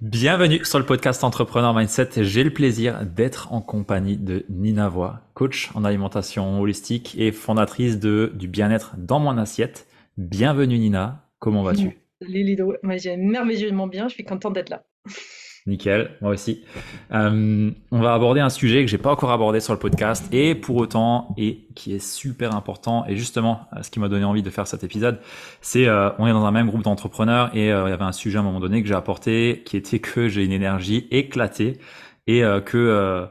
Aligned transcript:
Bienvenue 0.00 0.64
sur 0.64 0.78
le 0.78 0.86
podcast 0.86 1.24
Entrepreneur 1.24 1.74
Mindset. 1.74 2.22
J'ai 2.22 2.44
le 2.44 2.52
plaisir 2.52 3.04
d'être 3.04 3.52
en 3.52 3.60
compagnie 3.60 4.16
de 4.16 4.46
Nina 4.48 4.88
Voix, 4.88 5.22
coach 5.34 5.70
en 5.74 5.82
alimentation 5.82 6.60
holistique 6.60 7.16
et 7.18 7.32
fondatrice 7.32 7.98
de 7.98 8.30
du 8.32 8.46
bien-être 8.46 8.94
dans 8.96 9.18
mon 9.18 9.36
assiette. 9.36 9.88
Bienvenue 10.16 10.78
Nina, 10.78 11.28
comment 11.40 11.64
vas-tu? 11.64 11.98
Salut 12.22 12.44
Lido, 12.44 12.74
moi 12.84 12.96
j'ai 12.96 13.16
merveilleusement 13.16 13.88
bien, 13.88 14.06
je 14.06 14.14
suis 14.14 14.24
contente 14.24 14.52
d'être 14.52 14.68
là. 14.68 14.84
Nickel, 15.68 16.10
moi 16.20 16.32
aussi. 16.32 16.64
Euh, 17.12 17.70
on 17.90 18.00
va 18.00 18.14
aborder 18.14 18.40
un 18.40 18.50
sujet 18.50 18.84
que 18.84 18.90
j'ai 18.90 18.98
pas 18.98 19.12
encore 19.12 19.30
abordé 19.30 19.60
sur 19.60 19.72
le 19.72 19.78
podcast 19.78 20.24
et 20.32 20.54
pour 20.54 20.76
autant 20.76 21.34
et 21.36 21.66
qui 21.74 21.94
est 21.94 22.04
super 22.04 22.54
important 22.56 23.04
et 23.06 23.16
justement 23.16 23.68
euh, 23.76 23.82
ce 23.82 23.90
qui 23.90 24.00
m'a 24.00 24.08
donné 24.08 24.24
envie 24.24 24.42
de 24.42 24.50
faire 24.50 24.66
cet 24.66 24.82
épisode, 24.82 25.20
c'est 25.60 25.86
euh, 25.86 26.10
on 26.18 26.26
est 26.26 26.32
dans 26.32 26.44
un 26.44 26.50
même 26.50 26.66
groupe 26.66 26.82
d'entrepreneurs 26.82 27.54
et 27.54 27.66
il 27.66 27.68
y 27.68 27.70
avait 27.70 28.02
un 28.02 28.12
sujet 28.12 28.38
à 28.38 28.40
un 28.40 28.44
moment 28.44 28.60
donné 28.60 28.82
que 28.82 28.88
j'ai 28.88 28.94
apporté 28.94 29.62
qui 29.64 29.76
était 29.76 30.00
que 30.00 30.28
j'ai 30.28 30.44
une 30.44 30.52
énergie 30.52 31.06
éclatée 31.10 31.78
et 32.26 32.42
que 32.64 33.28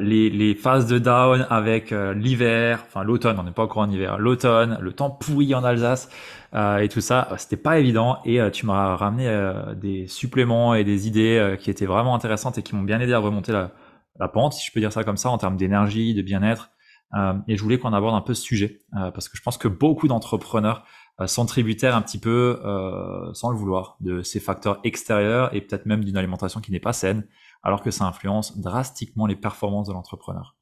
les, 0.00 0.30
les, 0.30 0.54
phases 0.54 0.86
de 0.86 0.98
down 0.98 1.46
avec 1.50 1.90
l'hiver, 1.90 2.84
enfin 2.86 3.04
l'automne, 3.04 3.38
on 3.38 3.42
n'est 3.42 3.50
pas 3.50 3.64
encore 3.64 3.82
en 3.82 3.90
hiver, 3.90 4.18
l'automne, 4.18 4.78
le 4.80 4.92
temps 4.92 5.10
pourri 5.10 5.54
en 5.54 5.64
Alsace, 5.64 6.08
euh, 6.54 6.78
et 6.78 6.88
tout 6.88 7.00
ça, 7.00 7.28
euh, 7.32 7.34
c'était 7.36 7.56
pas 7.56 7.78
évident. 7.78 8.18
Et 8.24 8.40
euh, 8.40 8.50
tu 8.50 8.66
m'as 8.66 8.94
ramené 8.96 9.24
des 9.76 10.06
suppléments 10.06 10.74
et 10.74 10.84
des 10.84 11.08
idées 11.08 11.56
qui 11.60 11.70
étaient 11.70 11.86
vraiment 11.86 12.14
intéressantes 12.14 12.58
et 12.58 12.62
qui 12.62 12.74
m'ont 12.74 12.82
bien 12.82 13.00
aidé 13.00 13.12
à 13.12 13.18
remonter 13.18 13.52
la, 13.52 14.28
pente, 14.28 14.52
si 14.52 14.66
je 14.66 14.72
peux 14.72 14.80
dire 14.80 14.92
ça 14.92 15.04
comme 15.04 15.16
ça, 15.16 15.30
en 15.30 15.38
termes 15.38 15.56
d'énergie, 15.56 16.14
de 16.14 16.22
bien-être. 16.22 16.70
et 17.48 17.56
je 17.56 17.62
voulais 17.62 17.78
qu'on 17.78 17.92
aborde 17.92 18.14
un 18.14 18.20
peu 18.20 18.34
ce 18.34 18.42
sujet 18.42 18.80
parce 18.92 19.28
que 19.28 19.36
je 19.36 19.42
pense 19.42 19.58
que 19.58 19.68
beaucoup 19.68 20.06
d'entrepreneurs 20.06 20.84
sont 21.26 21.46
tributaires 21.46 21.96
un 21.96 22.02
petit 22.02 22.18
peu, 22.18 22.60
sans 23.32 23.50
le 23.50 23.56
vouloir, 23.56 23.96
de 24.00 24.22
ces 24.22 24.38
facteurs 24.38 24.78
extérieurs 24.84 25.54
et 25.54 25.60
peut-être 25.60 25.86
même 25.86 26.04
d'une 26.04 26.16
alimentation 26.16 26.60
qui 26.60 26.70
n'est 26.70 26.80
pas 26.80 26.92
saine, 26.92 27.24
alors 27.64 27.82
que 27.82 27.90
ça 27.90 28.04
influence 28.04 28.58
drastiquement 28.58 29.26
les 29.26 29.36
performances 29.36 29.88
de 29.88 29.92
l'entrepreneur. 29.92 30.54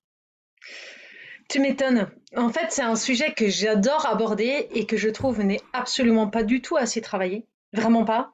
Tu 1.49 1.61
m'étonnes. 1.61 2.11
En 2.37 2.49
fait, 2.49 2.69
c'est 2.71 2.83
un 2.83 2.97
sujet 2.97 3.35
que 3.35 3.49
j'adore 3.49 4.07
aborder 4.07 4.69
et 4.71 4.87
que 4.87 4.97
je 4.97 5.11
trouve 5.11 5.43
n'est 5.43 5.61
absolument 5.73 6.29
pas 6.29 6.45
du 6.45 6.63
tout 6.63 6.77
assez 6.77 7.03
travaillé. 7.03 7.47
Vraiment 7.75 8.05
pas. 8.05 8.33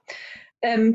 Euh, 0.65 0.93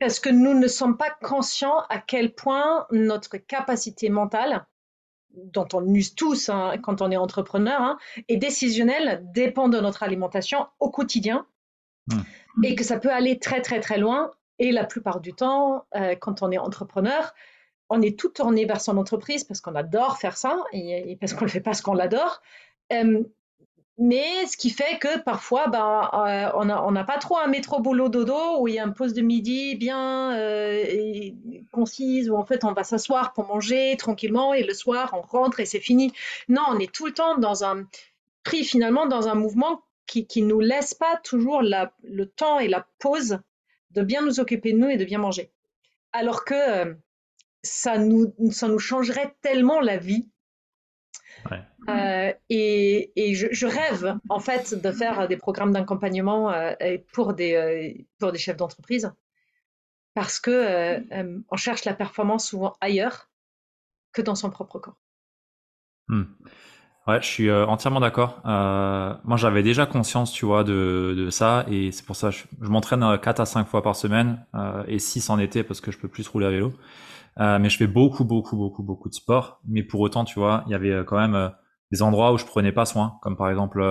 parce 0.00 0.20
que 0.20 0.30
nous 0.30 0.54
ne 0.54 0.68
sommes 0.68 0.96
pas 0.96 1.10
conscients 1.22 1.80
à 1.90 1.98
quel 1.98 2.34
point 2.34 2.86
notre 2.90 3.36
capacité 3.36 4.08
mentale, 4.08 4.66
dont 5.34 5.68
on 5.74 5.84
use 5.94 6.14
tous 6.14 6.48
hein, 6.48 6.76
quand 6.82 7.02
on 7.02 7.10
est 7.10 7.16
entrepreneur, 7.16 7.80
hein, 7.80 7.98
et 8.28 8.36
décisionnelle, 8.36 9.22
dépend 9.34 9.68
de 9.68 9.80
notre 9.80 10.02
alimentation 10.02 10.66
au 10.80 10.90
quotidien. 10.90 11.46
Mmh. 12.06 12.64
Et 12.64 12.74
que 12.74 12.84
ça 12.84 12.98
peut 12.98 13.12
aller 13.12 13.38
très 13.38 13.60
très 13.60 13.80
très 13.80 13.98
loin. 13.98 14.30
Et 14.58 14.72
la 14.72 14.84
plupart 14.84 15.20
du 15.20 15.32
temps, 15.32 15.86
euh, 15.94 16.14
quand 16.14 16.42
on 16.42 16.50
est 16.50 16.58
entrepreneur, 16.58 17.32
on 17.92 18.00
est 18.00 18.18
tout 18.18 18.30
tourné 18.30 18.64
vers 18.64 18.80
son 18.80 18.96
entreprise 18.96 19.44
parce 19.44 19.60
qu'on 19.60 19.74
adore 19.74 20.18
faire 20.18 20.36
ça 20.36 20.64
et, 20.72 21.16
parce 21.20 21.34
qu'on 21.34 21.44
le 21.44 21.50
fait 21.50 21.60
parce 21.60 21.82
qu'on 21.82 21.94
l'adore. 21.94 22.40
Euh, 22.92 23.22
mais 23.98 24.46
ce 24.46 24.56
qui 24.56 24.70
fait 24.70 24.98
que 24.98 25.18
parfois, 25.20 25.68
ben, 25.68 26.08
euh, 26.14 26.50
on 26.54 26.90
n'a 26.90 27.04
pas 27.04 27.18
trop 27.18 27.36
un 27.36 27.46
métro 27.46 27.80
boulot 27.80 28.08
dodo 28.08 28.60
où 28.60 28.66
il 28.66 28.74
y 28.74 28.78
a 28.78 28.84
un 28.84 28.90
poste 28.90 29.14
de 29.14 29.20
midi 29.20 29.76
bien 29.76 30.34
euh, 30.34 31.30
concise 31.70 32.30
où 32.30 32.36
en 32.36 32.44
fait 32.46 32.64
on 32.64 32.72
va 32.72 32.84
s'asseoir 32.84 33.34
pour 33.34 33.46
manger 33.46 33.96
tranquillement 33.98 34.54
et 34.54 34.62
le 34.62 34.72
soir 34.72 35.10
on 35.12 35.20
rentre 35.20 35.60
et 35.60 35.66
c'est 35.66 35.80
fini. 35.80 36.12
Non, 36.48 36.62
on 36.70 36.78
est 36.78 36.90
tout 36.90 37.04
le 37.06 37.12
temps 37.12 37.36
dans 37.36 37.64
un 37.64 37.86
pris 38.42 38.64
finalement 38.64 39.06
dans 39.06 39.28
un 39.28 39.34
mouvement 39.34 39.82
qui 40.06 40.42
ne 40.42 40.48
nous 40.48 40.60
laisse 40.60 40.94
pas 40.94 41.18
toujours 41.22 41.62
le 41.62 42.24
temps 42.24 42.58
et 42.58 42.68
la 42.68 42.86
pause 42.98 43.38
de 43.92 44.02
bien 44.02 44.22
nous 44.22 44.40
occuper 44.40 44.72
de 44.72 44.78
nous 44.78 44.88
et 44.88 44.96
de 44.96 45.04
bien 45.04 45.18
manger. 45.18 45.50
Alors 46.12 46.44
que 46.44 46.96
ça 47.62 47.98
nous, 47.98 48.34
ça 48.50 48.68
nous 48.68 48.78
changerait 48.78 49.34
tellement 49.40 49.80
la 49.80 49.96
vie. 49.96 50.28
Euh, 51.88 52.32
et, 52.50 53.12
et 53.16 53.34
je, 53.34 53.66
rêve 53.66 54.16
en 54.28 54.38
fait 54.38 54.74
de 54.80 54.92
faire 54.92 55.26
des 55.26 55.36
programmes 55.36 55.72
d'accompagnement 55.72 56.52
euh, 56.52 56.72
pour, 57.12 57.34
des, 57.34 57.54
euh, 57.54 58.04
pour 58.18 58.30
des 58.30 58.38
chefs 58.38 58.56
d'entreprise 58.56 59.12
parce 60.14 60.38
que 60.38 61.02
on 61.50 61.56
cherche 61.56 61.84
la 61.84 61.94
performance 61.94 62.46
souvent 62.46 62.76
ailleurs 62.80 63.28
que 64.12 64.22
dans 64.22 64.36
son 64.36 64.50
propre 64.50 64.78
corps. 64.78 65.00
Hmm. 66.06 66.24
Ouais, 67.08 67.20
je 67.20 67.26
suis 67.26 67.50
entièrement 67.50 67.98
d'accord. 68.00 68.40
moi, 68.44 69.36
j'avais 69.36 69.62
déjà 69.62 69.86
conscience, 69.86 70.32
tu 70.32 70.46
vois, 70.46 70.62
de, 70.62 71.14
de 71.16 71.30
ça, 71.30 71.64
et 71.68 71.90
c'est 71.90 72.06
pour 72.06 72.14
ça 72.14 72.30
que 72.30 72.36
je, 72.36 72.68
m'entraîne 72.68 73.18
4 73.18 73.40
à 73.40 73.46
5 73.46 73.66
fois 73.66 73.82
par 73.82 73.96
semaine, 73.96 74.46
et 74.86 75.00
6 75.00 75.28
en 75.30 75.38
été 75.40 75.64
parce 75.64 75.80
que 75.80 75.90
je 75.90 75.98
peux 75.98 76.08
plus 76.08 76.28
rouler 76.28 76.46
à 76.46 76.50
vélo. 76.50 76.72
Euh, 77.40 77.58
mais 77.58 77.70
je 77.70 77.76
fais 77.76 77.86
beaucoup, 77.86 78.24
beaucoup, 78.24 78.56
beaucoup, 78.56 78.82
beaucoup 78.82 79.08
de 79.08 79.14
sport. 79.14 79.60
Mais 79.66 79.82
pour 79.82 80.00
autant, 80.00 80.24
tu 80.24 80.38
vois, 80.38 80.64
il 80.66 80.72
y 80.72 80.74
avait 80.74 80.90
euh, 80.90 81.04
quand 81.04 81.18
même 81.18 81.34
euh, 81.34 81.48
des 81.90 82.02
endroits 82.02 82.32
où 82.32 82.38
je 82.38 82.44
prenais 82.44 82.72
pas 82.72 82.84
soin, 82.84 83.18
comme 83.22 83.36
par 83.36 83.50
exemple 83.50 83.82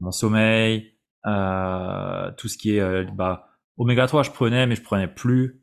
mon 0.00 0.10
sommeil, 0.10 0.92
tout 1.24 2.48
ce 2.48 2.58
qui 2.58 2.76
est 2.76 3.04
bah, 3.12 3.48
oméga 3.76 4.06
3, 4.06 4.22
je 4.22 4.30
prenais, 4.30 4.66
mais 4.66 4.76
je 4.76 4.82
prenais 4.82 5.08
plus. 5.08 5.62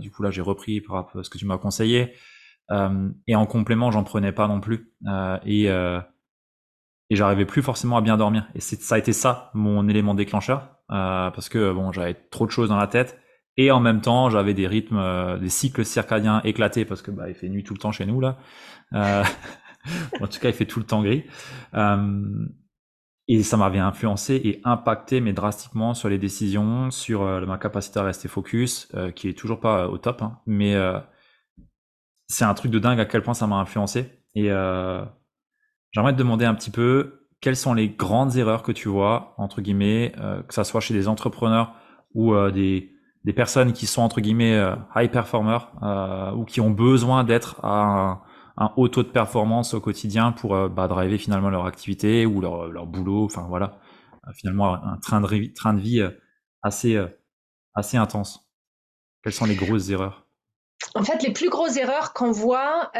du 0.00 0.10
coup, 0.10 0.22
là, 0.22 0.30
j'ai 0.30 0.42
repris 0.42 0.80
par 0.80 0.96
rapport 0.96 1.20
à 1.20 1.24
ce 1.24 1.30
que 1.30 1.38
tu 1.38 1.46
m'as 1.46 1.58
conseillé. 1.58 2.12
Et 2.70 3.34
en 3.34 3.46
complément, 3.46 3.90
j'en 3.90 4.04
prenais 4.04 4.32
pas 4.32 4.48
non 4.48 4.60
plus. 4.60 4.92
et 5.44 5.68
et 7.10 7.16
j'arrivais 7.16 7.46
plus 7.46 7.62
forcément 7.62 7.96
à 7.96 8.02
bien 8.02 8.18
dormir. 8.18 8.48
Et 8.54 8.60
ça 8.60 8.96
a 8.96 8.98
été 8.98 9.14
ça 9.14 9.50
mon 9.54 9.88
élément 9.88 10.14
déclencheur, 10.14 10.76
parce 10.88 11.48
que 11.48 11.72
bon, 11.72 11.92
j'avais 11.92 12.14
trop 12.14 12.44
de 12.44 12.50
choses 12.50 12.68
dans 12.68 12.76
la 12.76 12.86
tête 12.86 13.18
et 13.58 13.72
en 13.72 13.80
même 13.80 14.00
temps, 14.00 14.30
j'avais 14.30 14.54
des 14.54 14.68
rythmes, 14.68 14.98
euh, 14.98 15.36
des 15.36 15.48
cycles 15.48 15.84
circadiens 15.84 16.40
éclatés 16.44 16.84
parce 16.84 17.02
que 17.02 17.10
bah, 17.10 17.28
il 17.28 17.34
fait 17.34 17.48
nuit 17.48 17.64
tout 17.64 17.74
le 17.74 17.80
temps 17.80 17.90
chez 17.90 18.06
nous 18.06 18.20
là. 18.20 18.38
Euh, 18.92 19.24
en 20.20 20.28
tout 20.28 20.38
cas, 20.38 20.48
il 20.48 20.54
fait 20.54 20.64
tout 20.64 20.78
le 20.78 20.86
temps 20.86 21.02
gris. 21.02 21.24
Euh, 21.74 22.46
et 23.26 23.42
ça 23.42 23.56
m'avait 23.56 23.80
influencé 23.80 24.36
et 24.36 24.60
impacté, 24.64 25.20
mais 25.20 25.32
drastiquement, 25.32 25.92
sur 25.92 26.08
les 26.08 26.18
décisions, 26.18 26.92
sur 26.92 27.22
euh, 27.22 27.44
ma 27.46 27.58
capacité 27.58 27.98
à 27.98 28.04
rester 28.04 28.28
focus, 28.28 28.88
euh, 28.94 29.10
qui 29.10 29.28
est 29.28 29.36
toujours 29.36 29.58
pas 29.58 29.88
au 29.88 29.98
top. 29.98 30.22
Hein, 30.22 30.38
mais 30.46 30.76
c'est 32.28 32.44
un 32.44 32.54
truc 32.54 32.70
de 32.70 32.78
dingue 32.78 33.00
à 33.00 33.04
quel 33.04 33.22
point 33.22 33.34
ça 33.34 33.46
m'a 33.46 33.56
influencé. 33.56 34.22
Et 34.34 34.48
j'aimerais 35.92 36.12
te 36.12 36.18
demander 36.18 36.44
un 36.44 36.54
petit 36.54 36.70
peu 36.70 37.26
quelles 37.40 37.56
sont 37.56 37.74
les 37.74 37.88
grandes 37.88 38.36
erreurs 38.36 38.62
que 38.62 38.72
tu 38.72 38.88
vois, 38.88 39.34
entre 39.38 39.60
guillemets, 39.60 40.12
que 40.48 40.54
ça 40.54 40.64
soit 40.64 40.80
chez 40.80 40.94
des 40.94 41.08
entrepreneurs 41.08 41.74
ou 42.14 42.34
des 42.50 42.92
des 43.24 43.32
personnes 43.32 43.72
qui 43.72 43.86
sont 43.86 44.02
entre 44.02 44.20
guillemets 44.20 44.56
euh, 44.56 44.76
high 44.94 45.10
performers 45.10 45.70
euh, 45.82 46.32
ou 46.32 46.44
qui 46.44 46.60
ont 46.60 46.70
besoin 46.70 47.24
d'être 47.24 47.60
à 47.62 48.22
un, 48.56 48.72
haut 48.76 48.88
taux 48.88 49.02
de 49.02 49.08
performance 49.08 49.74
au 49.74 49.80
quotidien 49.80 50.32
pour 50.32 50.54
euh, 50.54 50.68
bah, 50.68 50.88
driver 50.88 51.18
finalement 51.18 51.50
leur 51.50 51.66
activité 51.66 52.26
ou 52.26 52.40
leur, 52.40 52.68
leur 52.68 52.86
boulot, 52.86 53.24
enfin 53.24 53.46
voilà, 53.48 53.78
finalement 54.34 54.82
un 54.82 54.96
train 54.98 55.20
de, 55.20 55.54
train 55.54 55.74
de 55.74 55.80
vie 55.80 56.02
assez, 56.62 56.98
assez 57.74 57.96
intense. 57.96 58.50
Quelles 59.22 59.32
sont 59.32 59.46
les 59.46 59.56
grosses 59.56 59.90
erreurs? 59.90 60.27
En 60.94 61.02
fait, 61.02 61.22
les 61.22 61.32
plus 61.32 61.48
grosses 61.48 61.76
erreurs 61.76 62.12
qu'on 62.12 62.30
voit 62.30 62.90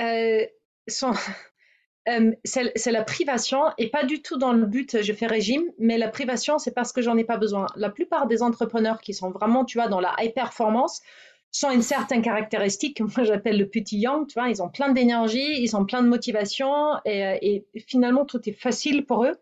sont 0.89 1.13
euh, 2.09 2.33
c'est 2.45 2.91
la 2.91 3.05
privation 3.05 3.65
et 3.77 3.91
pas 3.91 4.05
du 4.05 4.23
tout 4.23 4.39
dans 4.39 4.53
le 4.53 4.65
but 4.65 5.03
je 5.03 5.13
fais 5.13 5.27
régime, 5.27 5.65
mais 5.79 5.99
la 5.99 6.09
privation 6.09 6.59
c'est 6.59 6.73
parce 6.73 6.93
que 6.93 7.03
j'en 7.03 7.17
ai 7.17 7.25
pas 7.25 7.37
besoin. 7.37 7.67
La 7.77 7.91
plupart 7.91 8.27
des 8.27 8.43
entrepreneurs 8.43 9.01
qui 9.01 9.15
sont 9.15 9.31
vraiment, 9.31 9.65
tu 9.65 9.79
vois, 9.79 9.89
dans 9.89 10.01
la 10.01 10.15
high 10.19 10.33
performance 10.33 11.03
sont 11.51 11.71
une 11.71 11.83
certaine 11.83 12.23
caractéristique, 12.23 13.01
moi 13.17 13.25
j'appelle 13.25 13.59
le 13.59 13.69
petit 13.69 13.99
yang, 13.99 14.27
tu 14.27 14.39
vois, 14.39 14.49
ils 14.49 14.63
ont 14.63 14.69
plein 14.69 14.93
d'énergie, 14.93 15.63
ils 15.63 15.77
ont 15.77 15.85
plein 15.85 16.03
de 16.03 16.09
motivation 16.09 16.95
et, 17.05 17.67
finalement 17.87 18.25
tout 18.25 18.49
est 18.49 18.59
facile 18.59 19.05
pour 19.05 19.25
eux. 19.25 19.37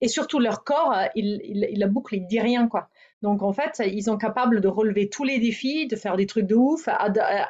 Et 0.00 0.08
surtout 0.08 0.38
leur 0.38 0.64
corps, 0.64 0.94
il, 1.14 1.40
il, 1.44 1.68
il 1.70 1.82
a 1.82 1.86
boucle, 1.86 2.16
il 2.16 2.26
dit 2.26 2.40
rien 2.40 2.66
quoi. 2.68 2.88
Donc 3.22 3.42
en 3.42 3.52
fait, 3.52 3.80
ils 3.86 4.02
sont 4.02 4.18
capables 4.18 4.60
de 4.60 4.68
relever 4.68 5.08
tous 5.08 5.22
les 5.22 5.38
défis, 5.38 5.86
de 5.86 5.94
faire 5.94 6.16
des 6.16 6.26
trucs 6.26 6.46
de 6.46 6.56
ouf 6.56 6.88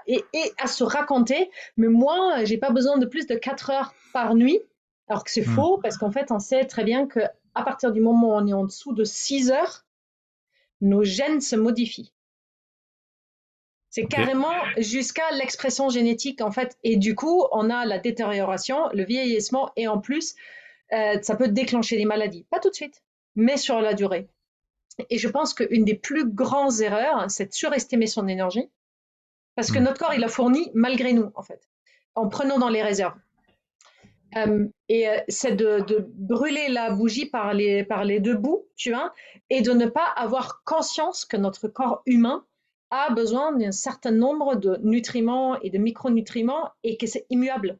et, 0.06 0.22
à 0.58 0.66
se 0.66 0.84
raconter. 0.84 1.50
Mais 1.78 1.88
moi, 1.88 2.44
j'ai 2.44 2.58
pas 2.58 2.70
besoin 2.70 2.98
de 2.98 3.06
plus 3.06 3.26
de 3.26 3.34
4 3.34 3.70
heures 3.70 3.94
par 4.12 4.34
nuit. 4.34 4.60
Alors 5.08 5.24
que 5.24 5.30
c'est 5.30 5.46
hmm. 5.46 5.54
faux 5.54 5.78
parce 5.82 5.96
qu'en 5.96 6.10
fait, 6.10 6.30
on 6.30 6.38
sait 6.38 6.66
très 6.66 6.84
bien 6.84 7.06
que 7.06 7.20
à 7.54 7.62
partir 7.62 7.92
du 7.92 8.00
moment 8.00 8.28
où 8.28 8.32
on 8.32 8.46
est 8.46 8.52
en 8.52 8.64
dessous 8.64 8.92
de 8.92 9.04
6 9.04 9.50
heures, 9.50 9.84
nos 10.80 11.04
gènes 11.04 11.40
se 11.40 11.56
modifient. 11.56 12.12
C'est 13.88 14.06
carrément 14.06 14.52
jusqu'à 14.78 15.30
l'expression 15.32 15.90
génétique 15.90 16.40
en 16.40 16.50
fait. 16.50 16.78
Et 16.82 16.96
du 16.96 17.14
coup, 17.14 17.44
on 17.52 17.68
a 17.68 17.84
la 17.84 17.98
détérioration, 17.98 18.88
le 18.94 19.04
vieillissement 19.04 19.70
et 19.76 19.86
en 19.86 19.98
plus, 19.98 20.34
euh, 20.92 21.18
ça 21.20 21.36
peut 21.36 21.48
déclencher 21.48 21.96
des 21.96 22.06
maladies. 22.06 22.46
Pas 22.50 22.58
tout 22.58 22.70
de 22.70 22.74
suite, 22.74 23.02
mais 23.36 23.58
sur 23.58 23.80
la 23.80 23.92
durée. 23.92 24.28
Et 25.10 25.18
je 25.18 25.28
pense 25.28 25.54
qu'une 25.54 25.84
des 25.84 25.94
plus 25.94 26.28
grandes 26.28 26.80
erreurs, 26.80 27.30
c'est 27.30 27.46
de 27.46 27.52
surestimer 27.52 28.06
son 28.06 28.28
énergie, 28.28 28.68
parce 29.56 29.70
que 29.70 29.78
mm. 29.78 29.82
notre 29.82 29.98
corps, 29.98 30.14
il 30.14 30.24
a 30.24 30.28
fourni 30.28 30.70
malgré 30.74 31.12
nous, 31.12 31.30
en 31.34 31.42
fait, 31.42 31.68
en 32.14 32.28
prenant 32.28 32.58
dans 32.58 32.68
les 32.68 32.82
réserves. 32.82 33.14
Euh, 34.36 34.66
et 34.88 35.08
euh, 35.08 35.18
c'est 35.28 35.54
de, 35.54 35.84
brûler 36.14 36.68
la 36.68 36.90
bougie 36.90 37.26
par 37.26 37.52
les, 37.52 37.84
par 37.84 38.04
les 38.04 38.20
deux 38.20 38.36
bouts, 38.36 38.66
tu 38.76 38.90
vois, 38.90 39.12
et 39.50 39.60
de 39.60 39.72
ne 39.72 39.86
pas 39.86 40.06
avoir 40.16 40.62
conscience 40.64 41.24
que 41.24 41.36
notre 41.36 41.68
corps 41.68 42.02
humain 42.06 42.44
a 42.90 43.10
besoin 43.12 43.52
d'un 43.52 43.72
certain 43.72 44.10
nombre 44.10 44.54
de 44.54 44.78
nutriments 44.82 45.60
et 45.60 45.70
de 45.70 45.78
micronutriments 45.78 46.70
et 46.82 46.96
que 46.96 47.06
c'est 47.06 47.26
immuable. 47.30 47.78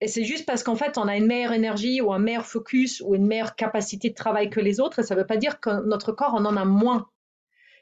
Et 0.00 0.08
c'est 0.08 0.24
juste 0.24 0.44
parce 0.44 0.62
qu'en 0.62 0.74
fait, 0.76 0.98
on 0.98 1.08
a 1.08 1.16
une 1.16 1.26
meilleure 1.26 1.52
énergie 1.52 2.00
ou 2.00 2.12
un 2.12 2.18
meilleur 2.18 2.46
focus 2.46 3.02
ou 3.04 3.14
une 3.14 3.26
meilleure 3.26 3.54
capacité 3.54 4.10
de 4.10 4.14
travail 4.14 4.50
que 4.50 4.60
les 4.60 4.80
autres. 4.80 4.98
Et 4.98 5.02
ça 5.02 5.14
ne 5.14 5.20
veut 5.20 5.26
pas 5.26 5.36
dire 5.36 5.60
que 5.60 5.86
notre 5.86 6.12
corps 6.12 6.34
en 6.34 6.44
en 6.44 6.56
a 6.56 6.64
moins. 6.64 7.08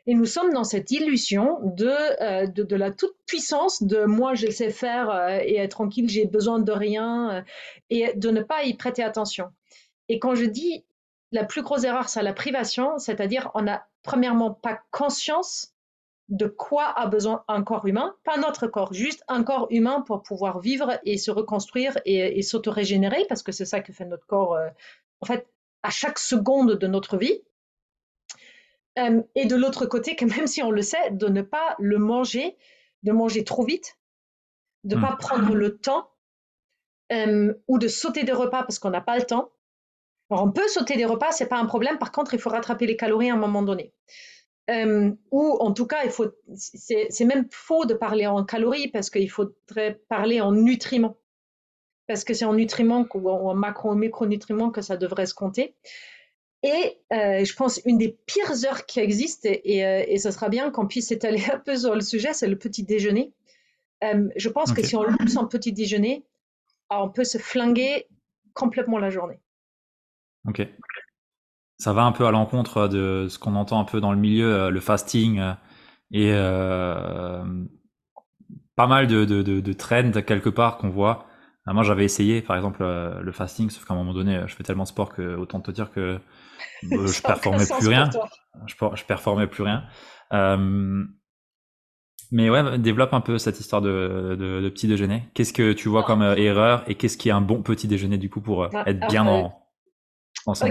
Et 0.06 0.14
nous 0.14 0.26
sommes 0.26 0.52
dans 0.52 0.64
cette 0.64 0.90
illusion 0.90 1.60
de, 1.62 1.88
euh, 2.22 2.46
de, 2.46 2.76
la 2.76 2.90
toute-puissance 2.90 3.84
de 3.84 4.04
moi, 4.04 4.34
je 4.34 4.50
sais 4.50 4.70
faire 4.70 5.10
euh, 5.10 5.38
et 5.42 5.56
être 5.56 5.72
tranquille, 5.72 6.08
j'ai 6.08 6.26
besoin 6.26 6.58
de 6.58 6.72
rien, 6.72 7.30
euh, 7.30 7.42
et 7.88 8.12
de 8.16 8.30
ne 8.30 8.42
pas 8.42 8.64
y 8.64 8.74
prêter 8.74 9.04
attention. 9.04 9.50
Et 10.08 10.18
quand 10.18 10.34
je 10.34 10.44
dis 10.44 10.84
la 11.30 11.44
plus 11.44 11.62
grosse 11.62 11.84
erreur, 11.84 12.08
c'est 12.08 12.22
la 12.22 12.32
privation, 12.32 12.98
c'est-à-dire 12.98 13.50
on 13.54 13.62
n'a 13.62 13.86
premièrement 14.02 14.50
pas 14.50 14.80
conscience 14.90 15.71
de 16.32 16.46
quoi 16.46 16.86
a 16.98 17.06
besoin 17.06 17.44
un 17.46 17.62
corps 17.62 17.86
humain, 17.86 18.16
pas 18.24 18.38
notre 18.38 18.66
corps, 18.66 18.92
juste 18.92 19.22
un 19.28 19.44
corps 19.44 19.66
humain 19.70 20.00
pour 20.00 20.22
pouvoir 20.22 20.60
vivre 20.60 20.98
et 21.04 21.18
se 21.18 21.30
reconstruire 21.30 21.98
et, 22.04 22.38
et 22.38 22.42
s'auto-régénérer, 22.42 23.26
parce 23.28 23.42
que 23.42 23.52
c'est 23.52 23.66
ça 23.66 23.80
que 23.80 23.92
fait 23.92 24.06
notre 24.06 24.26
corps, 24.26 24.58
en 25.20 25.26
fait, 25.26 25.46
à 25.82 25.90
chaque 25.90 26.18
seconde 26.18 26.72
de 26.72 26.86
notre 26.86 27.16
vie. 27.16 27.42
Euh, 28.98 29.22
et 29.34 29.46
de 29.46 29.56
l'autre 29.56 29.86
côté, 29.86 30.16
que 30.16 30.24
même 30.24 30.46
si 30.46 30.62
on 30.62 30.70
le 30.70 30.82
sait, 30.82 31.10
de 31.10 31.28
ne 31.28 31.42
pas 31.42 31.76
le 31.78 31.98
manger, 31.98 32.56
de 33.02 33.12
manger 33.12 33.44
trop 33.44 33.64
vite, 33.64 33.98
de 34.84 34.96
ne 34.96 35.00
pas 35.00 35.12
hmm. 35.12 35.18
prendre 35.18 35.54
le 35.54 35.78
temps, 35.78 36.10
euh, 37.12 37.54
ou 37.68 37.78
de 37.78 37.88
sauter 37.88 38.24
des 38.24 38.32
repas 38.32 38.62
parce 38.62 38.78
qu'on 38.78 38.90
n'a 38.90 39.00
pas 39.00 39.18
le 39.18 39.24
temps. 39.24 39.50
Alors, 40.30 40.44
on 40.44 40.52
peut 40.52 40.66
sauter 40.68 40.96
des 40.96 41.04
repas, 41.04 41.30
c'est 41.32 41.48
pas 41.48 41.58
un 41.58 41.66
problème. 41.66 41.98
Par 41.98 42.10
contre, 42.10 42.32
il 42.32 42.40
faut 42.40 42.48
rattraper 42.48 42.86
les 42.86 42.96
calories 42.96 43.30
à 43.30 43.34
un 43.34 43.38
moment 43.38 43.62
donné. 43.62 43.92
Euh, 44.72 45.10
ou 45.30 45.56
en 45.60 45.72
tout 45.72 45.86
cas, 45.86 46.04
il 46.04 46.10
faut, 46.10 46.26
c'est 46.54 47.24
même 47.24 47.46
faux 47.50 47.84
de 47.84 47.94
parler 47.94 48.26
en 48.26 48.44
calories 48.44 48.88
parce 48.88 49.10
qu'il 49.10 49.30
faudrait 49.30 50.00
parler 50.08 50.40
en 50.40 50.52
nutriments. 50.52 51.18
Parce 52.06 52.24
que 52.24 52.34
c'est 52.34 52.44
en 52.44 52.54
nutriments 52.54 53.06
ou 53.14 53.30
en 53.30 53.54
macro 53.54 53.94
micronutriments 53.94 54.70
que 54.70 54.82
ça 54.82 54.96
devrait 54.96 55.26
se 55.26 55.34
compter. 55.34 55.76
Et 56.62 56.98
euh, 57.12 57.44
je 57.44 57.54
pense 57.54 57.80
une 57.84 57.98
des 57.98 58.16
pires 58.26 58.64
heures 58.64 58.86
qui 58.86 59.00
existent, 59.00 59.48
et, 59.52 59.84
euh, 59.84 60.04
et, 60.06 60.18
ce 60.18 60.30
sera 60.30 60.48
bien 60.48 60.70
qu'on 60.70 60.86
puisse 60.86 61.10
étaler 61.10 61.42
un 61.52 61.58
peu 61.58 61.76
sur 61.76 61.94
le 61.94 62.00
sujet, 62.00 62.32
c'est 62.32 62.46
le 62.46 62.56
petit 62.56 62.84
déjeuner. 62.84 63.32
Euh, 64.04 64.28
je 64.36 64.48
pense 64.48 64.72
que 64.72 64.82
si 64.82 64.96
on 64.96 65.02
loupe 65.02 65.28
son 65.28 65.46
petit 65.46 65.72
déjeuner, 65.72 66.24
on 66.90 67.08
peut 67.08 67.24
se 67.24 67.38
flinguer 67.38 68.06
complètement 68.54 68.98
la 68.98 69.10
journée. 69.10 69.40
Ok. 70.46 70.66
Ça 71.82 71.92
va 71.92 72.04
un 72.04 72.12
peu 72.12 72.26
à 72.26 72.30
l'encontre 72.30 72.86
de 72.86 73.26
ce 73.28 73.40
qu'on 73.40 73.56
entend 73.56 73.80
un 73.80 73.84
peu 73.84 74.00
dans 74.00 74.12
le 74.12 74.18
milieu, 74.18 74.70
le 74.70 74.80
fasting 74.80 75.42
et 76.12 76.30
pas 78.76 78.86
mal 78.86 79.08
de, 79.08 79.24
de, 79.24 79.42
de, 79.42 79.58
de 79.58 79.72
trends 79.72 80.12
quelque 80.24 80.48
part 80.48 80.78
qu'on 80.78 80.90
voit. 80.90 81.26
Moi, 81.66 81.82
j'avais 81.82 82.04
essayé, 82.04 82.40
par 82.40 82.54
exemple, 82.54 82.84
le 82.84 83.32
fasting, 83.32 83.68
sauf 83.68 83.84
qu'à 83.84 83.94
un 83.94 83.96
moment 83.96 84.14
donné, 84.14 84.42
je 84.46 84.54
fais 84.54 84.62
tellement 84.62 84.84
de 84.84 84.88
sport 84.88 85.12
que 85.12 85.34
autant 85.34 85.60
te 85.60 85.72
dire 85.72 85.90
que 85.90 86.20
euh, 86.92 87.06
je 87.06 87.22
performais 87.22 87.66
plus 87.66 87.88
rien. 87.88 88.10
Je, 88.66 88.74
je, 88.94 89.04
performais 89.04 89.48
plus 89.48 89.64
rien. 89.64 89.84
Euh, 90.32 91.04
mais 92.30 92.48
ouais, 92.48 92.78
développe 92.78 93.12
un 93.12 93.20
peu 93.20 93.38
cette 93.38 93.60
histoire 93.60 93.82
de, 93.82 94.36
de, 94.38 94.68
petit 94.68 94.86
déjeuner. 94.86 95.24
Qu'est-ce 95.34 95.52
que 95.52 95.72
tu 95.72 95.88
vois 95.88 96.02
ah. 96.04 96.06
comme 96.06 96.22
euh, 96.22 96.36
erreur 96.36 96.82
et 96.86 96.94
qu'est-ce 96.94 97.18
qui 97.18 97.28
est 97.28 97.32
un 97.32 97.40
bon 97.40 97.62
petit 97.62 97.88
déjeuner 97.88 98.18
du 98.18 98.30
coup 98.30 98.40
pour 98.40 98.64
ah, 98.64 98.84
être 98.86 99.06
bien 99.08 99.24
dans, 99.24 99.52
dans 100.46 100.54
son 100.54 100.70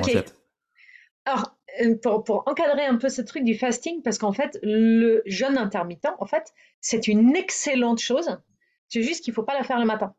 Alors, 1.26 1.56
pour, 2.02 2.24
pour, 2.24 2.44
encadrer 2.48 2.86
un 2.86 2.98
peu 2.98 3.10
ce 3.10 3.22
truc 3.22 3.44
du 3.44 3.56
fasting, 3.56 4.02
parce 4.02 4.18
qu'en 4.18 4.34
fait, 4.34 4.60
le 4.64 5.22
jeûne 5.26 5.58
intermittent, 5.58 6.08
en 6.20 6.26
fait, 6.26 6.54
c'est 6.80 7.08
une 7.08 7.36
excellente 7.36 8.00
chose. 8.00 8.38
C'est 8.88 9.04
juste 9.04 9.24
qu'il 9.24 9.32
ne 9.32 9.36
faut 9.36 9.44
pas 9.44 9.54
la 9.54 9.64
faire 9.64 9.80
le 9.80 9.86
matin. 9.86 10.14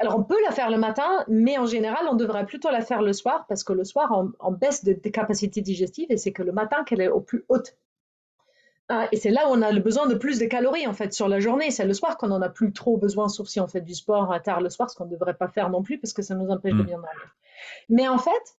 Alors, 0.00 0.16
on 0.16 0.22
peut 0.22 0.40
la 0.44 0.52
faire 0.52 0.70
le 0.70 0.78
matin, 0.78 1.24
mais 1.28 1.58
en 1.58 1.66
général, 1.66 2.06
on 2.10 2.14
devrait 2.14 2.46
plutôt 2.46 2.70
la 2.70 2.82
faire 2.82 3.02
le 3.02 3.12
soir, 3.12 3.46
parce 3.48 3.64
que 3.64 3.72
le 3.72 3.84
soir, 3.84 4.24
on, 4.40 4.52
baisse 4.52 4.84
de, 4.84 4.92
capacité 5.08 5.60
digestive, 5.60 6.06
et 6.10 6.16
c'est 6.16 6.32
que 6.32 6.42
le 6.42 6.52
matin 6.52 6.84
qu'elle 6.84 7.00
est 7.00 7.08
au 7.08 7.20
plus 7.20 7.44
haute. 7.48 7.76
Ah, 8.90 9.06
et 9.12 9.16
c'est 9.16 9.30
là 9.30 9.48
où 9.48 9.50
on 9.52 9.60
a 9.60 9.70
le 9.70 9.80
besoin 9.80 10.06
de 10.06 10.14
plus 10.14 10.38
de 10.38 10.46
calories, 10.46 10.86
en 10.86 10.94
fait, 10.94 11.12
sur 11.12 11.28
la 11.28 11.40
journée. 11.40 11.70
C'est 11.70 11.84
le 11.84 11.92
soir 11.92 12.16
qu'on 12.16 12.28
n'en 12.28 12.40
a 12.40 12.48
plus 12.48 12.72
trop 12.72 12.96
besoin, 12.96 13.28
sauf 13.28 13.48
si 13.48 13.60
on 13.60 13.66
fait 13.66 13.82
du 13.82 13.94
sport 13.94 14.34
tard 14.42 14.62
le 14.62 14.70
soir, 14.70 14.88
ce 14.88 14.96
qu'on 14.96 15.04
ne 15.04 15.10
devrait 15.10 15.34
pas 15.34 15.48
faire 15.48 15.68
non 15.68 15.82
plus, 15.82 15.98
parce 15.98 16.14
que 16.14 16.22
ça 16.22 16.34
nous 16.34 16.48
empêche 16.48 16.72
de 16.72 16.82
mm. 16.82 16.86
bien 16.86 16.96
dormir. 16.96 17.36
Mais 17.90 18.08
en 18.08 18.18
fait, 18.18 18.56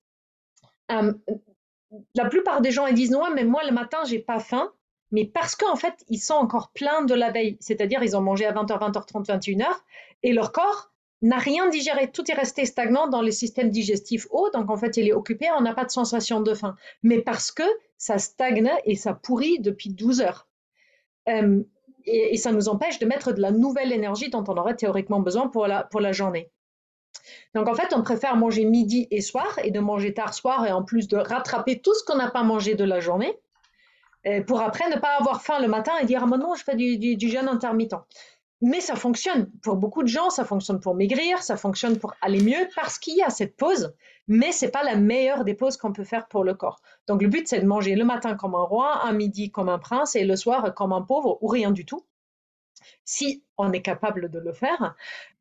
la 2.16 2.26
plupart 2.30 2.62
des 2.62 2.72
gens, 2.72 2.92
disent, 2.92 3.12
non, 3.12 3.24
mais 3.34 3.44
moi, 3.44 3.64
le 3.66 3.72
matin, 3.72 4.00
j'ai 4.06 4.20
pas 4.20 4.40
faim. 4.40 4.72
Mais 5.12 5.26
parce 5.26 5.56
qu'en 5.56 5.76
fait, 5.76 6.06
ils 6.08 6.20
sont 6.20 6.36
encore 6.36 6.70
pleins 6.70 7.04
de 7.04 7.16
la 7.16 7.32
veille, 7.32 7.58
c'est-à-dire 7.60 8.04
ils 8.04 8.16
ont 8.16 8.22
mangé 8.22 8.46
à 8.46 8.54
20h, 8.54 8.80
20h30, 8.80 9.26
21h, 9.26 9.66
et 10.22 10.34
leur 10.34 10.52
corps, 10.52 10.92
n'a 11.22 11.38
rien 11.38 11.68
digéré, 11.68 12.12
tout 12.12 12.30
est 12.32 12.36
resté 12.36 12.66
stagnant 12.66 13.08
dans 13.08 13.22
le 13.22 13.32
système 13.32 13.72
digestif 13.72 14.28
haut, 14.30 14.50
donc 14.54 14.70
en 14.70 14.78
fait 14.78 14.96
il 14.98 15.08
est 15.08 15.14
occupé, 15.14 15.48
on 15.58 15.62
n'a 15.62 15.74
pas 15.74 15.84
de 15.84 15.90
sensation 15.90 16.40
de 16.40 16.54
faim, 16.54 16.76
mais 17.04 17.22
parce 17.22 17.52
que 17.52 17.64
ça 17.98 18.20
stagne 18.20 18.72
et 18.86 18.96
ça 18.96 19.14
pourrit 19.14 19.60
depuis 19.60 19.90
12 19.90 20.22
heures. 20.22 20.48
Euh, 21.28 21.62
et, 22.06 22.38
ça 22.38 22.54
nous 22.54 22.70
empêche 22.70 23.00
de 23.00 23.06
mettre 23.06 23.34
de 23.34 23.42
la 23.42 23.52
nouvelle 23.52 23.92
énergie 23.92 24.30
dont 24.30 24.44
on 24.48 24.56
aurait 24.58 24.76
théoriquement 24.76 25.20
besoin 25.20 25.50
pour 25.50 25.68
la 25.68 26.12
journée. 26.14 26.50
Donc 27.56 27.68
en 27.68 27.74
fait, 27.74 27.94
on 27.94 28.02
préfère 28.02 28.36
manger 28.36 28.66
midi 28.66 29.08
et 29.12 29.22
soir 29.22 29.60
et 29.64 29.72
de 29.72 29.80
manger 29.80 30.14
tard 30.14 30.34
soir 30.34 30.66
et 30.66 30.72
en 30.72 30.84
plus 30.84 31.08
de 31.08 31.18
rattraper 31.18 31.80
tout 31.80 31.94
ce 31.94 32.04
qu'on 32.04 32.18
n'a 32.18 32.30
pas 32.30 32.44
mangé 32.44 32.76
de 32.76 32.84
la 32.84 33.00
journée 33.00 33.38
euh, 34.28 34.44
pour 34.44 34.62
après 34.62 34.90
ne 34.90 35.00
pas 35.00 35.16
avoir 35.18 35.42
faim 35.42 35.60
le 35.62 35.68
matin 35.68 35.94
et 36.02 36.06
dire 36.06 36.24
ah, 36.24 36.38
non, 36.38 36.56
je 36.56 36.64
fais 36.64 36.76
du, 36.76 37.30
jeûne 37.30 37.48
intermittent. 37.48 37.96
Mais 38.62 38.82
ça 38.82 38.96
fonctionne. 38.96 39.50
Pour 39.64 39.78
beaucoup 39.78 40.04
de 40.04 40.10
gens, 40.10 40.30
ça 40.30 40.44
fonctionne 40.44 40.82
pour 40.82 40.94
maigrir, 40.94 41.42
ça 41.42 41.56
fonctionne 41.56 41.98
pour 41.98 42.14
aller 42.22 42.42
mieux 42.42 42.68
parce 42.76 43.00
qu'il 43.00 43.16
y 43.16 43.22
a 43.22 43.30
cette 43.30 43.56
pause, 43.56 43.94
mais 44.28 44.52
c'est 44.52 44.70
pas 44.70 44.84
la 44.84 44.96
meilleure 44.96 45.46
des 45.46 45.54
pauses 45.54 45.78
qu'on 45.78 45.94
peut 45.94 46.04
faire 46.04 46.28
pour 46.28 46.44
le 46.44 46.54
corps. 46.54 46.82
Donc 47.08 47.22
le 47.22 47.30
but, 47.30 47.48
c'est 47.48 47.62
de 47.62 47.66
manger 47.66 47.96
le 47.96 48.04
matin 48.04 48.36
comme 48.36 48.56
un 48.56 48.64
roi, 48.64 49.06
un 49.06 49.14
midi 49.14 49.50
comme 49.50 49.70
un 49.70 49.80
prince 49.80 50.18
et 50.18 50.26
le 50.26 50.36
soir 50.36 50.74
comme 50.76 50.92
un 50.92 51.02
pauvre 51.02 51.38
ou 51.42 51.48
rien 51.48 51.72
du 51.72 51.86
tout, 51.86 52.06
si 53.06 53.46
on 53.58 53.72
est 53.72 53.82
capable 53.82 54.30
de 54.30 54.40
le 54.40 54.52
faire. 54.52 54.96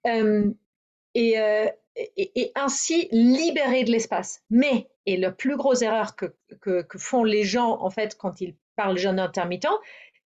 Euh, 0.07 0.53
euh, 1.17 1.69
et, 2.17 2.53
ainsi 2.55 3.09
libérer 3.11 3.85
de 3.85 3.91
l'espace. 3.91 4.43
Mais, 4.51 4.89
et 5.07 5.17
la 5.17 5.33
plus 5.33 5.57
grosse 5.57 5.83
erreur 5.83 6.17
que, 6.17 6.27
que, 6.61 6.83
que 6.83 6.99
font 6.99 7.25
les 7.25 7.45
gens, 7.45 7.81
en 7.81 7.91
fait, 7.91 8.17
quand 8.17 8.41
ils 8.41 8.55
parlent 8.77 8.99
jeûne 8.99 9.19
intermittent, 9.19 9.67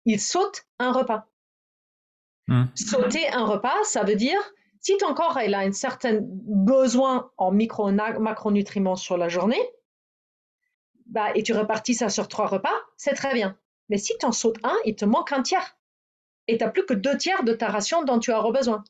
ils 0.05 0.21
sautent 0.21 0.67
un 0.79 0.93
repas. 0.93 1.27
Hmm. 2.47 2.65
Sauter 2.75 3.29
un 3.29 3.45
repas, 3.45 3.85
ça 3.85 4.05
veut 4.05 4.17
dire, 4.17 4.41
si 4.81 4.97
ton 4.97 5.13
corps 5.13 5.37
a 5.37 5.43
un 5.43 5.73
certain 5.73 6.21
besoin 6.23 7.31
en 7.37 7.53
micro 7.53 7.91
macronutriments 7.91 8.97
sur 8.97 9.19
la 9.19 9.29
journée, 9.29 9.61
bah, 11.07 11.31
et 11.35 11.43
tu 11.43 11.53
repartis 11.53 11.95
ça 11.95 12.09
sur 12.09 12.29
trois 12.29 12.47
repas, 12.47 12.75
c'est 12.97 13.15
très 13.15 13.35
bien. 13.35 13.59
Mais 13.89 13.99
si 13.99 14.15
tu 14.19 14.27
en 14.27 14.33
sautes 14.33 14.59
un, 14.63 14.77
il 14.85 14.95
te 14.95 15.05
manque 15.05 15.33
un 15.33 15.43
tiers. 15.43 15.78
Et 16.49 16.59
tu 16.59 16.65
n'as 16.65 16.71
plus 16.71 16.85
que 16.85 16.95
deux 16.95 17.17
tiers 17.17 17.45
de 17.45 17.53
ta 17.53 17.69
ration 17.69 18.03
dont 18.03 18.19
tu 18.19 18.33
as 18.33 18.43
besoin. 18.51 18.83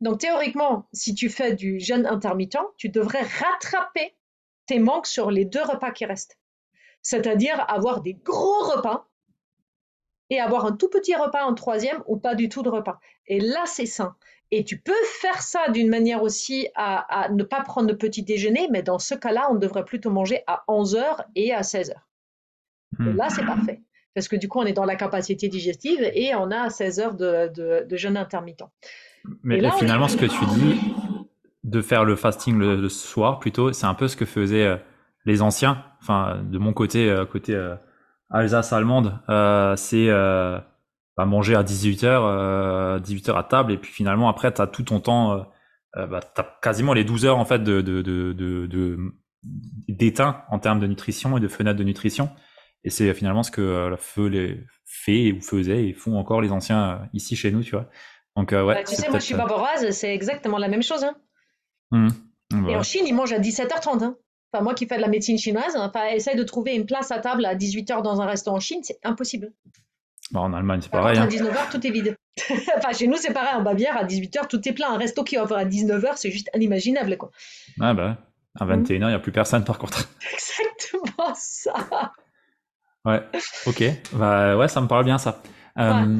Donc 0.00 0.20
théoriquement, 0.20 0.86
si 0.92 1.14
tu 1.14 1.28
fais 1.28 1.54
du 1.54 1.80
jeûne 1.80 2.06
intermittent, 2.06 2.58
tu 2.76 2.88
devrais 2.88 3.22
rattraper 3.22 4.14
tes 4.66 4.78
manques 4.78 5.06
sur 5.06 5.30
les 5.30 5.44
deux 5.44 5.62
repas 5.62 5.90
qui 5.90 6.04
restent. 6.04 6.38
C'est-à-dire 7.02 7.64
avoir 7.68 8.02
des 8.02 8.14
gros 8.14 8.64
repas 8.64 9.08
et 10.28 10.40
avoir 10.40 10.66
un 10.66 10.72
tout 10.72 10.88
petit 10.88 11.14
repas 11.14 11.44
en 11.44 11.54
troisième 11.54 12.02
ou 12.06 12.16
pas 12.16 12.34
du 12.34 12.48
tout 12.48 12.62
de 12.62 12.68
repas. 12.68 13.00
Et 13.26 13.40
là, 13.40 13.64
c'est 13.66 13.86
sain. 13.86 14.16
Et 14.50 14.64
tu 14.64 14.78
peux 14.78 14.92
faire 15.20 15.42
ça 15.42 15.70
d'une 15.70 15.88
manière 15.88 16.22
aussi 16.22 16.68
à, 16.74 17.28
ne 17.32 17.42
pas 17.42 17.62
prendre 17.62 17.88
de 17.88 17.94
petit 17.94 18.22
déjeuner, 18.22 18.68
mais 18.70 18.82
dans 18.82 18.98
ce 18.98 19.14
cas-là, 19.14 19.48
on 19.50 19.56
devrait 19.56 19.84
plutôt 19.84 20.10
manger 20.10 20.42
à 20.46 20.64
11h 20.68 21.24
et 21.34 21.52
à 21.52 21.62
16h. 21.62 21.94
Hmm. 22.98 23.16
là, 23.16 23.28
c'est 23.28 23.44
parfait. 23.44 23.82
Parce 24.16 24.26
que 24.26 24.34
du 24.34 24.48
coup, 24.48 24.58
on 24.58 24.64
est 24.64 24.72
dans 24.72 24.86
la 24.86 24.96
capacité 24.96 25.46
digestive 25.48 26.00
et 26.14 26.34
on 26.34 26.50
a 26.50 26.70
16 26.70 27.00
heures 27.00 27.14
de, 27.14 27.86
jeûne 27.92 28.16
intermittent. 28.16 28.64
Mais 29.44 29.60
finalement, 29.78 30.08
ce 30.08 30.16
que 30.16 30.26
tu 30.26 30.44
dis, 30.46 30.80
de 31.64 31.82
faire 31.82 32.04
le 32.04 32.16
fasting 32.16 32.58
le, 32.58 32.88
soir 32.88 33.38
plutôt, 33.38 33.72
c'est 33.72 33.86
un 33.86 33.94
peu 33.94 34.08
ce 34.08 34.16
que 34.16 34.24
faisaient 34.24 34.66
euh, 34.66 34.76
les 35.26 35.42
anciens. 35.42 35.84
Enfin, 36.00 36.42
de 36.42 36.58
mon 36.58 36.72
côté, 36.72 37.10
euh, 37.10 37.26
côté 37.26 37.54
euh, 37.54 37.76
Alsace 38.30 38.72
allemande, 38.72 39.20
euh, 39.28 39.76
c'est 39.76 40.08
euh, 40.08 40.58
bah, 41.16 41.26
manger 41.26 41.54
à 41.54 41.62
18h, 41.62 42.06
euh, 42.06 42.98
18h 42.98 43.36
à 43.36 43.42
table, 43.44 43.72
et 43.72 43.78
puis 43.78 43.92
finalement 43.92 44.28
après 44.28 44.52
tu 44.52 44.60
as 44.60 44.66
tout 44.66 44.82
ton 44.82 45.00
temps, 45.00 45.46
bah, 45.94 46.20
tu 46.34 46.40
as 46.40 46.58
quasiment 46.62 46.92
les 46.92 47.04
12 47.04 47.26
heures 47.26 47.38
en 47.38 47.44
fait 47.44 47.62
de, 47.62 47.82
d'éteint 49.88 50.42
en 50.50 50.58
termes 50.58 50.80
de 50.80 50.86
nutrition 50.86 51.36
et 51.36 51.40
de 51.40 51.48
fenêtre 51.48 51.78
de 51.78 51.84
nutrition. 51.84 52.30
Et 52.86 52.90
c'est 52.90 53.12
finalement 53.12 53.42
ce 53.42 53.50
que 53.50 53.88
la 53.90 53.98
feu 53.98 54.28
les 54.28 54.64
fait 54.86 55.32
ou 55.32 55.42
faisait 55.42 55.88
et 55.88 55.92
font 55.92 56.16
encore 56.16 56.40
les 56.40 56.52
anciens 56.52 57.08
ici 57.12 57.36
chez 57.36 57.50
nous, 57.50 57.62
tu 57.62 57.72
vois. 57.72 57.90
Donc 58.36 58.52
ouais. 58.52 58.64
Bah, 58.64 58.82
tu 58.82 58.94
sais, 58.94 59.10
moi 59.10 59.18
je 59.18 59.24
suis 59.24 59.34
bavaroise, 59.34 59.90
c'est 59.90 60.14
exactement 60.14 60.56
la 60.56 60.68
même 60.68 60.82
chose. 60.82 61.04
Hein. 61.04 61.16
Mmh. 61.90 62.68
Et 62.68 62.76
en 62.76 62.82
Chine, 62.82 63.04
ils 63.06 63.14
mangent 63.14 63.32
à 63.32 63.38
17h30. 63.38 64.02
Hein 64.02 64.16
moi 64.62 64.74
qui 64.74 64.86
fais 64.86 64.96
de 64.96 65.02
la 65.02 65.08
médecine 65.08 65.38
chinoise, 65.38 65.76
enfin, 65.76 66.06
essaye 66.08 66.36
de 66.36 66.42
trouver 66.42 66.74
une 66.74 66.86
place 66.86 67.10
à 67.10 67.18
table 67.18 67.44
à 67.44 67.54
18h 67.54 68.02
dans 68.02 68.20
un 68.20 68.26
restaurant 68.26 68.56
en 68.56 68.60
Chine, 68.60 68.80
c'est 68.82 68.98
impossible. 69.04 69.52
Bah, 70.32 70.40
en 70.40 70.52
Allemagne, 70.52 70.80
c'est 70.82 70.90
pareil. 70.90 71.18
À 71.18 71.26
19h, 71.26 71.50
hein. 71.50 71.68
tout 71.70 71.86
est 71.86 71.90
vide. 71.90 72.16
enfin, 72.76 72.92
chez 72.92 73.06
nous, 73.06 73.16
c'est 73.16 73.32
pareil. 73.32 73.54
En 73.54 73.62
Bavière, 73.62 73.96
à 73.96 74.04
18h, 74.04 74.48
tout 74.48 74.68
est 74.68 74.72
plein. 74.72 74.92
Un 74.92 74.98
resto 74.98 75.22
qui 75.22 75.38
ouvre 75.38 75.56
à 75.56 75.64
19h, 75.64 76.14
c'est 76.16 76.30
juste 76.30 76.50
inimaginable. 76.54 77.16
Quoi. 77.16 77.30
Ah 77.80 77.94
bah, 77.94 78.18
à 78.58 78.66
21h, 78.66 78.94
il 78.94 79.06
n'y 79.06 79.12
a 79.12 79.18
plus 79.18 79.32
personne, 79.32 79.64
par 79.64 79.78
contre. 79.78 80.08
Exactement 80.32 81.32
ça. 81.34 82.12
Ouais, 83.06 83.22
ok. 83.66 83.84
Bah, 84.14 84.56
ouais, 84.56 84.66
ça 84.66 84.80
me 84.80 84.88
parle 84.88 85.04
bien, 85.04 85.16
ça. 85.16 85.40
Euh, 85.78 86.18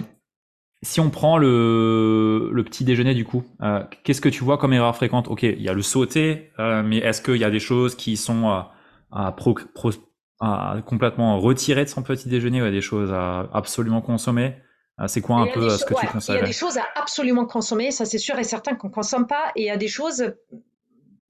si 0.85 1.00
on 1.00 1.11
prend 1.11 1.37
le, 1.37 2.50
le, 2.52 2.64
petit 2.64 2.85
déjeuner, 2.85 3.12
du 3.12 3.25
coup, 3.25 3.43
euh, 3.61 3.83
qu'est-ce 4.05 4.21
que 4.21 4.28
tu 4.28 4.45
vois 4.45 4.57
comme 4.57 4.73
erreur 4.73 4.95
fréquente? 4.95 5.26
Ok, 5.26 5.43
il 5.43 5.61
y 5.61 5.69
a 5.69 5.73
le 5.73 5.83
sauté, 5.83 6.52
euh, 6.61 6.85
mais 6.85 6.99
est-ce 6.99 7.21
qu'il 7.21 7.38
y 7.38 7.45
a 7.45 7.50
des 7.50 7.59
choses 7.59 7.97
qui 7.97 8.16
sont 8.16 8.49
à, 8.49 8.73
à 9.11 9.33
pro, 9.33 9.55
pro, 9.75 9.90
à 10.38 10.76
complètement 10.87 11.40
retirer 11.40 11.85
de 11.85 11.88
son 11.90 12.05
petit 12.05 12.28
déjeuner 12.28 12.62
ou 12.62 12.71
des 12.71 12.81
choses 12.81 13.12
à 13.12 13.49
absolument 13.52 14.00
consommer? 14.00 14.55
C'est 15.09 15.21
quoi 15.21 15.37
un 15.37 15.47
peu 15.49 15.69
ce 15.69 15.85
que 15.85 15.93
tu 15.93 16.07
conseilles 16.07 16.37
Il 16.37 16.38
y 16.38 16.43
a 16.43 16.47
des 16.47 16.52
choses 16.52 16.78
à 16.78 16.87
absolument 16.95 17.45
consommer, 17.45 17.90
ça 17.90 18.07
c'est 18.07 18.16
sûr 18.16 18.38
et 18.38 18.45
certain 18.45 18.75
qu'on 18.76 18.88
ne 18.88 18.93
consomme 18.93 19.26
pas, 19.26 19.52
et 19.55 19.62
il 19.62 19.66
y 19.66 19.71
a 19.71 19.76
des 19.76 19.88
choses, 19.88 20.33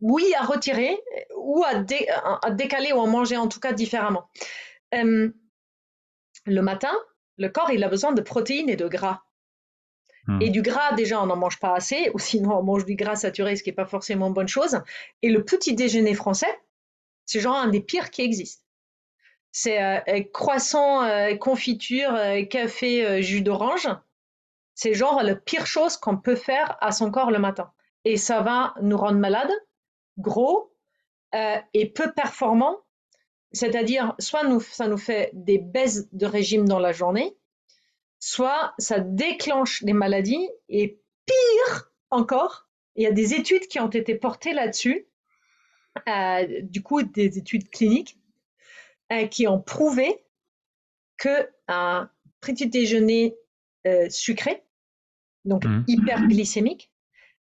oui, 0.01 0.23
à 0.39 0.45
retirer 0.45 0.97
ou 1.37 1.65
à, 1.65 1.83
à 2.45 2.51
décaler 2.53 2.93
ou 2.93 3.01
à 3.01 3.07
manger 3.09 3.37
en 3.37 3.49
tout 3.49 3.59
cas 3.59 3.73
différemment. 3.73 4.29
Euh, 4.95 5.31
le 6.47 6.63
matin, 6.63 6.95
le 7.37 7.49
corps 7.49 7.71
il 7.71 7.85
a 7.85 7.89
besoin 7.89 8.13
de 8.13 8.23
protéines 8.23 8.69
et 8.69 8.77
de 8.77 8.89
gras. 8.89 9.23
Hmm. 10.27 10.41
Et 10.41 10.51
du 10.51 10.63
gras, 10.63 10.93
déjà, 10.95 11.23
on 11.23 11.27
n'en 11.27 11.37
mange 11.37 11.61
pas 11.61 11.75
assez, 11.75 12.11
ou 12.15 12.19
sinon 12.19 12.57
on 12.59 12.63
mange 12.63 12.85
du 12.85 12.97
gras 12.97 13.17
saturé, 13.17 13.57
ce 13.57 13.63
qui 13.63 13.71
n'est 13.71 13.77
pas 13.77 13.87
forcément 13.87 14.29
une 14.29 14.35
bonne 14.35 14.49
chose. 14.49 14.81
Et 15.23 15.31
le 15.31 15.45
petit 15.45 15.75
déjeuner 15.75 16.15
français, 16.15 16.59
c'est 17.27 17.41
genre 17.41 17.57
un 17.57 17.69
des 17.69 17.81
pires 17.81 18.11
qui 18.11 18.23
existent 18.23 18.67
c'est 19.59 19.83
euh, 19.83 20.23
croissant, 20.35 21.03
euh, 21.03 21.35
confiture, 21.35 22.15
euh, 22.15 22.45
café, 22.45 23.23
jus 23.23 23.41
d'orange. 23.41 23.89
C'est 24.75 24.93
genre 24.93 25.23
la 25.23 25.35
pire 25.35 25.67
chose 25.67 25.97
qu'on 25.97 26.19
peut 26.19 26.37
faire 26.37 26.77
à 26.83 26.93
son 26.93 27.11
corps 27.11 27.31
le 27.31 27.39
matin. 27.39 27.73
Et 28.05 28.19
ça 28.19 28.43
va 28.43 28.75
nous 28.83 28.99
rendre 28.99 29.19
malades, 29.19 29.51
gros 30.19 30.75
et 31.73 31.91
peu 31.91 32.13
performants. 32.13 32.77
C'est-à-dire, 33.53 34.15
soit 34.19 34.45
nous, 34.45 34.61
ça 34.61 34.89
nous 34.89 34.99
fait 34.99 35.31
des 35.33 35.59
baisses 35.59 36.09
de 36.13 36.27
régime 36.27 36.67
dans 36.67 36.79
la 36.79 36.93
journée, 36.93 37.37
soit 38.19 38.75
ça 38.79 39.01
déclenche 39.01 39.83
des 39.85 39.93
maladies. 39.93 40.49
Et 40.69 41.01
pire 41.27 41.93
encore, 42.11 42.69
il 42.97 43.05
y 43.05 43.07
a 43.07 43.13
des 43.13 43.35
études 43.35 43.69
qui 43.69 43.81
ont 43.81 43.91
été 43.91 44.15
portées 44.15 44.53
là-dessus, 44.53 45.07
du 46.63 46.83
coup 46.83 47.03
des 47.03 47.39
études 47.39 47.71
cliniques, 47.71 48.19
euh, 49.13 49.27
qui 49.27 49.47
ont 49.47 49.61
prouvé 49.61 50.25
que 51.17 51.49
un 51.69 52.11
petit 52.41 52.69
déjeuner 52.69 53.37
euh, 53.87 54.09
sucré, 54.11 54.63
donc 55.45 55.65
mmh. 55.65 55.85
hyperglycémique, 55.87 56.91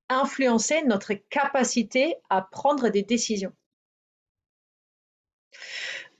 influençait 0.08 0.84
notre 0.84 1.14
capacité 1.14 2.16
à 2.30 2.42
prendre 2.42 2.90
des 2.90 3.04
décisions. 3.04 3.54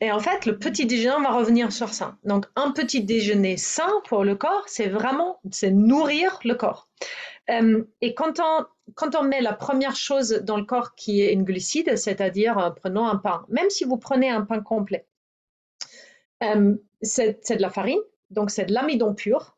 Et 0.02 0.12
en 0.12 0.20
fait, 0.20 0.46
le 0.46 0.58
petit 0.58 0.86
déjeuner, 0.86 1.16
on 1.18 1.22
va 1.22 1.32
revenir 1.32 1.72
sur 1.72 1.90
ça. 1.90 2.18
Donc, 2.24 2.46
un 2.56 2.72
petit 2.72 3.04
déjeuner 3.04 3.58
sain 3.58 3.92
pour 4.08 4.24
le 4.24 4.36
corps, 4.36 4.64
c'est 4.68 4.88
vraiment, 4.88 5.42
c'est 5.52 5.72
nourrir 5.72 6.40
le 6.46 6.56
corps. 6.56 6.88
Euh, 7.50 7.84
et 8.02 8.14
quand 8.14 8.40
on, 8.40 8.66
quand 8.96 9.16
on 9.16 9.24
met 9.24 9.42
la 9.42 9.54
première 9.54 9.96
chose 9.96 10.42
dans 10.44 10.58
le 10.58 10.64
corps 10.64 10.96
qui 10.96 11.22
est 11.22 11.34
une 11.34 11.44
glucide, 11.44 11.98
c'est-à-dire 11.98 12.74
prenons 12.78 13.08
un 13.08 13.18
pain, 13.18 13.46
même 13.50 13.70
si 13.70 13.84
vous 13.84 13.98
prenez 13.98 14.30
un 14.30 14.42
pain 14.42 14.62
complet, 14.62 15.08
euh, 16.44 16.76
c'est 17.02 17.50
de 17.50 17.62
la 17.62 17.70
farine, 17.70 18.00
donc 18.30 18.52
c'est 18.52 18.66
de 18.66 18.74
l'amidon 18.74 19.14
pur. 19.14 19.58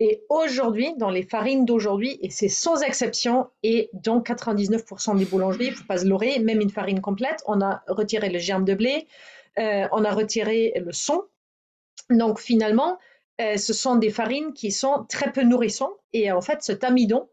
Et 0.00 0.24
aujourd'hui, 0.28 0.94
dans 0.96 1.10
les 1.10 1.22
farines 1.22 1.64
d'aujourd'hui, 1.64 2.18
et 2.22 2.30
c'est 2.30 2.48
sans 2.48 2.82
exception, 2.82 3.48
et 3.62 3.90
dans 3.92 4.20
99% 4.20 5.16
des 5.16 5.24
boulangeries, 5.24 5.66
il 5.66 5.70
ne 5.70 5.76
faut 5.76 5.84
pas 5.84 5.98
se 5.98 6.06
leurrer, 6.06 6.38
même 6.40 6.60
une 6.60 6.70
farine 6.70 7.00
complète, 7.00 7.42
on 7.46 7.60
a 7.60 7.82
retiré 7.86 8.28
le 8.28 8.38
germe 8.38 8.64
de 8.64 8.74
blé, 8.74 9.06
euh, 9.58 9.86
on 9.92 10.04
a 10.04 10.10
retiré 10.12 10.72
le 10.84 10.92
son. 10.92 11.22
Donc 12.10 12.40
finalement, 12.40 12.98
euh, 13.40 13.56
ce 13.56 13.72
sont 13.72 13.96
des 13.96 14.10
farines 14.10 14.52
qui 14.54 14.72
sont 14.72 15.04
très 15.08 15.30
peu 15.32 15.42
nourrissantes. 15.42 15.94
Et 16.12 16.32
en 16.32 16.40
fait, 16.40 16.62
cet 16.62 16.84
amidon, 16.84 17.28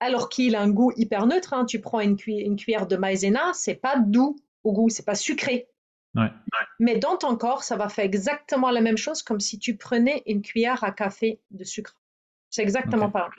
alors 0.00 0.28
qu'il 0.28 0.54
a 0.54 0.60
un 0.60 0.70
goût 0.70 0.92
hyper 0.96 1.26
neutre, 1.26 1.54
hein, 1.54 1.64
tu 1.64 1.80
prends 1.80 2.00
une, 2.00 2.16
une 2.26 2.56
cuillère 2.56 2.86
de 2.86 2.96
maïzena, 2.96 3.52
c'est 3.54 3.74
pas 3.74 3.98
doux 3.98 4.36
au 4.64 4.72
goût, 4.72 4.88
c'est 4.88 5.06
pas 5.06 5.14
sucré. 5.14 5.68
Mais 6.78 6.98
dans 6.98 7.16
ton 7.16 7.36
corps, 7.36 7.62
ça 7.62 7.76
va 7.76 7.88
faire 7.88 8.04
exactement 8.04 8.70
la 8.70 8.80
même 8.80 8.96
chose 8.96 9.22
comme 9.22 9.40
si 9.40 9.58
tu 9.58 9.76
prenais 9.76 10.22
une 10.26 10.42
cuillère 10.42 10.84
à 10.84 10.92
café 10.92 11.40
de 11.50 11.64
sucre. 11.64 11.96
C'est 12.50 12.62
exactement 12.62 13.10
pareil. 13.10 13.30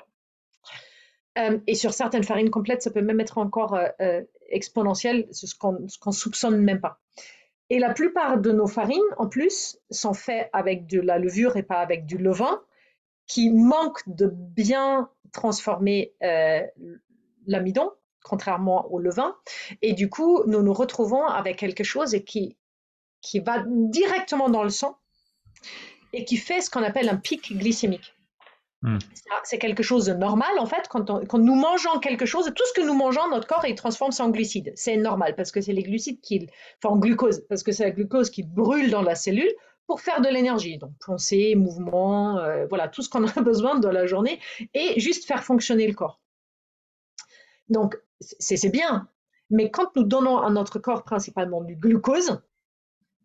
Euh, 1.37 1.59
et 1.67 1.75
sur 1.75 1.93
certaines 1.93 2.23
farines 2.23 2.49
complètes, 2.49 2.81
ça 2.81 2.91
peut 2.91 3.01
même 3.01 3.19
être 3.19 3.37
encore 3.37 3.75
euh, 3.75 3.87
euh, 4.01 4.23
exponentiel, 4.49 5.27
ce 5.31 5.53
qu'on 5.55 5.79
ne 5.81 6.11
soupçonne 6.11 6.57
même 6.57 6.81
pas. 6.81 6.99
Et 7.69 7.79
la 7.79 7.93
plupart 7.93 8.37
de 8.39 8.51
nos 8.51 8.67
farines, 8.67 9.01
en 9.17 9.27
plus, 9.27 9.77
sont 9.91 10.13
faites 10.13 10.49
avec 10.53 10.87
de 10.87 11.01
la 11.01 11.19
levure 11.19 11.57
et 11.57 11.63
pas 11.63 11.79
avec 11.79 12.05
du 12.05 12.17
levain, 12.17 12.61
qui 13.27 13.49
manque 13.49 14.01
de 14.07 14.27
bien 14.33 15.09
transformer 15.33 16.13
l'amidon, 17.45 17.91
contrairement 18.23 18.89
au 18.89 18.99
levain. 18.99 19.35
Et 19.81 19.91
du 19.91 20.09
coup, 20.09 20.43
nous 20.47 20.61
nous 20.61 20.73
retrouvons 20.73 21.25
avec 21.25 21.57
quelque 21.57 21.83
chose 21.83 22.15
qui 22.25 22.55
qui 23.21 23.39
va 23.39 23.63
directement 23.67 24.49
dans 24.49 24.63
le 24.63 24.69
sang 24.69 24.97
et 26.13 26.25
qui 26.25 26.37
fait 26.37 26.61
ce 26.61 26.69
qu'on 26.69 26.83
appelle 26.83 27.09
un 27.09 27.17
pic 27.17 27.57
glycémique. 27.57 28.13
Hmm. 28.83 28.99
C'est 29.43 29.57
quelque 29.57 29.81
chose 29.81 30.05
de 30.05 30.13
normal 30.13 30.59
en 30.59 30.67
fait. 30.67 30.87
Quand, 30.87 31.09
nous 31.33 31.55
mangeons 31.55 31.99
quelque 31.99 32.25
chose, 32.25 32.45
tout 32.55 32.63
ce 32.67 32.79
que 32.79 32.85
nous 32.85 32.93
mangeons, 32.93 33.27
notre 33.29 33.47
corps 33.47 33.65
il 33.65 33.75
transforme 33.75 34.11
ça 34.11 34.23
en 34.23 34.29
glucides. 34.29 34.71
C'est 34.75 34.97
normal 34.97 35.35
parce 35.35 35.51
que 35.51 35.61
c'est 35.61 35.73
les 35.73 35.83
glucides 35.83 36.21
qui, 36.21 36.47
enfin 36.77 36.93
en 36.93 36.97
glucose, 36.97 37.43
parce 37.49 37.63
que 37.63 37.71
c'est 37.71 37.83
la 37.83 37.91
glucose 37.91 38.29
qui 38.29 38.43
brûle 38.43 38.91
dans 38.91 39.01
la 39.01 39.15
cellule 39.15 39.51
pour 39.87 40.01
faire 40.01 40.21
de 40.21 40.27
l'énergie. 40.27 40.77
Donc 40.77 40.91
pensée, 41.03 41.55
mouvement, 41.55 42.37
euh, 42.37 42.67
voilà 42.67 42.87
tout 42.87 43.01
ce 43.01 43.09
qu'on 43.09 43.25
a 43.27 43.41
besoin 43.41 43.79
dans 43.79 43.91
la 43.91 44.05
journée 44.05 44.39
et 44.75 44.99
juste 44.99 45.25
faire 45.25 45.43
fonctionner 45.43 45.87
le 45.87 45.93
corps. 45.93 46.21
Donc 47.69 47.97
c'est 48.19 48.71
bien, 48.71 49.09
mais 49.49 49.71
quand 49.71 49.95
nous 49.95 50.03
donnons 50.03 50.37
à 50.37 50.49
notre 50.49 50.79
corps 50.79 51.03
principalement 51.03 51.61
du 51.61 51.75
glucose, 51.75 52.41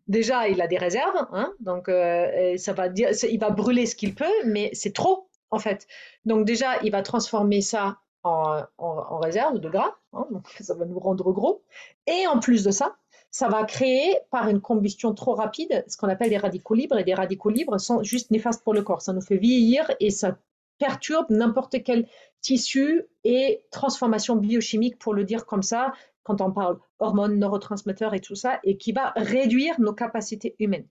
déjà, 0.07 0.47
il 0.47 0.61
a 0.61 0.67
des 0.67 0.77
réserves, 0.77 1.27
hein, 1.31 1.53
donc 1.59 1.89
euh, 1.89 2.57
ça 2.57 2.73
va 2.73 2.87
il 2.87 3.39
va 3.39 3.49
brûler 3.49 3.85
ce 3.85 3.95
qu'il 3.95 4.15
peut, 4.15 4.25
mais 4.45 4.69
c'est 4.73 4.93
trop 4.93 5.27
en 5.51 5.59
fait. 5.59 5.87
Donc 6.25 6.45
déjà, 6.45 6.81
il 6.83 6.91
va 6.91 7.01
transformer 7.01 7.61
ça 7.61 7.97
en, 8.23 9.19
réserve 9.19 9.59
de 9.59 9.69
gras, 9.69 9.95
hein, 10.13 10.25
donc 10.31 10.47
ça 10.59 10.73
va 10.75 10.85
nous 10.85 10.99
rendre 10.99 11.31
gros. 11.31 11.63
Et 12.07 12.27
en 12.27 12.39
plus 12.39 12.63
de 12.63 12.71
ça, 12.71 12.95
ça 13.31 13.47
va 13.47 13.63
créer 13.63 14.15
par 14.29 14.47
une 14.47 14.61
combustion 14.61 15.13
trop 15.13 15.33
rapide 15.33 15.83
ce 15.87 15.97
qu'on 15.97 16.07
appelle 16.07 16.29
des 16.29 16.37
radicaux 16.37 16.75
libres. 16.75 16.97
Et 16.99 17.03
des 17.03 17.15
radicaux 17.15 17.49
libres 17.49 17.79
sont 17.79 18.03
juste 18.03 18.29
néfastes 18.29 18.63
pour 18.63 18.73
le 18.73 18.83
corps. 18.83 19.01
Ça 19.01 19.11
nous 19.11 19.21
fait 19.21 19.37
vieillir 19.37 19.89
et 19.99 20.11
ça 20.11 20.37
perturbe 20.77 21.27
n'importe 21.29 21.81
quel 21.83 22.07
tissu 22.41 23.05
et 23.23 23.63
transformation 23.71 24.35
biochimique, 24.35 24.99
pour 24.99 25.13
le 25.13 25.23
dire 25.23 25.45
comme 25.45 25.63
ça, 25.63 25.93
quand 26.23 26.41
on 26.41 26.51
parle 26.51 26.79
hormones, 26.99 27.37
neurotransmetteurs 27.37 28.13
et 28.13 28.19
tout 28.19 28.35
ça, 28.35 28.59
et 28.63 28.77
qui 28.77 28.91
va 28.91 29.13
réduire 29.15 29.79
nos 29.79 29.93
capacités 29.93 30.55
humaines. 30.59 30.87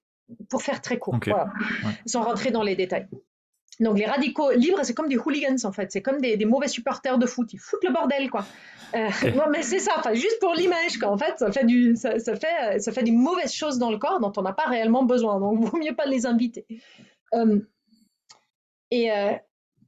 Pour 0.49 0.63
faire 0.63 0.81
très 0.81 0.99
court, 0.99 1.19
sans 2.07 2.23
rentrer 2.23 2.51
dans 2.51 2.63
les 2.63 2.77
détails. 2.77 3.09
Donc 3.81 3.99
les 3.99 4.07
radicaux 4.07 4.53
libres, 4.53 4.81
c'est 4.83 4.95
comme 4.95 5.09
des 5.09 5.17
hooligans 5.17 5.57
en 5.65 5.73
fait, 5.73 5.91
c'est 5.91 6.03
comme 6.03 6.21
des, 6.21 6.45
mauvais 6.45 6.69
supporters 6.69 7.19
de 7.19 7.27
foot, 7.27 7.53
ils 7.53 7.59
foutent 7.59 7.83
le 7.85 7.93
bordel 7.93 8.31
quoi. 8.31 8.45
Euh, 8.95 9.09
non 9.35 9.45
mais 9.51 9.63
c'est 9.63 9.79
ça, 9.79 9.93
enfin, 9.97 10.13
juste 10.15 10.39
pour 10.41 10.55
l'image 10.55 10.99
quoi. 10.99 11.09
En 11.09 11.17
fait, 11.17 11.39
ça 11.39 11.51
fait 11.51 11.65
du, 11.65 11.97
ça, 11.97 12.19
fait, 12.19 12.79
ça 12.79 12.93
fait 12.93 13.03
des 13.03 13.11
mauvaises 13.11 13.53
choses 13.53 13.79
dans 13.79 13.91
le 13.91 13.99
corps 13.99 14.21
dont 14.21 14.33
on 14.37 14.43
n'a 14.43 14.53
pas 14.53 14.67
réellement 14.67 15.05
besoin, 15.05 15.41
donc 15.41 15.59
il 15.61 15.67
vaut 15.67 15.79
mieux 15.79 15.95
pas 15.95 16.07
les 16.07 16.27
inviter. 16.27 16.67
Euh, 17.35 17.59
et, 18.91 19.11
euh, 19.11 19.33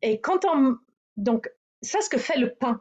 et 0.01 0.21
quand 0.21 0.45
on, 0.47 0.77
donc 1.17 1.51
ça, 1.83 2.01
ce 2.01 2.09
que 2.09 2.19
fait 2.19 2.39
le 2.39 2.55
pain, 2.55 2.81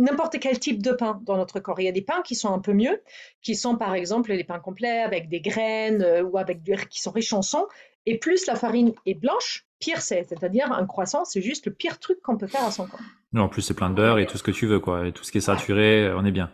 n'importe 0.00 0.38
quel 0.40 0.58
type 0.58 0.82
de 0.82 0.92
pain 0.92 1.20
dans 1.24 1.36
notre 1.36 1.60
corps. 1.60 1.78
Il 1.78 1.84
y 1.84 1.88
a 1.88 1.92
des 1.92 2.02
pains 2.02 2.22
qui 2.22 2.34
sont 2.34 2.52
un 2.52 2.58
peu 2.58 2.72
mieux, 2.72 3.02
qui 3.42 3.54
sont 3.54 3.76
par 3.76 3.94
exemple 3.94 4.32
les 4.32 4.44
pains 4.44 4.58
complets 4.58 5.00
avec 5.00 5.28
des 5.28 5.40
graines 5.40 6.02
euh, 6.02 6.22
ou 6.22 6.38
avec 6.38 6.62
du, 6.62 6.74
qui 6.88 7.00
sont 7.00 7.12
riches 7.12 7.32
en 7.32 7.42
sang. 7.42 7.68
Et 8.06 8.18
plus 8.18 8.46
la 8.46 8.56
farine 8.56 8.92
est 9.06 9.14
blanche, 9.14 9.66
pire 9.78 10.00
c'est. 10.00 10.24
C'est-à-dire 10.24 10.72
un 10.72 10.86
croissant, 10.86 11.24
c'est 11.24 11.42
juste 11.42 11.66
le 11.66 11.72
pire 11.72 11.98
truc 11.98 12.20
qu'on 12.22 12.38
peut 12.38 12.46
faire 12.46 12.64
à 12.64 12.70
son 12.70 12.86
corps. 12.86 13.00
en 13.36 13.48
plus 13.48 13.62
c'est 13.62 13.74
plein 13.74 13.90
de 13.90 13.94
beurre 13.94 14.18
et 14.18 14.26
tout 14.26 14.38
ce 14.38 14.42
que 14.42 14.50
tu 14.50 14.66
veux 14.66 14.80
quoi, 14.80 15.06
et 15.06 15.12
tout 15.12 15.22
ce 15.22 15.30
qui 15.30 15.38
est 15.38 15.42
saturé, 15.42 16.06
euh, 16.06 16.16
on 16.16 16.24
est 16.24 16.32
bien. 16.32 16.50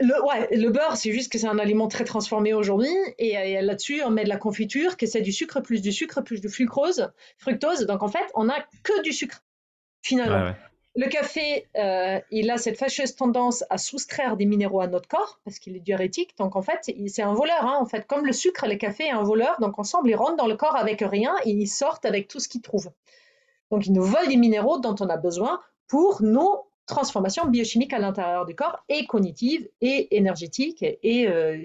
Le, 0.00 0.24
ouais, 0.24 0.56
le 0.56 0.70
beurre, 0.70 0.96
c'est 0.96 1.10
juste 1.10 1.32
que 1.32 1.38
c'est 1.38 1.48
un 1.48 1.58
aliment 1.58 1.88
très 1.88 2.04
transformé 2.04 2.54
aujourd'hui. 2.54 2.94
Et, 3.18 3.36
euh, 3.36 3.62
là-dessus, 3.62 4.00
on 4.04 4.10
met 4.10 4.22
de 4.22 4.28
la 4.28 4.36
confiture, 4.36 4.96
que 4.96 5.06
c'est 5.06 5.22
du 5.22 5.32
sucre, 5.32 5.60
plus 5.60 5.82
du 5.82 5.90
sucre, 5.90 6.22
plus 6.22 6.40
de 6.40 6.46
fructose. 6.46 7.10
fructose. 7.36 7.84
Donc 7.86 8.04
en 8.04 8.08
fait, 8.08 8.24
on 8.34 8.44
n'a 8.44 8.64
que 8.84 9.02
du 9.02 9.12
sucre, 9.12 9.42
finalement 10.02 10.54
Le 10.98 11.06
café, 11.06 11.68
euh, 11.76 12.18
il 12.32 12.50
a 12.50 12.58
cette 12.58 12.76
fâcheuse 12.76 13.14
tendance 13.14 13.62
à 13.70 13.78
soustraire 13.78 14.36
des 14.36 14.46
minéraux 14.46 14.80
à 14.80 14.88
notre 14.88 15.08
corps 15.08 15.38
parce 15.44 15.60
qu'il 15.60 15.76
est 15.76 15.80
diurétique. 15.80 16.36
Donc 16.38 16.56
en 16.56 16.62
fait, 16.62 16.92
c'est 17.06 17.22
un 17.22 17.34
voleur. 17.34 17.64
Hein, 17.64 17.78
en 17.80 17.86
fait, 17.86 18.04
comme 18.04 18.26
le 18.26 18.32
sucre, 18.32 18.66
le 18.66 18.74
café 18.74 19.04
est 19.04 19.12
un 19.12 19.22
voleur. 19.22 19.60
Donc 19.60 19.78
ensemble, 19.78 20.10
ils 20.10 20.16
rentrent 20.16 20.34
dans 20.34 20.48
le 20.48 20.56
corps 20.56 20.74
avec 20.74 21.00
rien 21.00 21.36
et 21.44 21.50
ils 21.50 21.68
sortent 21.68 22.04
avec 22.04 22.26
tout 22.26 22.40
ce 22.40 22.48
qu'ils 22.48 22.62
trouvent. 22.62 22.90
Donc 23.70 23.86
ils 23.86 23.92
nous 23.92 24.02
volent 24.02 24.26
des 24.26 24.36
minéraux 24.36 24.80
dont 24.80 24.96
on 24.98 25.08
a 25.08 25.16
besoin 25.16 25.60
pour 25.86 26.20
nos 26.20 26.66
transformations 26.86 27.46
biochimiques 27.46 27.92
à 27.92 28.00
l'intérieur 28.00 28.44
du 28.44 28.56
corps 28.56 28.82
et 28.88 29.06
cognitives 29.06 29.68
et 29.80 30.16
énergétiques 30.16 30.82
et, 30.82 31.28
euh, 31.28 31.56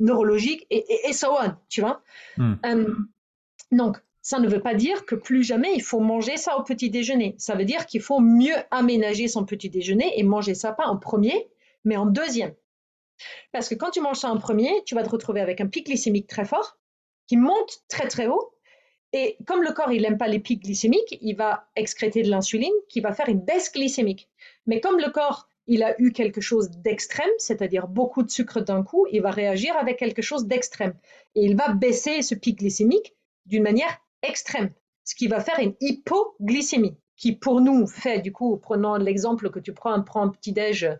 neurologiques 0.00 0.66
et, 0.70 0.86
et, 1.10 1.12
so 1.12 1.26
on, 1.30 1.52
tu 1.68 1.82
vois. 1.82 2.00
Hmm. 2.38 2.54
Euh, 2.64 2.94
donc 3.70 3.98
ça 4.22 4.38
ne 4.38 4.48
veut 4.48 4.62
pas 4.62 4.74
dire 4.74 5.04
que 5.04 5.16
plus 5.16 5.42
jamais 5.42 5.74
il 5.74 5.82
faut 5.82 6.00
manger 6.00 6.36
ça 6.36 6.56
au 6.56 6.62
petit 6.62 6.90
déjeuner. 6.90 7.34
Ça 7.38 7.56
veut 7.56 7.64
dire 7.64 7.86
qu'il 7.86 8.00
faut 8.00 8.20
mieux 8.20 8.54
aménager 8.70 9.28
son 9.28 9.44
petit 9.44 9.68
déjeuner 9.68 10.18
et 10.18 10.22
manger 10.22 10.54
ça 10.54 10.72
pas 10.72 10.86
en 10.86 10.96
premier, 10.96 11.50
mais 11.84 11.96
en 11.96 12.06
deuxième. 12.06 12.54
Parce 13.52 13.68
que 13.68 13.74
quand 13.74 13.90
tu 13.90 14.00
manges 14.00 14.20
ça 14.20 14.30
en 14.30 14.38
premier, 14.38 14.70
tu 14.86 14.94
vas 14.94 15.02
te 15.02 15.10
retrouver 15.10 15.40
avec 15.40 15.60
un 15.60 15.66
pic 15.66 15.86
glycémique 15.86 16.28
très 16.28 16.44
fort 16.44 16.78
qui 17.26 17.36
monte 17.36 17.82
très 17.88 18.08
très 18.08 18.28
haut. 18.28 18.54
Et 19.12 19.36
comme 19.46 19.62
le 19.62 19.72
corps 19.72 19.92
il 19.92 20.02
n'aime 20.02 20.18
pas 20.18 20.28
les 20.28 20.38
pics 20.38 20.62
glycémiques, 20.62 21.18
il 21.20 21.34
va 21.36 21.68
excréter 21.76 22.22
de 22.22 22.30
l'insuline 22.30 22.72
qui 22.88 23.00
va 23.00 23.12
faire 23.12 23.28
une 23.28 23.40
baisse 23.40 23.72
glycémique. 23.72 24.28
Mais 24.66 24.80
comme 24.80 24.98
le 24.98 25.10
corps 25.10 25.48
il 25.66 25.82
a 25.82 26.00
eu 26.00 26.12
quelque 26.12 26.40
chose 26.40 26.70
d'extrême, 26.70 27.30
c'est-à-dire 27.38 27.86
beaucoup 27.86 28.22
de 28.22 28.30
sucre 28.30 28.60
d'un 28.60 28.82
coup, 28.82 29.06
il 29.12 29.22
va 29.22 29.30
réagir 29.30 29.76
avec 29.76 29.98
quelque 29.98 30.22
chose 30.22 30.46
d'extrême. 30.46 30.94
Et 31.34 31.44
il 31.44 31.56
va 31.56 31.72
baisser 31.72 32.22
ce 32.22 32.34
pic 32.34 32.58
glycémique 32.58 33.14
d'une 33.46 33.62
manière 33.62 34.01
extrême, 34.22 34.70
ce 35.04 35.14
qui 35.14 35.28
va 35.28 35.40
faire 35.40 35.58
une 35.58 35.74
hypoglycémie, 35.80 36.96
qui 37.16 37.32
pour 37.32 37.60
nous 37.60 37.86
fait, 37.86 38.20
du 38.20 38.32
coup, 38.32 38.56
prenant 38.56 38.96
l'exemple 38.96 39.50
que 39.50 39.58
tu 39.58 39.72
prends, 39.72 40.00
prends 40.02 40.22
un 40.22 40.28
petit-déj 40.28 40.90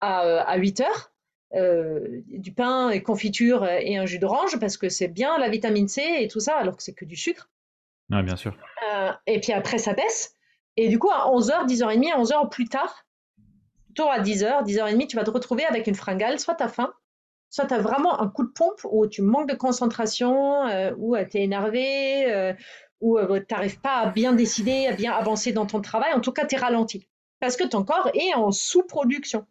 à, 0.00 0.20
à 0.20 0.56
8 0.56 0.80
heures, 0.80 1.12
euh, 1.52 2.22
du 2.28 2.52
pain 2.52 2.90
et 2.90 3.02
confiture 3.02 3.66
et 3.66 3.96
un 3.96 4.06
jus 4.06 4.20
d'orange, 4.20 4.58
parce 4.60 4.76
que 4.76 4.88
c'est 4.88 5.08
bien 5.08 5.36
la 5.36 5.48
vitamine 5.48 5.88
C 5.88 6.02
et 6.20 6.28
tout 6.28 6.38
ça, 6.38 6.56
alors 6.56 6.76
que 6.76 6.82
c'est 6.82 6.94
que 6.94 7.04
du 7.04 7.16
sucre. 7.16 7.50
Oui, 8.10 8.22
bien 8.22 8.36
sûr. 8.36 8.56
Euh, 8.92 9.10
et 9.26 9.40
puis 9.40 9.52
après, 9.52 9.78
ça 9.78 9.92
baisse. 9.92 10.36
Et 10.76 10.88
du 10.88 10.98
coup, 10.98 11.10
à 11.10 11.28
11h, 11.30 11.66
10h30, 11.66 12.22
11h 12.22 12.48
plus 12.50 12.68
tard, 12.68 13.04
plutôt 13.86 14.08
à 14.08 14.20
10h, 14.20 14.64
10h30, 14.64 15.08
tu 15.08 15.16
vas 15.16 15.24
te 15.24 15.30
retrouver 15.30 15.64
avec 15.64 15.88
une 15.88 15.96
fringale, 15.96 16.38
soit 16.38 16.54
tu 16.54 16.62
as 16.62 16.68
faim, 16.68 16.92
soit 17.50 17.66
tu 17.66 17.74
as 17.74 17.80
vraiment 17.80 18.20
un 18.20 18.28
coup 18.28 18.44
de 18.44 18.52
pompe 18.52 18.80
où 18.90 19.06
tu 19.06 19.22
manques 19.22 19.48
de 19.48 19.56
concentration, 19.56 20.66
euh, 20.68 20.94
ou 20.96 21.16
tu 21.16 21.38
es 21.38 21.42
énervé, 21.42 22.32
euh, 22.32 22.54
ou 23.00 23.18
euh, 23.18 23.40
tu 23.40 23.54
n'arrives 23.54 23.80
pas 23.80 23.96
à 23.96 24.06
bien 24.10 24.32
décider, 24.32 24.86
à 24.86 24.92
bien 24.92 25.12
avancer 25.12 25.52
dans 25.52 25.66
ton 25.66 25.80
travail. 25.80 26.12
En 26.14 26.20
tout 26.20 26.32
cas, 26.32 26.46
tu 26.46 26.54
es 26.54 26.58
ralenti 26.58 27.06
parce 27.40 27.56
que 27.56 27.64
ton 27.66 27.84
corps 27.84 28.10
est 28.14 28.34
en 28.34 28.52
sous-production. 28.52 29.46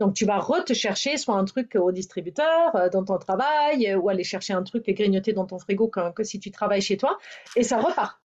Donc, 0.00 0.14
tu 0.14 0.24
vas 0.24 0.38
re-te 0.38 0.72
chercher 0.72 1.16
soit 1.16 1.36
un 1.36 1.44
truc 1.44 1.76
au 1.76 1.92
distributeur, 1.92 2.90
dans 2.90 3.04
ton 3.04 3.18
travail, 3.18 3.94
ou 3.94 4.08
aller 4.08 4.24
chercher 4.24 4.54
un 4.54 4.62
truc 4.62 4.88
grignoter 4.88 5.32
dans 5.32 5.44
ton 5.44 5.58
frigo 5.58 5.88
que, 5.88 6.24
si 6.24 6.40
tu 6.40 6.50
travailles 6.50 6.80
chez 6.80 6.96
toi, 6.96 7.18
et 7.56 7.62
ça 7.62 7.78
repart. 7.78 8.20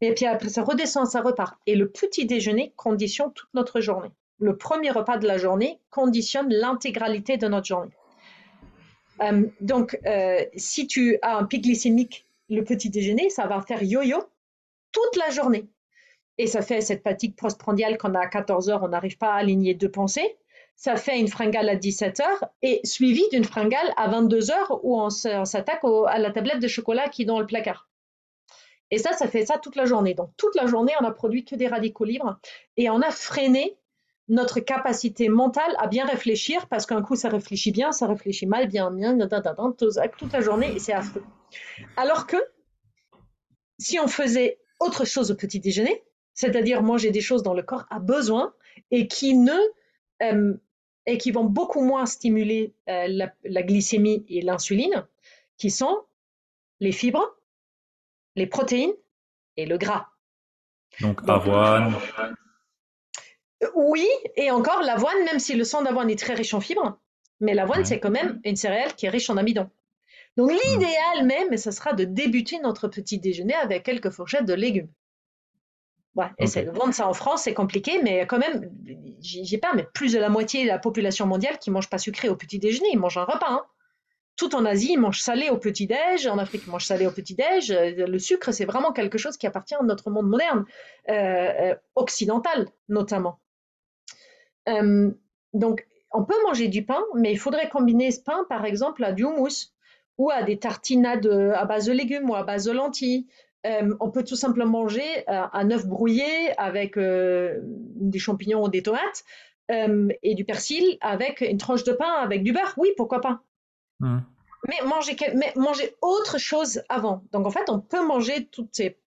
Et 0.00 0.12
puis 0.14 0.24
après, 0.24 0.48
ça 0.48 0.62
redescend, 0.62 1.06
ça 1.06 1.20
repart. 1.20 1.56
Et 1.66 1.76
le 1.76 1.88
petit 1.90 2.26
déjeuner 2.26 2.72
conditionne 2.74 3.32
toute 3.32 3.52
notre 3.52 3.80
journée 3.80 4.10
le 4.38 4.56
premier 4.56 4.90
repas 4.90 5.18
de 5.18 5.26
la 5.26 5.38
journée 5.38 5.80
conditionne 5.90 6.52
l'intégralité 6.52 7.36
de 7.36 7.48
notre 7.48 7.66
journée. 7.66 7.92
Euh, 9.22 9.46
donc, 9.60 9.98
euh, 10.06 10.44
si 10.56 10.86
tu 10.86 11.18
as 11.22 11.36
un 11.36 11.44
pic 11.44 11.62
glycémique 11.62 12.26
le 12.50 12.62
petit 12.62 12.90
déjeuner, 12.90 13.30
ça 13.30 13.46
va 13.46 13.60
faire 13.60 13.82
yo-yo 13.82 14.18
toute 14.92 15.16
la 15.16 15.30
journée. 15.30 15.68
Et 16.36 16.46
ça 16.46 16.62
fait 16.62 16.80
cette 16.80 17.02
fatigue 17.02 17.36
postprandiale 17.36 17.96
qu'on 17.96 18.14
a 18.14 18.20
à 18.20 18.26
14 18.26 18.68
heures, 18.70 18.82
on 18.82 18.88
n'arrive 18.88 19.18
pas 19.18 19.32
à 19.32 19.36
aligner 19.36 19.74
deux 19.74 19.90
pensées. 19.90 20.36
Ça 20.76 20.96
fait 20.96 21.20
une 21.20 21.28
fringale 21.28 21.68
à 21.68 21.76
17 21.76 22.20
heures 22.20 22.44
et 22.60 22.80
suivi 22.82 23.22
d'une 23.30 23.44
fringale 23.44 23.92
à 23.96 24.08
22 24.08 24.50
heures 24.50 24.80
où 24.84 25.00
on 25.00 25.08
s'attaque 25.08 25.82
à 26.08 26.18
la 26.18 26.32
tablette 26.32 26.58
de 26.58 26.66
chocolat 26.66 27.08
qui 27.08 27.22
est 27.22 27.26
dans 27.26 27.38
le 27.38 27.46
placard. 27.46 27.88
Et 28.90 28.98
ça, 28.98 29.12
ça 29.12 29.28
fait 29.28 29.46
ça 29.46 29.58
toute 29.58 29.76
la 29.76 29.84
journée. 29.84 30.14
Donc, 30.14 30.30
toute 30.36 30.56
la 30.56 30.66
journée, 30.66 30.92
on 31.00 31.04
a 31.04 31.12
produit 31.12 31.44
que 31.44 31.54
des 31.54 31.68
radicaux 31.68 32.04
libres 32.04 32.38
et 32.76 32.90
on 32.90 33.00
a 33.00 33.10
freiné 33.12 33.76
notre 34.28 34.60
capacité 34.60 35.28
mentale 35.28 35.74
à 35.78 35.86
bien 35.86 36.06
réfléchir, 36.06 36.66
parce 36.68 36.86
qu'un 36.86 37.02
coup 37.02 37.16
ça 37.16 37.28
réfléchit 37.28 37.72
bien, 37.72 37.92
ça 37.92 38.06
réfléchit 38.06 38.46
mal, 38.46 38.68
bien, 38.68 38.90
bien, 38.90 39.16
toute 40.18 40.32
la 40.32 40.40
journée, 40.40 40.74
et 40.74 40.78
c'est 40.78 40.92
affreux. 40.92 41.24
Alors 41.96 42.26
que 42.26 42.36
si 43.78 43.98
on 43.98 44.08
faisait 44.08 44.58
autre 44.80 45.04
chose 45.04 45.30
au 45.30 45.34
petit 45.34 45.60
déjeuner, 45.60 46.02
c'est-à-dire 46.32 46.82
manger 46.82 47.10
des 47.10 47.20
choses 47.20 47.42
dont 47.42 47.54
le 47.54 47.62
corps 47.62 47.86
a 47.90 47.98
besoin 47.98 48.54
et 48.90 49.06
qui 49.06 49.34
ne 49.34 49.56
euh, 50.22 50.54
et 51.06 51.18
qui 51.18 51.30
vont 51.30 51.44
beaucoup 51.44 51.82
moins 51.82 52.06
stimuler 52.06 52.74
euh, 52.88 53.06
la, 53.08 53.32
la, 53.44 53.62
glycémie 53.62 54.24
et 54.28 54.40
l'insuline, 54.40 55.06
qui 55.58 55.70
sont 55.70 56.02
les 56.80 56.92
fibres, 56.92 57.36
les 58.36 58.46
protéines 58.46 58.94
et 59.56 59.66
le 59.66 59.76
gras. 59.76 60.06
Donc 61.00 61.20
avoine, 61.28 61.94
oui, 63.74 64.06
et 64.36 64.50
encore 64.50 64.82
l'avoine, 64.82 65.24
même 65.24 65.38
si 65.38 65.54
le 65.54 65.64
sang 65.64 65.82
d'avoine 65.82 66.10
est 66.10 66.18
très 66.18 66.34
riche 66.34 66.54
en 66.54 66.60
fibres, 66.60 66.98
mais 67.40 67.54
l'avoine, 67.54 67.84
c'est 67.84 68.00
quand 68.00 68.10
même 68.10 68.40
une 68.44 68.56
céréale 68.56 68.94
qui 68.94 69.06
est 69.06 69.10
riche 69.10 69.30
en 69.30 69.36
amidon. 69.36 69.68
Donc 70.36 70.50
l'idéal 70.50 71.24
même, 71.24 71.56
ce 71.56 71.70
sera 71.70 71.92
de 71.92 72.04
débuter 72.04 72.58
notre 72.58 72.88
petit 72.88 73.18
déjeuner 73.18 73.54
avec 73.54 73.84
quelques 73.84 74.10
fourchettes 74.10 74.46
de 74.46 74.54
légumes. 74.54 74.88
Ouais, 76.16 76.26
et 76.38 76.44
de 76.46 76.70
vendre 76.70 76.94
ça 76.94 77.08
en 77.08 77.12
France, 77.12 77.42
c'est 77.42 77.54
compliqué, 77.54 78.00
mais 78.02 78.24
quand 78.26 78.38
même, 78.38 78.70
j'ai 79.20 79.58
pas, 79.58 79.72
mais 79.74 79.84
plus 79.94 80.12
de 80.12 80.18
la 80.18 80.28
moitié 80.28 80.62
de 80.62 80.68
la 80.68 80.78
population 80.78 81.26
mondiale 81.26 81.58
qui 81.58 81.72
mange 81.72 81.90
pas 81.90 81.98
sucré 81.98 82.28
au 82.28 82.36
petit 82.36 82.60
déjeuner, 82.60 82.88
ils 82.92 82.98
mangent 82.98 83.18
un 83.18 83.24
repas. 83.24 83.50
Hein. 83.50 83.64
Tout 84.36 84.54
en 84.54 84.64
Asie, 84.64 84.92
ils 84.92 84.98
mangent 84.98 85.20
salé 85.20 85.50
au 85.50 85.58
petit 85.58 85.86
déj, 85.86 86.26
en 86.26 86.38
Afrique, 86.38 86.62
ils 86.66 86.70
mangent 86.70 86.86
salé 86.86 87.06
au 87.06 87.10
petit 87.10 87.34
déj. 87.34 87.72
Le 87.72 88.18
sucre, 88.18 88.52
c'est 88.52 88.64
vraiment 88.64 88.92
quelque 88.92 89.18
chose 89.18 89.36
qui 89.36 89.46
appartient 89.46 89.74
à 89.74 89.82
notre 89.82 90.10
monde 90.10 90.28
moderne, 90.28 90.64
euh, 91.08 91.12
euh, 91.14 91.74
occidental 91.96 92.68
notamment. 92.88 93.40
Euh, 94.68 95.10
donc, 95.52 95.86
on 96.12 96.24
peut 96.24 96.40
manger 96.46 96.68
du 96.68 96.84
pain, 96.84 97.02
mais 97.14 97.32
il 97.32 97.38
faudrait 97.38 97.68
combiner 97.68 98.10
ce 98.10 98.20
pain, 98.20 98.44
par 98.48 98.64
exemple, 98.64 99.04
à 99.04 99.12
du 99.12 99.24
houmous 99.24 99.72
ou 100.18 100.30
à 100.30 100.42
des 100.42 100.58
tartinades 100.58 101.26
à 101.26 101.64
base 101.64 101.86
de 101.86 101.92
légumes 101.92 102.30
ou 102.30 102.34
à 102.34 102.44
base 102.44 102.64
de 102.64 102.72
lentilles. 102.72 103.26
Euh, 103.66 103.94
on 104.00 104.10
peut 104.10 104.24
tout 104.24 104.36
simplement 104.36 104.82
manger 104.82 105.28
euh, 105.28 105.42
un 105.52 105.70
œuf 105.70 105.86
brouillé 105.86 106.56
avec 106.58 106.96
des 106.96 108.18
champignons 108.18 108.64
ou 108.64 108.68
des 108.68 108.82
tomates 108.82 109.24
et 109.70 110.34
du 110.34 110.44
persil 110.44 110.98
avec 111.00 111.40
une 111.40 111.56
tranche 111.56 111.84
de 111.84 111.92
pain 111.92 112.12
avec 112.20 112.42
du 112.42 112.52
beurre. 112.52 112.74
Oui, 112.76 112.90
pourquoi 112.96 113.20
pas 113.20 113.40
mmh. 114.00 114.18
mais, 114.68 114.86
manger, 114.86 115.16
mais 115.34 115.52
manger 115.56 115.96
autre 116.02 116.38
chose 116.38 116.82
avant. 116.88 117.24
Donc 117.32 117.46
en 117.46 117.50
fait, 117.50 117.68
on 117.68 117.80
peut 117.80 118.06
manger 118.06 118.46
toutes 118.52 118.68
ces 118.72 118.98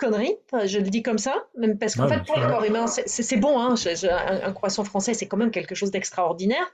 connerie, 0.00 0.36
je 0.64 0.78
le 0.78 0.90
dis 0.90 1.02
comme 1.02 1.18
ça, 1.18 1.34
même 1.56 1.78
parce 1.78 1.94
qu'en 1.94 2.08
fait, 2.08 2.24
pour 2.24 2.38
le 2.38 2.46
corps 2.46 2.64
humain, 2.64 2.86
c'est 2.86 3.36
bon, 3.36 3.58
hein, 3.60 3.74
un, 4.42 4.52
croissant 4.52 4.84
français, 4.84 5.14
c'est 5.14 5.26
quand 5.26 5.36
même 5.36 5.50
quelque 5.50 5.74
chose 5.74 5.90
d'extraordinaire. 5.90 6.72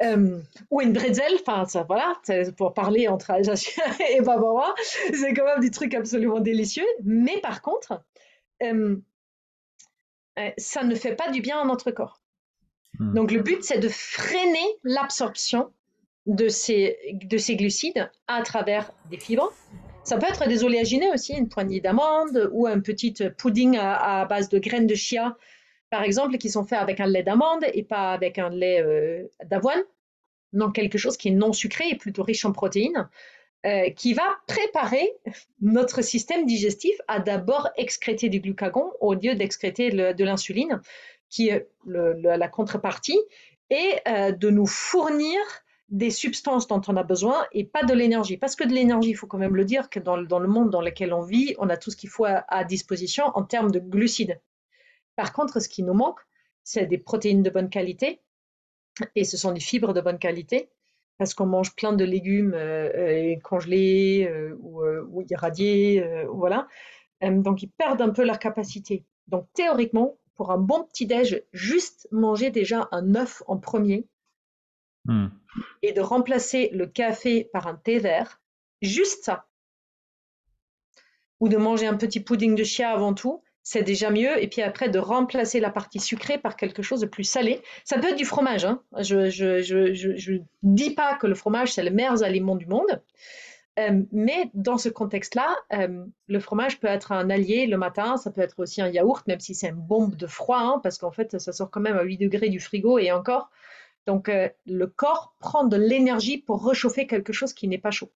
Euh, 0.00 0.38
ou 0.70 0.80
une 0.80 0.92
bretzel, 0.92 1.32
enfin, 1.44 1.64
voilà, 1.88 2.14
pour 2.56 2.72
parler 2.72 3.08
entre 3.08 3.32
Alsacien 3.32 3.82
et 4.10 4.20
Bavarois, 4.20 4.74
c'est 5.12 5.34
quand 5.34 5.44
même 5.44 5.60
des 5.60 5.72
trucs 5.72 5.94
absolument 5.94 6.38
délicieux. 6.38 6.86
Mais 7.02 7.40
par 7.40 7.62
contre, 7.62 8.00
euh, 8.62 8.96
euh, 10.38 10.50
ça 10.56 10.84
ne 10.84 10.94
fait 10.94 11.16
pas 11.16 11.30
du 11.30 11.40
bien 11.40 11.60
à 11.60 11.64
notre 11.64 11.90
corps. 11.90 12.20
Hmm. 13.00 13.14
Donc, 13.14 13.32
le 13.32 13.42
but, 13.42 13.64
c'est 13.64 13.78
de 13.78 13.88
freiner 13.88 14.66
l'absorption 14.84 15.72
de 16.26 16.48
ces, 16.48 16.96
de 17.14 17.38
ces 17.38 17.56
glucides 17.56 18.08
à 18.28 18.42
travers 18.42 18.92
des 19.10 19.18
fibres, 19.18 19.52
ça 20.08 20.16
peut 20.16 20.26
être 20.26 20.48
des 20.48 20.64
oléagineux 20.64 21.12
aussi, 21.12 21.34
une 21.34 21.50
poignée 21.50 21.80
d'amandes 21.80 22.48
ou 22.52 22.66
un 22.66 22.80
petit 22.80 23.12
pudding 23.36 23.76
à, 23.78 24.24
base 24.24 24.48
de 24.48 24.58
graines 24.58 24.86
de 24.86 24.94
chia, 24.94 25.36
par 25.90 26.02
exemple, 26.02 26.38
qui 26.38 26.48
sont 26.48 26.64
faits 26.64 26.78
avec 26.78 26.98
un 26.98 27.06
lait 27.06 27.22
d'amande 27.22 27.64
et 27.74 27.82
pas 27.82 28.12
avec 28.12 28.38
un 28.38 28.48
lait 28.48 28.82
euh, 28.82 29.28
d'avoine. 29.44 29.82
Donc 30.54 30.76
quelque 30.76 30.96
chose 30.96 31.18
qui 31.18 31.28
est 31.28 31.32
non 31.32 31.52
sucré 31.52 31.90
et 31.90 31.96
plutôt 31.96 32.22
riche 32.22 32.46
en 32.46 32.52
protéines, 32.52 33.06
euh, 33.66 33.90
qui 33.90 34.14
va 34.14 34.24
préparer 34.46 35.12
notre 35.60 36.00
système 36.00 36.46
digestif 36.46 36.96
à 37.06 37.20
d'abord 37.20 37.68
excréter 37.76 38.30
du 38.30 38.40
glucagon 38.40 38.90
au 39.00 39.12
lieu 39.12 39.34
d'excréter 39.34 39.90
de 39.90 40.24
l'insuline, 40.24 40.80
qui 41.28 41.50
est 41.50 41.68
la 41.84 42.48
contrepartie, 42.48 43.20
et 43.68 44.00
euh, 44.08 44.32
de 44.32 44.48
nous 44.48 44.66
fournir 44.66 45.38
des 45.88 46.10
substances 46.10 46.66
dont 46.66 46.82
on 46.88 46.96
a 46.96 47.02
besoin 47.02 47.46
et 47.52 47.64
pas 47.64 47.82
de 47.82 47.94
l'énergie. 47.94 48.36
Parce 48.36 48.56
que 48.56 48.64
de 48.64 48.72
l'énergie, 48.72 49.10
il 49.10 49.14
faut 49.14 49.26
quand 49.26 49.38
même 49.38 49.56
le 49.56 49.64
dire, 49.64 49.88
que 49.88 49.98
dans, 49.98 50.16
le 50.16 50.48
monde 50.48 50.70
dans 50.70 50.82
lequel 50.82 51.12
on 51.12 51.22
vit, 51.22 51.54
on 51.58 51.68
a 51.70 51.76
tout 51.76 51.90
ce 51.90 51.96
qu'il 51.96 52.10
faut 52.10 52.26
à, 52.26 52.64
disposition 52.64 53.24
en 53.34 53.42
termes 53.42 53.70
de 53.70 53.78
glucides. 53.78 54.40
Par 55.16 55.32
contre, 55.32 55.60
ce 55.60 55.68
qui 55.68 55.82
nous 55.82 55.94
manque, 55.94 56.20
c'est 56.62 56.86
des 56.86 56.98
protéines 56.98 57.42
de 57.42 57.50
bonne 57.50 57.70
qualité 57.70 58.20
et 59.14 59.24
ce 59.24 59.36
sont 59.36 59.52
des 59.52 59.60
fibres 59.60 59.94
de 59.94 60.00
bonne 60.00 60.18
qualité 60.18 60.68
parce 61.16 61.34
qu'on 61.34 61.46
mange 61.46 61.74
plein 61.74 61.92
de 61.92 62.04
légumes 62.04 62.54
euh, 62.54 62.90
euh, 62.94 63.36
congelés 63.42 64.28
euh, 64.30 64.56
ou, 64.60 64.84
ou, 64.84 65.22
irradiés, 65.28 66.04
voilà. 66.30 66.68
donc 67.20 67.62
ils 67.62 67.70
perdent 67.70 68.02
un 68.02 68.10
peu 68.10 68.24
leur 68.24 68.38
capacité. 68.38 69.04
Donc 69.26 69.46
théoriquement, 69.54 70.18
pour 70.36 70.52
un 70.52 70.58
bon 70.58 70.84
petit-déj, 70.84 71.42
juste 71.52 72.06
manger 72.12 72.50
déjà 72.50 72.88
un 72.92 73.16
œuf 73.16 73.42
en 73.46 73.56
premier 73.56 74.06
hmm. 75.08 75.26
et 75.82 75.92
de 75.92 76.00
remplacer 76.00 76.70
le 76.72 76.86
café 76.86 77.50
par 77.52 77.66
un 77.66 77.74
thé 77.74 77.98
vert, 77.98 78.40
juste 78.80 79.24
ça. 79.24 79.46
Ou 81.40 81.48
de 81.48 81.56
manger 81.56 81.86
un 81.86 81.96
petit 81.96 82.20
pudding 82.20 82.54
de 82.54 82.64
chia 82.64 82.90
avant 82.90 83.14
tout, 83.14 83.42
c'est 83.62 83.82
déjà 83.82 84.10
mieux. 84.10 84.42
Et 84.42 84.48
puis 84.48 84.62
après, 84.62 84.88
de 84.88 84.98
remplacer 84.98 85.60
la 85.60 85.70
partie 85.70 86.00
sucrée 86.00 86.38
par 86.38 86.56
quelque 86.56 86.82
chose 86.82 87.00
de 87.00 87.06
plus 87.06 87.24
salé. 87.24 87.60
Ça 87.84 87.98
peut 87.98 88.08
être 88.08 88.16
du 88.16 88.24
fromage. 88.24 88.64
Hein. 88.64 88.82
Je 88.98 89.16
ne 89.16 90.38
dis 90.62 90.94
pas 90.94 91.16
que 91.16 91.26
le 91.26 91.34
fromage, 91.34 91.74
c'est 91.74 91.82
le 91.82 91.90
meilleur 91.90 92.22
aliment 92.22 92.56
du 92.56 92.66
monde. 92.66 93.02
Euh, 93.78 94.02
mais 94.10 94.50
dans 94.54 94.78
ce 94.78 94.88
contexte-là, 94.88 95.54
euh, 95.74 96.04
le 96.26 96.40
fromage 96.40 96.80
peut 96.80 96.88
être 96.88 97.12
un 97.12 97.30
allié 97.30 97.66
le 97.66 97.76
matin, 97.76 98.16
ça 98.16 98.30
peut 98.30 98.40
être 98.40 98.58
aussi 98.58 98.80
un 98.80 98.88
yaourt, 98.88 99.24
même 99.28 99.38
si 99.38 99.54
c'est 99.54 99.68
une 99.68 99.76
bombe 99.76 100.16
de 100.16 100.26
froid, 100.26 100.58
hein, 100.58 100.80
parce 100.82 100.98
qu'en 100.98 101.12
fait, 101.12 101.38
ça 101.38 101.52
sort 101.52 101.70
quand 101.70 101.80
même 101.80 101.96
à 101.96 102.02
8 102.02 102.16
degrés 102.18 102.48
du 102.48 102.58
frigo 102.58 102.98
et 102.98 103.12
encore. 103.12 103.50
Donc, 104.08 104.28
euh, 104.28 104.48
le 104.66 104.88
corps 104.88 105.36
prend 105.38 105.64
de 105.64 105.76
l'énergie 105.76 106.38
pour 106.38 106.66
réchauffer 106.66 107.06
quelque 107.06 107.32
chose 107.32 107.52
qui 107.52 107.68
n'est 107.68 107.78
pas 107.78 107.92
chaud. 107.92 108.10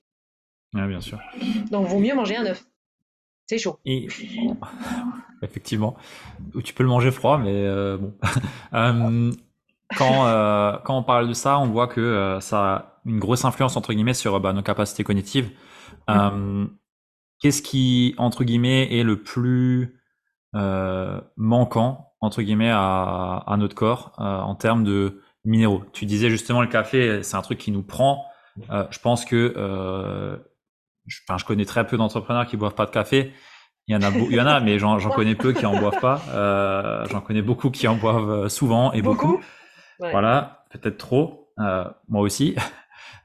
Oui, 0.75 0.87
bien 0.89 1.01
sûr. 1.01 1.21
Donc, 1.71 1.87
vaut 1.87 2.01
mieux 2.01 2.15
manger 2.15 2.37
un 2.37 2.47
œuf. 2.47 2.65
C'est 3.47 3.59
chaud. 3.59 3.79
Et, 3.85 4.09
effectivement. 5.43 5.97
Tu 6.65 6.75
peux 6.75 6.83
le 6.83 6.89
manger 6.89 7.13
froid, 7.13 7.39
mais 7.39 7.69
bon. 7.97 8.15
quand, 9.97 10.81
quand 10.85 10.99
on 10.99 11.03
parle 11.05 11.29
de 11.29 11.35
ça, 11.35 11.61
on 11.61 11.67
voit 11.67 11.87
que 11.87 12.39
ça 12.41 12.93
une 13.05 13.19
grosse 13.19 13.45
influence 13.45 13.77
entre 13.77 13.93
guillemets 13.93 14.15
sur 14.15 14.39
bah, 14.41 14.53
nos 14.53 14.63
capacités 14.63 15.05
cognitives. 15.05 15.51
Euh, 16.11 16.67
qu'est-ce 17.41 17.63
qui 17.63 18.15
entre 18.19 18.45
guillemets 18.45 18.99
est 18.99 19.03
le 19.03 19.23
plus 19.23 20.01
euh, 20.55 21.21
manquant 21.37 22.13
entre 22.21 22.43
guillemets 22.43 22.71
à, 22.71 23.43
à 23.47 23.57
notre 23.57 23.75
corps 23.75 24.13
euh, 24.19 24.23
en 24.23 24.55
termes 24.55 24.85
de 24.85 25.21
minéraux 25.45 25.83
Tu 25.93 26.07
disais 26.07 26.31
justement 26.31 26.61
le 26.61 26.69
café, 26.69 27.23
c'est 27.23 27.37
un 27.37 27.43
truc 27.43 27.59
qui 27.59 27.71
nous 27.71 27.83
prend. 27.83 28.27
je 28.69 28.99
pense 28.99 29.25
que 29.25 29.53
je, 31.07 31.19
enfin, 31.27 31.39
je 31.39 31.45
connais 31.45 31.65
très 31.65 31.87
peu 31.87 31.97
d'entrepreneurs 31.97 32.47
qui 32.47 32.57
boivent 32.57 32.75
pas 32.75 32.87
de 32.87 32.91
café. 32.91 33.33
Il 33.89 33.95
y 33.95 33.97
en 33.97 34.03
a, 34.03 34.11
il 34.11 34.33
y 34.33 34.41
en 34.41 34.47
a, 34.47 34.61
mais 34.61 34.79
j'en 34.79 34.99
connais 35.11 35.35
peu 35.35 35.53
qui 35.53 35.67
en 35.67 35.77
boivent 35.79 36.01
pas. 36.01 37.05
j'en 37.11 37.21
connais 37.21 37.43
beaucoup 37.43 37.71
qui 37.71 37.89
en 37.89 37.97
boivent 37.97 38.49
souvent 38.49 38.93
et 38.93 39.03
beaucoup. 39.03 39.41
Voilà, 39.99 40.65
peut-être 40.71 40.99
trop. 40.99 41.53
moi 42.09 42.21
aussi. 42.23 42.57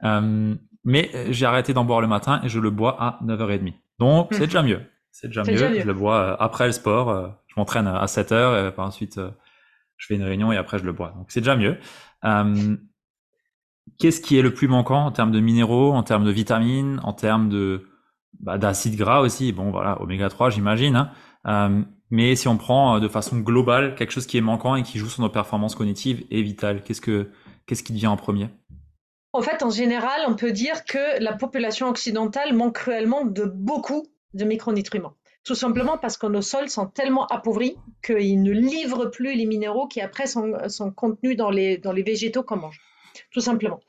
Euh, 0.03 0.55
mais 0.83 1.09
euh, 1.13 1.27
j'ai 1.31 1.45
arrêté 1.45 1.73
d'en 1.73 1.85
boire 1.85 2.01
le 2.01 2.07
matin 2.07 2.41
et 2.43 2.49
je 2.49 2.59
le 2.59 2.69
bois 2.69 2.97
à 2.99 3.19
9h30. 3.23 3.73
Donc, 3.99 4.29
c'est 4.31 4.45
déjà 4.45 4.61
mieux. 4.61 4.81
C'est 5.11 5.27
déjà, 5.27 5.43
mieux. 5.43 5.57
Je 5.57 5.85
le 5.85 5.93
bois 5.93 6.17
euh, 6.17 6.35
après 6.39 6.67
le 6.67 6.71
sport. 6.71 7.35
Je 7.47 7.53
m'entraîne 7.57 7.87
à 7.87 8.05
7h 8.05 8.67
et 8.67 8.71
par 8.71 8.85
ensuite, 8.85 9.19
je 9.97 10.05
fais 10.05 10.15
une 10.15 10.23
réunion 10.23 10.51
et 10.51 10.57
après, 10.57 10.77
je 10.77 10.83
le 10.83 10.93
bois. 10.93 11.13
Donc, 11.17 11.27
c'est 11.29 11.41
déjà 11.41 11.55
mieux. 11.55 11.77
Qu'est-ce 12.21 14.21
qui 14.21 14.37
est 14.37 14.41
le 14.41 14.53
plus 14.53 14.67
manquant 14.67 15.05
en 15.05 15.11
termes 15.11 15.31
de 15.31 15.39
minéraux, 15.39 15.93
en 15.93 16.03
termes 16.03 16.25
de 16.25 16.31
vitamines, 16.31 16.99
en 17.03 17.13
termes 17.13 17.49
de 17.49 17.87
bah, 18.39 18.57
d'acides 18.57 18.95
gras 18.95 19.21
aussi? 19.21 19.51
Bon, 19.51 19.71
voilà, 19.71 20.01
oméga 20.01 20.29
3, 20.29 20.49
j'imagine. 20.49 21.09
Hein. 21.45 21.85
mais 22.09 22.35
si 22.35 22.47
on 22.47 22.57
prend 22.57 22.99
de 22.99 23.07
façon 23.07 23.39
globale 23.39 23.95
quelque 23.95 24.11
chose 24.11 24.27
qui 24.27 24.37
est 24.37 24.41
manquant 24.41 24.75
et 24.75 24.83
qui 24.83 24.99
joue 24.99 25.09
sur 25.09 25.21
nos 25.21 25.29
performances 25.29 25.75
cognitives 25.75 26.25
et 26.29 26.41
vitales, 26.41 26.83
qu'est-ce 26.83 27.01
que 27.01 27.31
qu'est-ce 27.65 27.83
qui 27.83 27.93
devient 27.93 28.07
en 28.07 28.17
premier? 28.17 28.49
En 29.33 29.41
fait, 29.41 29.61
en 29.61 29.69
général, 29.69 30.21
on 30.27 30.35
peut 30.35 30.51
dire 30.51 30.85
que 30.85 31.21
la 31.21 31.33
population 31.33 31.89
occidentale 31.89 32.53
manque 32.53 32.75
cruellement 32.75 33.25
de 33.25 33.43
beaucoup 33.43 34.07
de 34.33 34.45
micronutriments. 34.45 35.15
Tout 35.47 35.55
simplement 35.55 35.97
parce 35.97 36.17
que 36.17 36.27
nos 36.27 36.41
sols 36.41 36.69
sont 36.69 36.87
tellement 36.87 37.25
appauvris 37.27 37.77
qu'ils 38.03 38.43
ne 38.43 38.51
livrent 38.51 39.09
plus 39.09 39.33
les 39.33 39.45
minéraux 39.45 39.87
qui 39.87 40.01
après 40.01 40.27
sont, 40.27 40.51
contenus 40.93 41.37
dans 41.37 41.49
les, 41.49 41.77
dans 41.77 41.93
les 41.93 42.03
végétaux 42.03 42.43
qu'on 42.43 42.57
mange. 42.57 42.81
Tout 43.31 43.39
simplement. 43.39 43.79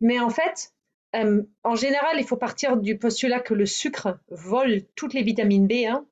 Mais 0.00 0.18
en 0.18 0.30
fait, 0.30 0.72
euh, 1.14 1.44
en 1.62 1.76
général, 1.76 2.16
il 2.18 2.24
faut 2.24 2.36
partir 2.36 2.76
du 2.76 2.98
postulat 2.98 3.38
que 3.38 3.54
le 3.54 3.66
sucre 3.66 4.18
vole 4.30 4.82
toutes 4.96 5.14
les 5.14 5.22
vitamines 5.22 5.68
B1. 5.68 5.90
Hein. 5.90 6.06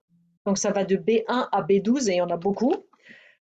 Donc 0.46 0.58
ça 0.58 0.70
va 0.70 0.84
de 0.84 0.94
B1 0.94 1.48
à 1.50 1.62
B12 1.62 2.08
et 2.08 2.12
il 2.12 2.18
y 2.18 2.20
en 2.20 2.30
a 2.30 2.36
beaucoup. 2.36 2.76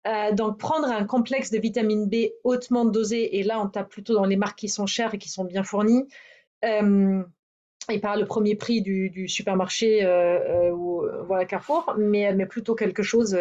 Euh, 0.07 0.31
donc, 0.33 0.57
prendre 0.57 0.87
un 0.87 1.05
complexe 1.05 1.51
de 1.51 1.59
vitamine 1.59 2.09
B 2.09 2.29
hautement 2.45 2.85
dosé, 2.85 3.39
et 3.39 3.43
là, 3.43 3.61
on 3.61 3.69
tape 3.69 3.91
plutôt 3.91 4.15
dans 4.15 4.25
les 4.25 4.37
marques 4.37 4.59
qui 4.59 4.69
sont 4.69 4.87
chères 4.87 5.15
et 5.15 5.19
qui 5.19 5.29
sont 5.29 5.45
bien 5.45 5.65
fournies, 5.65 6.05
euh, 6.65 7.23
et 7.91 7.99
pas 7.99 8.17
le 8.17 8.27
premier 8.27 8.55
prix 8.55 8.83
du, 8.83 9.29
supermarché 9.29 10.05
euh, 10.05 10.71
ou 10.71 11.03
voilà 11.27 11.45
Carrefour, 11.45 11.95
mais, 11.99 12.33
mais 12.35 12.47
plutôt 12.47 12.75
quelque 12.75 13.03
chose 13.03 13.37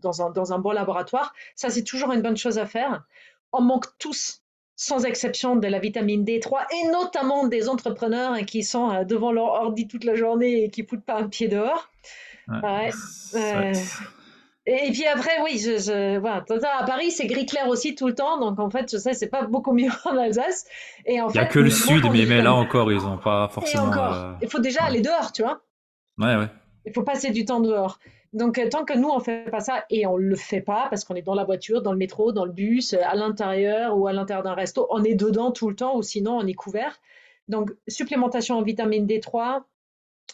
dans 0.00 0.22
un, 0.22 0.30
dans, 0.30 0.52
un, 0.52 0.58
bon 0.58 0.70
laboratoire. 0.70 1.34
Ça, 1.54 1.70
c'est 1.70 1.84
toujours 1.84 2.12
une 2.12 2.22
bonne 2.22 2.36
chose 2.36 2.58
à 2.58 2.66
faire. 2.66 3.04
On 3.52 3.60
manque 3.60 3.86
tous, 3.98 4.42
sans 4.76 5.04
exception, 5.04 5.56
de 5.56 5.68
la 5.68 5.78
vitamine 5.78 6.24
D3, 6.24 6.64
et 6.74 6.88
notamment 6.88 7.46
des 7.46 7.68
entrepreneurs 7.68 8.36
qui 8.46 8.62
sont 8.62 9.04
devant 9.04 9.32
leur 9.32 9.52
ordi 9.52 9.86
toute 9.86 10.04
la 10.04 10.14
journée 10.14 10.64
et 10.64 10.70
qui 10.70 10.82
ne 10.82 10.86
foutent 10.86 11.04
pas 11.04 11.18
un 11.18 11.28
pied 11.28 11.48
dehors. 11.48 11.90
Ouais. 12.48 12.90
Et, 14.66 14.92
puis 14.92 15.06
après, 15.06 15.42
oui, 15.42 15.58
je, 15.58 15.78
je 15.78 16.18
voilà, 16.18 16.44
à 16.78 16.84
Paris, 16.84 17.10
c'est 17.10 17.26
gris 17.26 17.46
clair 17.46 17.66
aussi 17.68 17.96
tout 17.96 18.06
le 18.06 18.14
temps, 18.14 18.38
donc 18.38 18.60
en 18.60 18.70
fait, 18.70 18.90
je 18.92 18.96
sais, 18.96 19.12
c'est 19.12 19.28
pas 19.28 19.42
beaucoup 19.42 19.72
mieux 19.72 19.90
en 20.04 20.16
Alsace. 20.16 20.66
Et 21.04 21.20
en 21.20 21.28
Il 21.28 21.32
n'y 21.32 21.38
a 21.40 21.46
que 21.46 21.58
le 21.58 21.70
sud, 21.70 22.04
mais, 22.12 22.26
mais 22.26 22.42
là 22.42 22.54
encore, 22.54 22.92
ils 22.92 23.02
n'ont 23.02 23.18
pas 23.18 23.48
forcément. 23.48 23.84
encore, 23.84 24.14
euh, 24.14 24.32
il 24.40 24.48
faut 24.48 24.60
déjà 24.60 24.84
aller 24.84 25.00
dehors, 25.00 25.32
tu 25.32 25.42
vois. 25.42 25.62
Ouais, 26.18 26.36
ouais. 26.36 26.48
Il 26.86 26.92
faut 26.92 27.02
passer 27.02 27.30
du 27.30 27.44
temps 27.44 27.60
dehors. 27.60 27.98
Donc, 28.32 28.56
euh, 28.58 28.68
tant 28.68 28.84
que 28.84 28.96
nous, 28.96 29.08
on 29.08 29.20
fait 29.20 29.50
pas 29.50 29.60
ça, 29.60 29.84
et 29.90 30.06
on 30.06 30.16
le 30.16 30.36
fait 30.36 30.60
pas, 30.60 30.86
parce 30.88 31.04
qu'on 31.04 31.14
est 31.16 31.22
dans 31.22 31.34
la 31.34 31.44
voiture, 31.44 31.82
dans 31.82 31.92
le 31.92 31.98
métro, 31.98 32.32
dans 32.32 32.44
le 32.44 32.52
bus, 32.52 32.94
à 32.94 33.14
l'intérieur 33.14 33.98
ou 33.98 34.06
à 34.06 34.12
l'intérieur 34.12 34.44
d'un 34.44 34.54
resto, 34.54 34.86
on 34.90 35.02
est 35.02 35.14
dedans 35.14 35.50
tout 35.50 35.68
le 35.68 35.74
temps, 35.74 35.96
ou 35.96 36.02
sinon, 36.02 36.38
on 36.38 36.46
est 36.46 36.54
couvert. 36.54 36.98
Donc, 37.48 37.72
supplémentation 37.88 38.56
en 38.56 38.62
vitamine 38.62 39.06
D3, 39.06 39.62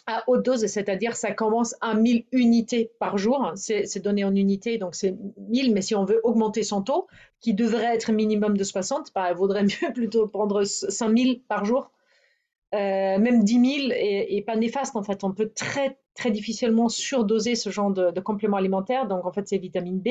à 0.09 0.23
haute 0.25 0.43
dose, 0.43 0.65
c'est-à-dire 0.65 1.15
ça 1.15 1.31
commence 1.31 1.75
à 1.81 1.93
1000 1.93 2.25
unités 2.31 2.91
par 2.99 3.19
jour. 3.19 3.51
C'est 3.55 3.99
donné 3.99 4.23
en 4.23 4.35
unités, 4.35 4.79
donc 4.79 4.95
c'est 4.95 5.15
1000, 5.37 5.71
mais 5.71 5.81
si 5.81 5.93
on 5.93 6.03
veut 6.03 6.19
augmenter 6.23 6.63
son 6.63 6.81
taux, 6.81 7.07
qui 7.41 7.53
devrait 7.53 7.93
être 7.95 8.11
minimum 8.11 8.57
de 8.57 8.63
60, 8.63 9.11
bah, 9.13 9.31
vaudrait 9.33 9.63
mieux 9.63 9.93
plutôt 9.93 10.27
prendre 10.27 10.63
5000 10.63 11.41
par 11.43 11.63
jour. 11.63 11.91
Euh, 12.73 13.17
même 13.19 13.43
10 13.43 13.53
000 13.53 13.91
est, 13.91 14.43
pas 14.45 14.55
néfaste 14.55 14.95
en 14.95 15.03
fait. 15.03 15.23
On 15.23 15.31
peut 15.31 15.51
très 15.53 15.99
très 16.15 16.31
difficilement 16.31 16.89
surdoser 16.89 17.55
ce 17.55 17.69
genre 17.69 17.91
de, 17.91 18.19
compléments 18.19 18.57
alimentaires. 18.57 19.07
Donc 19.07 19.25
en 19.25 19.31
fait 19.31 19.47
c'est 19.47 19.57
vitamine 19.59 19.99
B, 19.99 20.09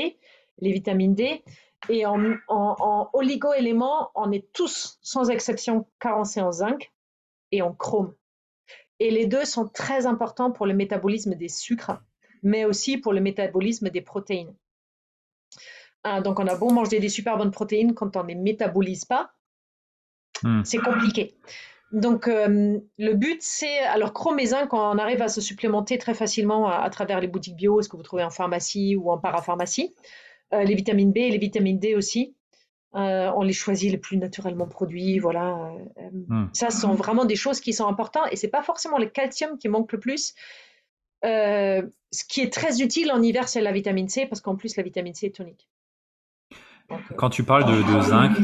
les 0.60 0.72
vitamines 0.72 1.14
D. 1.14 1.42
Et 1.88 2.06
en, 2.06 2.20
en, 2.48 2.76
en 2.78 3.10
oligo-éléments, 3.12 4.10
on 4.14 4.30
est 4.32 4.52
tous 4.52 4.98
sans 5.02 5.28
exception 5.30 5.86
carencés 6.00 6.40
en 6.40 6.52
zinc 6.52 6.92
et 7.52 7.62
en 7.62 7.72
chrome. 7.72 8.14
Et 9.00 9.10
les 9.10 9.26
deux 9.26 9.44
sont 9.44 9.68
très 9.68 10.06
importants 10.06 10.50
pour 10.50 10.66
le 10.66 10.74
métabolisme 10.74 11.34
des 11.34 11.48
sucres, 11.48 12.02
mais 12.42 12.64
aussi 12.64 12.98
pour 12.98 13.12
le 13.12 13.20
métabolisme 13.20 13.90
des 13.90 14.00
protéines. 14.00 14.54
Ah, 16.04 16.20
donc, 16.20 16.38
on 16.40 16.46
a 16.46 16.56
beau 16.56 16.70
manger 16.70 17.00
des 17.00 17.08
super 17.08 17.36
bonnes 17.36 17.50
protéines 17.50 17.94
quand 17.94 18.16
on 18.16 18.22
ne 18.22 18.28
les 18.28 18.34
métabolise 18.34 19.04
pas, 19.04 19.32
hmm. 20.42 20.62
c'est 20.64 20.78
compliqué. 20.78 21.36
Donc, 21.92 22.28
euh, 22.28 22.78
le 22.98 23.14
but, 23.14 23.42
c'est. 23.42 23.78
Alors, 23.78 24.12
et 24.38 24.46
zinc, 24.46 24.72
on 24.74 24.98
arrive 24.98 25.22
à 25.22 25.28
se 25.28 25.40
supplémenter 25.40 25.96
très 25.98 26.14
facilement 26.14 26.68
à, 26.68 26.88
travers 26.90 27.20
les 27.20 27.28
boutiques 27.28 27.56
bio, 27.56 27.80
ce 27.82 27.88
que 27.88 27.96
vous 27.96 28.02
trouvez 28.02 28.24
en 28.24 28.30
pharmacie 28.30 28.94
ou 28.94 29.10
en 29.10 29.18
parapharmacie. 29.18 29.94
Euh, 30.52 30.64
les 30.64 30.74
vitamines 30.74 31.12
B 31.12 31.18
et 31.18 31.30
les 31.30 31.38
vitamines 31.38 31.78
D 31.78 31.94
aussi. 31.94 32.36
Euh, 32.94 33.30
on 33.36 33.42
les 33.42 33.52
choisit 33.52 33.90
les 33.90 33.98
plus 33.98 34.16
naturellement 34.16 34.66
produits, 34.66 35.18
voilà. 35.18 35.72
Euh, 35.98 36.10
hmm. 36.28 36.48
Ça, 36.54 36.70
sont 36.70 36.94
vraiment 36.94 37.26
des 37.26 37.36
choses 37.36 37.60
qui 37.60 37.74
sont 37.74 37.86
importantes 37.86 38.26
et 38.30 38.36
c'est 38.36 38.48
pas 38.48 38.62
forcément 38.62 38.98
le 38.98 39.06
calcium 39.06 39.58
qui 39.58 39.68
manque 39.68 39.92
le 39.92 40.00
plus. 40.00 40.34
Euh, 41.24 41.82
ce 42.12 42.24
qui 42.24 42.40
est 42.40 42.52
très 42.52 42.80
utile 42.80 43.12
en 43.12 43.22
hiver, 43.22 43.46
c'est 43.46 43.60
la 43.60 43.72
vitamine 43.72 44.08
C 44.08 44.24
parce 44.26 44.40
qu'en 44.40 44.56
plus 44.56 44.76
la 44.76 44.82
vitamine 44.82 45.14
C 45.14 45.26
est 45.26 45.36
tonique. 45.36 45.68
Quand 47.18 47.28
tu 47.28 47.44
parles 47.44 47.66
de, 47.66 48.00
zinc, 48.00 48.34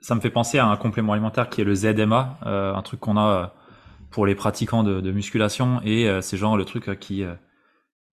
ça 0.00 0.14
me 0.14 0.20
fait 0.20 0.30
penser 0.30 0.58
à 0.58 0.66
un 0.66 0.76
complément 0.76 1.12
alimentaire 1.12 1.50
qui 1.50 1.60
est 1.60 1.64
le 1.64 1.74
ZMA, 1.74 2.38
un 2.42 2.82
truc 2.82 3.00
qu'on 3.00 3.16
a 3.16 3.52
pour 4.10 4.26
les 4.26 4.36
pratiquants 4.36 4.84
de, 4.84 5.10
musculation 5.10 5.80
et 5.82 6.08
c'est 6.22 6.36
genre 6.36 6.56
le 6.56 6.64
truc 6.64 7.00
qui 7.00 7.24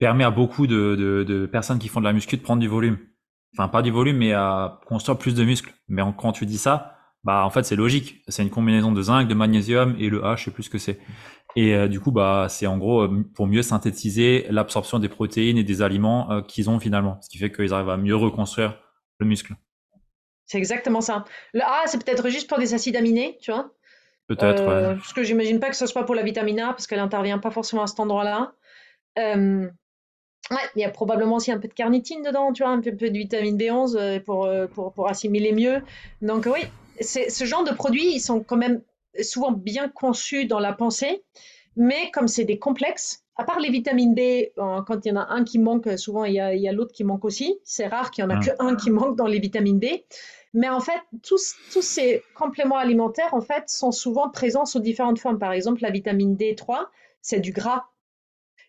permet 0.01 0.25
à 0.25 0.33
beaucoup 0.33 0.67
de, 0.67 0.97
de, 1.25 1.47
personnes 1.47 1.79
qui 1.79 1.87
font 1.87 2.01
de 2.01 2.05
la 2.05 2.13
muscu 2.13 2.37
de 2.37 2.43
prendre 2.43 2.61
du 2.61 2.67
volume 2.67 2.99
enfin 3.55 3.69
pas 3.69 3.83
du 3.83 3.91
volume, 3.91 4.19
mais 4.19 4.33
à 4.33 4.81
construire 4.87 5.19
plus 5.19 5.35
de 5.35 5.45
muscles. 5.45 5.73
Mais 5.89 6.03
quand 6.17 6.33
tu 6.33 6.47
dis 6.47 6.59
ça, 6.59 6.97
bah 7.25 7.45
en 7.45 7.51
fait 7.51 7.65
c'est 7.65 7.77
logique. 7.77 8.23
C'est 8.29 8.43
une 8.43 8.51
combinaison 8.51 8.93
de 8.93 9.03
zinc, 9.03 9.29
de 9.29 9.35
magnésium 9.35 9.97
et 9.99 10.09
le 10.09 10.21
H, 10.21 10.39
je 10.39 10.45
sais 10.45 10.51
plus 10.51 10.65
ce 10.65 10.71
que 10.71 10.79
c'est. 10.79 10.99
Et 11.57 11.75
euh, 11.75 11.89
du 11.89 12.01
coup, 12.01 12.13
bah 12.13 12.47
c'est 12.51 12.67
en 12.67 12.77
gros 12.77 13.03
euh, 13.03 13.25
pour 13.35 13.47
mieux 13.47 13.63
synthétiser 13.63 14.47
l'absorption 14.51 14.99
des 14.99 15.09
protéines 15.09 15.57
et 15.57 15.65
des 15.65 15.81
aliments 15.81 16.31
euh, 16.31 16.43
qu'ils 16.43 16.69
ont 16.69 16.79
finalement, 16.79 17.19
ce 17.23 17.31
qui 17.31 17.39
fait 17.39 17.51
qu'ils 17.51 17.73
arrivent 17.73 17.89
à 17.89 17.97
mieux 17.97 18.15
reconstruire 18.15 18.79
le 19.19 19.27
muscle. 19.27 19.55
C'est 20.45 20.59
exactement 20.59 21.01
ça. 21.01 21.25
Le 21.55 21.63
A, 21.63 21.87
c'est 21.87 22.03
peut-être 22.05 22.29
juste 22.29 22.49
pour 22.49 22.59
des 22.59 22.75
acides 22.75 22.95
aminés, 22.95 23.39
tu 23.41 23.51
vois. 23.51 23.71
Peut-être. 24.29 24.63
ouais. 24.65 24.97
Parce 24.97 25.13
que 25.13 25.23
j'imagine 25.23 25.59
pas 25.59 25.71
que 25.71 25.77
ce 25.77 25.87
soit 25.87 26.05
pour 26.05 26.15
la 26.15 26.23
vitamine 26.23 26.61
A, 26.61 26.69
parce 26.69 26.87
qu'elle 26.87 26.99
n'intervient 26.99 27.39
pas 27.39 27.51
forcément 27.51 27.83
à 27.83 27.87
cet 27.87 28.01
endroit-là. 28.01 28.53
Ouais, 30.51 30.59
il 30.77 30.83
y 30.83 30.85
a 30.85 30.91
probablement 30.91 31.37
aussi 31.37 31.51
un 31.51 31.59
peu 31.59 31.69
de 31.69 31.75
carnitine 31.75 32.23
dedans, 32.23 32.53
tu 32.53 32.63
vois, 32.63 32.73
un 32.73 32.81
peu, 32.81 32.93
de 32.93 33.07
vitamine 33.07 33.57
B11 33.57 33.97
euh, 33.97 34.21
pour, 34.21 34.45
euh, 34.45 34.67
pour, 34.67 34.93
pour 34.93 35.09
assimiler 35.09 35.53
mieux. 35.53 35.83
Donc 36.23 36.47
oui, 36.47 36.61
ce 37.01 37.45
genre 37.45 37.65
de 37.65 37.73
produits, 37.73 38.15
ils 38.15 38.21
sont 38.21 38.41
quand 38.41 38.57
même 38.57 38.81
souvent 39.23 39.51
bien 39.51 39.89
conçus 39.89 40.47
dans 40.47 40.61
la 40.61 40.73
pensée, 40.73 41.25
mais 41.75 42.11
comme 42.13 42.29
c'est 42.29 42.45
des 42.45 42.59
complexes, 42.59 43.25
à 43.37 43.45
part 43.45 43.61
les 43.61 43.71
vitamines 43.71 44.15
B, 44.15 44.51
quand 44.57 45.05
il 45.05 45.09
y 45.09 45.13
en 45.13 45.17
a 45.17 45.27
un 45.29 45.45
qui 45.45 45.59
manque, 45.59 45.89
souvent 45.99 46.25
il 46.25 46.35
y 46.35 46.41
a, 46.41 46.47
a 46.47 46.73
l'autre 46.73 46.93
qui 46.93 47.05
manque 47.05 47.25
aussi. 47.25 47.59
C'est 47.65 47.87
rare 47.87 48.11
qu'il 48.11 48.25
y 48.25 48.27
en 48.27 48.31
a 48.31 48.39
qu'un 48.39 48.75
que 48.75 48.83
qui 48.83 48.91
manque 48.91 49.15
dans 49.17 49.27
les 49.27 49.39
vitamines 49.39 49.79
B. 49.79 49.87
Mais 50.55 50.71
en 50.71 50.81
fait, 50.81 50.99
tous, 51.23 51.55
tous 51.71 51.83
ces 51.83 52.23
compléments 52.35 52.79
alimentaires, 52.79 53.35
en 53.35 53.43
fait, 53.43 53.69
sont 53.69 53.93
souvent 53.93 54.31
présents 54.31 54.65
sous 54.65 54.81
différentes 54.81 55.19
formes. 55.19 55.39
Par 55.39 55.53
exemple, 55.53 55.83
la 55.83 55.91
vitamine 55.91 56.35
D3, 56.35 56.87
c'est 57.21 57.41
du 57.41 57.53
gras. 57.53 57.85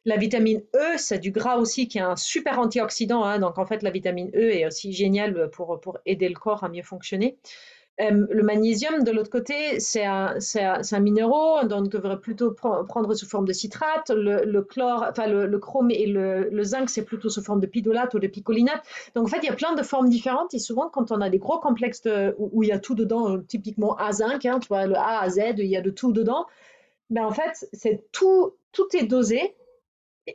La 0.08 0.15
vitamine 0.15 0.63
E, 0.74 0.96
c'est 0.96 1.20
du 1.20 1.32
gras 1.32 1.58
aussi, 1.58 1.89
qui 1.89 1.98
est 1.98 2.02
un 2.02 2.15
super 2.15 2.60
antioxydant. 2.60 3.26
Hein. 3.26 3.39
Donc, 3.39 3.58
en 3.58 3.65
fait, 3.65 3.84
la 3.84 3.91
vitamine 3.91 4.32
E 4.34 4.54
est 4.54 4.65
aussi 4.65 4.93
géniale 4.93 5.50
pour, 5.50 5.82
pour 5.82 5.98
aider 6.06 6.30
le 6.30 6.36
corps 6.36 6.63
à 6.63 6.70
mieux 6.70 6.82
fonctionner. 6.82 7.38
Euh, 8.00 8.26
le 8.30 8.41
magnésium, 8.41 9.04
de 9.04 9.12
l'autre 9.12 9.30
côté, 9.30 9.82
c'est 9.82 10.06
un, 10.06 10.38
un, 10.56 11.00
minéraux, 11.02 11.62
donc 11.65 11.88
on 11.88 11.88
devrait 11.89 12.22
plutôt 12.22 12.54
prendre 12.54 13.13
sous 13.15 13.28
forme 13.28 13.46
de 13.46 13.52
citrate. 13.52 14.10
Le, 14.10 14.62
chlore, 14.62 15.06
enfin 15.10 15.28
le, 15.28 15.60
chrome 15.60 15.91
et 15.91 16.06
le, 16.06 16.63
zinc, 16.63 16.89
c'est 16.89 17.04
plutôt 17.04 17.28
sous 17.28 17.43
forme 17.43 17.60
de 17.60 17.67
pidolate 17.67 18.13
ou 18.13 18.20
de 18.20 18.28
picolinate. 18.28 18.82
Donc 19.13 19.26
en 19.26 19.28
fait, 19.28 19.39
il 19.43 19.48
y 19.48 19.50
a 19.50 19.56
plein 19.56 19.76
de 19.76 19.84
formes 19.84 20.08
différentes. 20.08 20.54
Et 20.54 20.60
souvent, 20.60 20.88
quand 20.88 21.12
on 21.12 21.20
a 21.20 21.30
des 21.30 21.39
gros 21.39 21.60
complexes 21.60 22.08
où, 22.38 22.63
il 22.63 22.70
y 22.70 22.72
a 22.72 22.80
tout 22.80 22.96
dedans, 22.96 23.30
euh, 23.30 23.38
typiquement 23.46 23.98
A 23.98 24.13
zinc, 24.13 24.46
hein, 24.46 24.60
tu 24.62 24.70
vois, 24.70 24.86
le 24.86 24.96
A 24.96 25.20
à 25.20 25.30
Z, 25.30 25.56
il 25.58 25.65
y 25.65 25.76
a 25.76 25.82
de 25.82 25.89
tout 25.89 26.13
dedans. 26.13 26.46
Ben 27.10 27.26
en 27.26 27.32
fait, 27.34 27.67
c'est 27.74 28.10
tout, 28.13 28.54
tout 28.72 28.88
est 28.96 29.04
dosé 29.04 29.54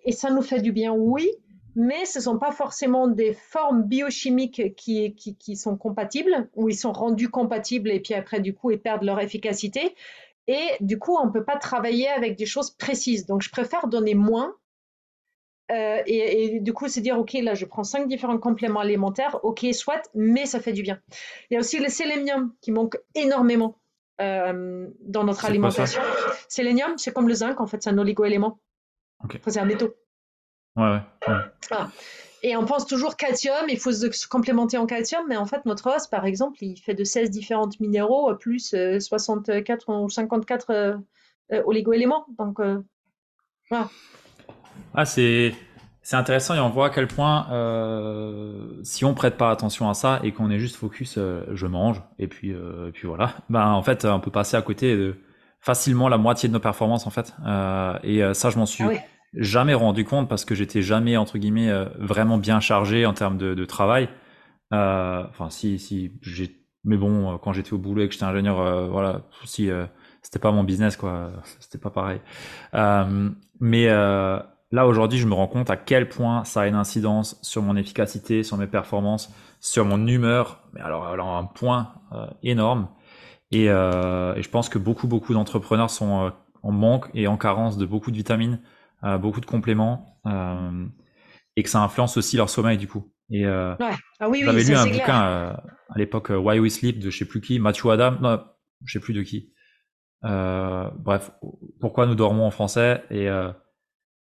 et 0.05 0.13
ça 0.13 0.31
nous 0.31 0.43
fait 0.43 0.61
du 0.61 0.73
bien, 0.73 0.93
oui, 0.93 1.31
mais 1.75 2.05
ce 2.05 2.19
ne 2.19 2.25
sont 2.25 2.39
pas 2.39 2.53
forcément 2.53 3.09
des 3.09 3.33
formes 3.33 3.85
biochimiques 3.85 4.75
qui, 4.77 5.15
qui, 5.15 5.57
sont 5.57 5.77
compatibles, 5.77 6.49
ou 6.55 6.69
ils 6.69 6.77
sont 6.77 6.93
rendus 6.93 7.31
compatibles 7.31 7.91
et 7.91 8.01
puis 8.01 8.15
après, 8.15 8.41
du 8.41 8.55
coup, 8.55 8.71
ils 8.71 8.81
perdent 8.81 9.05
leur 9.05 9.21
efficacité. 9.21 9.95
Et 10.49 10.69
du 10.81 10.99
coup, 10.99 11.17
on 11.17 11.27
ne 11.27 11.31
peut 11.31 11.45
pas 11.45 11.57
travailler 11.57 12.09
avec 12.09 12.37
des 12.37 12.47
choses 12.47 12.71
précises. 12.71 13.27
Donc, 13.27 13.43
je 13.43 13.51
préfère 13.51 13.87
donner 13.87 14.15
moins. 14.15 14.55
Euh, 15.71 16.03
et, 16.05 16.61
du 16.61 16.73
coup, 16.73 16.89
c'est 16.89 17.01
dire, 17.01 17.19
OK, 17.19 17.33
là, 17.35 17.55
je 17.55 17.65
prends 17.65 17.85
cinq 17.85 18.09
différents 18.09 18.39
compléments 18.39 18.81
alimentaires. 18.81 19.39
OK, 19.45 19.65
soit, 19.73 20.11
mais 20.15 20.45
ça 20.45 20.61
fait 20.61 20.73
du 20.73 20.83
bien. 20.83 21.01
Il 21.49 21.55
y 21.55 21.57
a 21.57 21.61
aussi 21.61 21.79
le 21.79 21.89
sélénium 21.89 22.53
qui 22.61 22.73
manque 22.73 22.99
énormément 23.15 23.79
euh, 24.21 24.89
dans 25.01 25.25
notre 25.25 25.47
alimentation. 25.47 26.03
Sélénium, 26.49 26.99
c'est 26.99 27.13
comme 27.13 27.29
le 27.29 27.35
zinc, 27.35 27.61
en 27.61 27.67
fait, 27.67 27.83
c'est 27.83 27.91
un 27.91 27.99
oligo-élément. 27.99 28.59
C'est 29.47 29.61
un 29.61 29.65
métaux. 29.65 29.95
Ouais, 30.77 30.99
ah. 31.27 31.91
Et 32.45 32.57
on 32.57 32.65
pense 32.65 32.87
toujours 32.87 33.17
calcium, 33.17 33.69
il 33.69 33.79
faut 33.79 33.93
se 33.93 34.27
complémenter 34.27 34.77
en 34.77 34.87
calcium, 34.87 35.23
mais 35.29 35.37
en 35.37 35.47
fait, 35.47 35.65
notre 35.65 35.95
os, 35.95 36.09
par 36.09 36.25
exemple, 36.25 36.59
il 36.61 36.77
fait 36.77 36.95
de 36.95 37.05
16 37.05 37.31
différents 37.31 37.69
minéraux, 37.79 38.35
plus 38.35 38.75
64 38.99 39.91
euh, 39.91 40.03
ou 40.03 40.11
54 40.11 40.71
euh, 40.71 40.97
euh, 41.53 41.63
oligo-éléments. 41.65 42.27
Donc, 42.39 42.59
voilà. 43.71 43.89
Ah, 44.95 45.05
c'est. 45.05 45.55
C'est 46.05 46.17
intéressant 46.17 46.57
et 46.57 46.59
on 46.59 46.69
voit 46.69 46.87
à 46.87 46.91
quel 46.91 47.07
point 47.07 47.47
si 48.83 49.05
on 49.05 49.15
prête 49.15 49.37
pas 49.37 49.53
attention 49.53 49.89
à 49.89 49.95
ça 49.95 50.19
et 50.25 50.33
qu'on 50.33 50.51
est 50.51 50.59
juste 50.59 50.75
focus 50.75 51.17
je 51.17 51.67
mange 51.69 52.03
et 52.19 52.27
puis 52.27 52.53
puis 52.93 53.07
voilà 53.07 53.35
ben 53.49 53.69
en 53.69 53.85
fait 53.85 54.05
on 54.05 54.19
peut 54.19 54.33
passer 54.33 54.57
à 54.57 54.63
côté 54.63 54.97
de 54.97 55.15
facilement 55.61 56.09
la 56.09 56.19
moitié 56.19 56.49
de 56.49 56.55
nos 56.55 56.59
performances 56.59 57.07
en 57.07 57.11
fait 57.11 57.33
et 58.03 58.21
ça 58.35 58.51
je 58.51 58.59
m'en 58.59 58.67
suis 58.67 58.83
ah 58.83 58.91
jamais 59.35 59.75
rendu 59.75 60.05
compte 60.05 60.29
parce 60.29 60.45
que 60.45 60.55
j'étais 60.55 60.83
jamais 60.83 61.17
entre 61.17 61.39
guillemets 61.39 61.71
euh, 61.71 61.87
vraiment 61.99 62.39
bien 62.39 62.61
chargé 62.61 63.07
en 63.07 63.15
termes 63.15 63.39
de, 63.39 63.65
travail. 63.65 64.09
Euh, 64.73 65.25
enfin, 65.29 65.51
si, 65.51 65.79
si, 65.79 66.13
j'ai, 66.23 66.65
mais 66.85 66.97
bon, 66.97 67.35
euh, 67.35 67.39
quand 67.39 67.53
j'étais 67.53 67.73
au 67.73 67.79
boulot 67.79 68.03
et 68.03 68.09
que 68.09 68.13
j'étais 68.13 68.25
ingénieur, 68.25 68.91
voilà, 68.91 69.23
si 69.45 69.71
c'était 70.23 70.39
pas 70.39 70.53
mon 70.53 70.65
business, 70.65 70.97
quoi, 70.97 71.31
c'était 71.61 71.79
pas 71.79 71.91
pareil. 71.91 72.21
mais 73.61 73.87
là 73.87 74.87
aujourd'hui, 74.87 75.19
je 75.19 75.27
me 75.27 75.35
rends 75.35 75.49
compte 75.49 75.71
à 75.71 75.77
quel 75.77 76.09
point 76.09 76.45
ça 76.45 76.63
a 76.63 76.67
une 76.67 76.75
incidence 76.75 77.39
sur 77.43 77.63
mon 77.63 77.77
efficacité, 77.77 78.43
sur 78.43 78.57
mes 78.57 78.67
performances, 78.67 79.33
sur 79.61 79.85
mon 79.85 80.07
humeur. 80.07 80.63
Mais 80.73 80.81
alors, 80.81 81.07
alors 81.07 81.37
un 81.37 81.45
point 81.45 81.95
énorme. 82.43 82.89
Et, 83.51 83.67
je 83.67 84.49
pense 84.49 84.69
que 84.69 84.79
beaucoup, 84.79 85.07
beaucoup 85.07 85.33
d'entrepreneurs 85.35 85.91
sont 85.91 86.33
en 86.63 86.73
manque 86.73 87.09
et 87.15 87.27
en 87.27 87.37
carence 87.37 87.77
de 87.77 87.87
beaucoup 87.87 88.11
de 88.11 88.17
vitamines 88.17 88.61
euh, 89.05 89.19
beaucoup 89.19 89.41
de 89.41 89.47
compléments, 89.47 90.21
euh, 90.27 90.87
et 91.57 91.63
que 91.63 91.69
ça 91.69 91.81
influence 91.81 92.17
aussi 92.17 92.37
leur 92.37 92.51
sommeil 92.51 92.79
du 92.79 92.89
coup. 92.89 93.13
Et 93.31 93.47
euh, 93.47 93.75
ouais. 93.77 93.95
ah, 94.21 94.29
oui, 94.29 94.43
j'avais 94.45 94.63
lu 94.63 94.75
un 94.75 94.87
bouquin 94.87 95.15
à 95.15 95.99
l'époque 95.99 96.31
Why 96.31 96.59
We 96.59 96.73
Sleep 96.73 96.99
de 96.99 97.11
je 97.11 97.19
sais 97.19 97.25
plus 97.25 97.41
qui, 97.41 97.59
Matthew 97.59 97.87
Adam, 97.87 98.19
non, 98.21 98.43
je 98.85 98.93
sais 98.93 99.01
plus 99.01 99.15
de 99.15 99.23
qui. 99.23 99.53
bref, 100.23 101.33
pourquoi 101.81 102.07
nous 102.07 102.15
dormons 102.15 102.47
en 102.47 102.51
français 102.51 103.03
et 103.11 103.29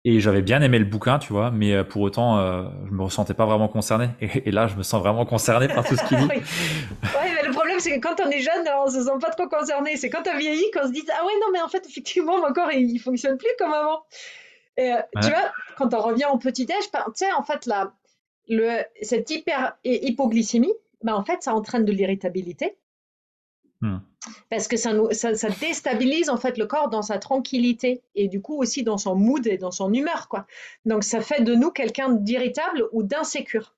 et 0.09 0.21
j'avais 0.21 0.41
bien 0.41 0.63
aimé 0.63 0.79
le 0.79 0.85
bouquin, 0.85 1.19
tu 1.19 1.33
vois, 1.33 1.51
mais 1.51 1.83
pour 1.83 2.01
autant, 2.03 2.39
euh, 2.39 2.63
je 2.87 2.93
me 2.93 3.03
ressentais 3.03 3.35
pas 3.35 3.45
vraiment 3.45 3.67
concerné. 3.67 4.11
Et, 4.21 4.53
là, 4.53 4.69
je 4.69 4.77
me 4.77 4.85
sens 4.85 5.03
vraiment 5.03 5.27
concerné 5.27 5.67
par 5.67 5.85
tout 5.85 5.97
ce 5.97 6.05
qu'il 6.05 6.17
dit. 6.17 6.25
oui. 6.31 6.37
Ouais, 6.37 7.33
mais 7.35 7.43
le 7.45 7.51
problème, 7.51 7.81
c'est 7.81 7.99
que 7.99 8.01
quand 8.01 8.25
on 8.25 8.31
est 8.31 8.39
jeune, 8.39 8.69
on 8.85 8.89
se 8.89 9.03
sent 9.03 9.19
pas 9.21 9.31
trop 9.31 9.49
concerné. 9.49 9.97
C'est 9.97 10.09
quand 10.09 10.23
on 10.33 10.39
vieillit 10.39 10.71
qu'on 10.71 10.87
se 10.87 10.93
dit 10.93 11.03
ah 11.11 11.27
ouais 11.27 11.33
non, 11.41 11.49
mais 11.53 11.61
en 11.61 11.67
fait, 11.67 11.85
effectivement, 11.89 12.41
mon 12.41 12.53
corps 12.53 12.71
il, 12.71 12.89
il 12.89 13.01
fonctionne 13.01 13.37
plus 13.37 13.49
comme 13.59 13.73
avant. 13.73 14.05
Et, 14.77 14.93
euh, 14.93 15.01
Tu 15.23 15.29
vois, 15.29 15.53
quand 15.77 15.95
on 15.95 16.01
revient 16.01 16.27
au 16.33 16.39
petit-déj, 16.39 16.91
ben, 16.93 17.05
tu 17.07 17.25
sais, 17.25 17.33
en 17.33 17.43
fait, 17.43 17.67
la, 17.67 17.93
le, 18.49 18.83
cette 19.03 19.31
hyper 19.31 19.77
hypoglycémie, 19.85 20.73
ben, 21.03 21.15
en 21.15 21.25
fait, 21.25 21.43
ça 21.43 21.55
entraîne 21.55 21.85
de 21.85 21.93
l'irritabilité. 21.93 22.77
Hmm. 23.81 23.99
Parce 24.51 24.69
que 24.69 24.77
ça, 24.77 24.93
nous, 24.93 25.13
ça, 25.13 25.35
ça, 25.35 25.49
déstabilise 25.51 26.31
en 26.31 26.37
fait 26.37 26.57
le 26.57 26.67
corps 26.67 26.89
dans 26.89 27.03
sa 27.03 27.19
tranquillité 27.19 28.03
et 28.15 28.27
du 28.27 28.41
coup 28.41 28.59
aussi 28.61 28.83
dans 28.83 28.97
son 28.97 29.15
mood 29.15 29.47
et 29.47 29.59
dans 29.59 29.71
son 29.71 29.93
humeur. 29.93 30.29
Quoi. 30.29 30.47
Donc 30.85 31.05
ça 31.05 31.21
fait 31.21 31.43
de 31.43 31.55
nous 31.55 31.71
quelqu'un 31.71 32.11
d'irritable 32.11 32.89
ou 32.93 33.03
d'insécure. 33.03 33.75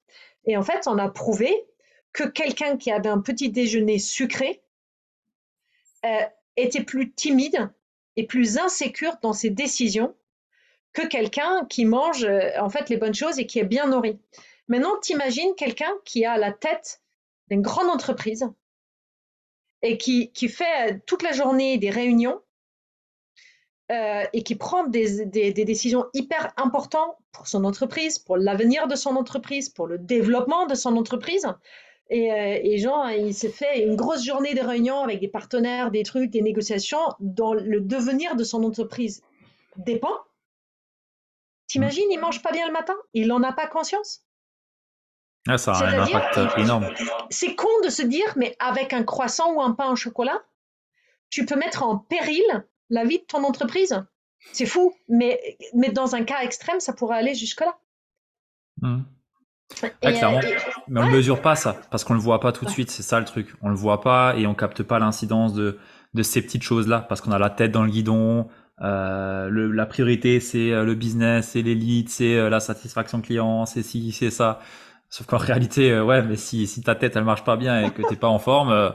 Et 0.46 0.56
en 0.56 0.62
fait, 0.62 0.87
on 0.87 0.98
a 0.98 1.08
prouvé 1.08 1.66
que 2.12 2.24
quelqu'un 2.24 2.76
qui 2.76 2.90
avait 2.90 3.08
un 3.08 3.20
petit 3.20 3.50
déjeuner 3.50 3.98
sucré 3.98 4.62
euh, 6.06 6.20
était 6.56 6.84
plus 6.84 7.12
timide 7.12 7.70
et 8.16 8.26
plus 8.26 8.58
insécure 8.58 9.16
dans 9.20 9.32
ses 9.32 9.50
décisions 9.50 10.14
que 10.92 11.07
quelqu'un 11.07 11.66
qui 11.68 11.85
mange 11.85 12.24
euh, 12.24 12.51
en 12.61 12.70
fait 12.70 12.88
les 12.88 12.96
bonnes 12.96 13.14
choses 13.14 13.38
et 13.38 13.46
qui 13.46 13.59
est 13.59 13.64
bien 13.64 13.87
nourri. 13.87 14.18
Maintenant, 14.68 14.98
t'imagines 15.01 15.55
quelqu'un 15.57 15.90
qui 16.05 16.24
a 16.24 16.37
la 16.37 16.53
tête 16.53 17.01
d'une 17.51 17.62
grande 17.62 17.88
entreprise 17.88 18.46
et 19.83 19.96
qui, 19.96 20.33
qui 20.33 20.48
fait 20.48 20.92
euh, 20.92 20.98
toute 21.07 21.22
la 21.22 21.33
journée 21.33 21.79
des 21.79 21.90
réunions 21.90 22.40
euh, 23.90 24.24
et 24.33 24.42
qui 24.42 24.55
prend 24.55 24.85
des, 24.85 25.24
des, 25.24 25.53
décisions 25.53 26.07
hyper 26.12 26.53
importantes 26.59 27.16
pour 27.33 27.48
son 27.48 27.64
entreprise, 27.64 28.18
pour 28.18 28.37
l'avenir 28.37 28.87
de 28.87 28.94
son 28.94 29.16
entreprise, 29.16 29.70
pour 29.70 29.87
le 29.87 29.98
développement 29.98 30.66
de 30.66 30.74
son 30.74 30.96
entreprise. 30.96 31.46
Et, 32.11 32.29
et 32.64 32.79
genre, 32.79 33.11
il 33.11 33.35
s'est 33.35 33.51
fait 33.51 33.83
une 33.85 33.94
grosse 33.94 34.24
journée 34.24 34.55
de 34.55 34.61
réunions 34.61 35.03
avec 35.03 35.20
des 35.20 35.29
partenaires, 35.29 35.90
des 35.90 36.03
trucs, 36.03 36.31
des 36.31 36.42
négociations 36.42 37.01
dont 37.20 37.53
le 37.55 37.81
devenir 37.81 38.35
de 38.35 38.44
son 38.44 38.62
entreprise 38.62 39.22
dépend. 39.77 40.16
T'imagines, 41.68 42.11
il 42.11 42.18
mange 42.18 42.42
pas 42.42 42.50
bien 42.50 42.66
le 42.66 42.72
matin, 42.72 42.96
il 43.12 43.28
n'en 43.28 43.42
a 43.42 43.52
pas 43.52 43.66
conscience? 43.66 44.24
Ah, 45.46 45.59
ça 45.59 45.72
a 45.72 45.87
un 45.87 46.02
impact 46.02 46.59
énorme. 46.59 46.88
C'est 47.31 47.54
con 47.54 47.68
de 47.85 47.90
se 47.90 48.02
dire, 48.02 48.33
mais 48.37 48.57
avec 48.59 48.92
un 48.92 49.04
croissant 49.04 49.54
ou 49.54 49.61
un 49.61 49.72
pain 49.72 49.90
au 49.90 49.96
chocolat, 49.96 50.42
tu 51.31 51.44
peux 51.44 51.57
mettre 51.57 51.83
en 51.83 51.96
péril 51.96 52.42
la 52.90 53.04
vie 53.04 53.18
de 53.18 53.24
ton 53.24 53.44
entreprise. 53.44 54.02
C'est 54.52 54.66
fou, 54.66 54.94
mais, 55.09 55.59
mais 55.74 55.90
dans 55.90 56.14
un 56.14 56.24
cas 56.24 56.42
extrême, 56.42 56.81
ça 56.81 56.92
pourrait 56.92 57.18
aller 57.18 57.35
jusque-là. 57.35 57.78
Mmh. 58.81 59.00
clairement. 60.00 60.40
mais 60.87 61.00
on 61.00 61.07
ne 61.07 61.16
mesure 61.16 61.42
pas 61.42 61.57
ça, 61.57 61.81
parce 61.90 62.04
qu'on 62.04 62.14
ne 62.14 62.18
le 62.18 62.24
voit 62.24 62.40
pas 62.40 62.52
tout 62.52 62.64
de 62.64 62.70
suite, 62.70 62.90
c'est 62.90 63.02
ça 63.02 63.18
le 63.18 63.26
truc. 63.26 63.54
On 63.61 63.66
ne 63.66 63.72
le 63.72 63.78
voit 63.78 64.00
pas 64.00 64.37
et 64.37 64.46
on 64.46 64.54
capte 64.54 64.83
pas 64.83 64.98
l'incidence 64.98 65.52
de, 65.52 65.78
de 66.14 66.22
ces 66.22 66.40
petites 66.40 66.62
choses-là, 66.62 67.00
parce 67.00 67.20
qu'on 67.20 67.33
a 67.33 67.38
la 67.38 67.50
tête 67.50 67.72
dans 67.72 67.83
le 67.83 67.90
guidon, 67.90 68.48
euh, 68.83 69.49
le, 69.49 69.73
la 69.73 69.87
priorité, 69.87 70.41
c'est 70.41 70.73
euh, 70.73 70.85
le 70.85 70.95
business, 70.95 71.51
c'est 71.53 71.62
l'élite, 71.62 72.11
c'est 72.11 72.35
euh, 72.37 72.49
la 72.49 72.61
satisfaction 72.61 73.21
client, 73.21 73.67
c'est 73.67 73.83
ci, 73.83 74.12
c'est 74.12 74.31
ça. 74.31 74.61
Sauf 75.11 75.27
qu'en 75.27 75.37
réalité, 75.38 76.01
ouais, 76.01 76.23
mais 76.23 76.37
si, 76.37 76.67
si 76.67 76.83
ta 76.83 76.95
tête 76.95 77.17
elle 77.17 77.25
marche 77.25 77.45
pas 77.45 77.57
bien 77.57 77.87
et 77.87 77.91
que 77.91 78.03
t'es 78.09 78.17
pas 78.17 78.29
en 78.29 78.38
forme, 78.38 78.95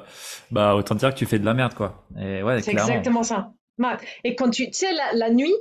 bah 0.52 0.76
autant 0.76 0.96
dire 0.96 1.14
que 1.14 1.20
tu 1.20 1.26
fais 1.26 1.40
de 1.40 1.46
la 1.46 1.54
merde, 1.54 1.74
quoi. 1.74 2.06
Et 2.20 2.44
ouais, 2.44 2.62
c'est 2.62 2.72
exactement 2.72 3.24
ça. 3.24 3.54
Et 4.24 4.36
quand 4.36 4.50
tu, 4.50 4.68
tu 4.68 4.74
sais, 4.74 4.94
la, 4.94 5.14
la, 5.14 5.30
nuit, 5.30 5.54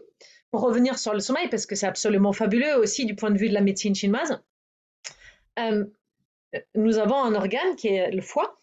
pour 0.51 0.61
revenir 0.61 0.99
sur 0.99 1.15
le 1.15 1.21
sommeil, 1.21 1.49
parce 1.49 1.67
que 1.67 1.75
c'est 1.75 1.87
absolument 1.87 2.33
fabuleux 2.33 2.77
aussi 2.77 3.07
du 3.07 3.15
point 3.15 3.31
de 3.31 3.39
vue 3.39 3.49
de 3.49 3.55
la 3.55 3.63
médecine 3.63 3.95
chinoise, 3.95 4.43
euh, 5.59 5.85
nous 6.75 6.99
avons 6.99 7.17
un 7.17 7.35
organe 7.35 7.77
qui 7.77 7.89
est 7.89 8.11
le 8.11 8.21
foie, 8.21 8.59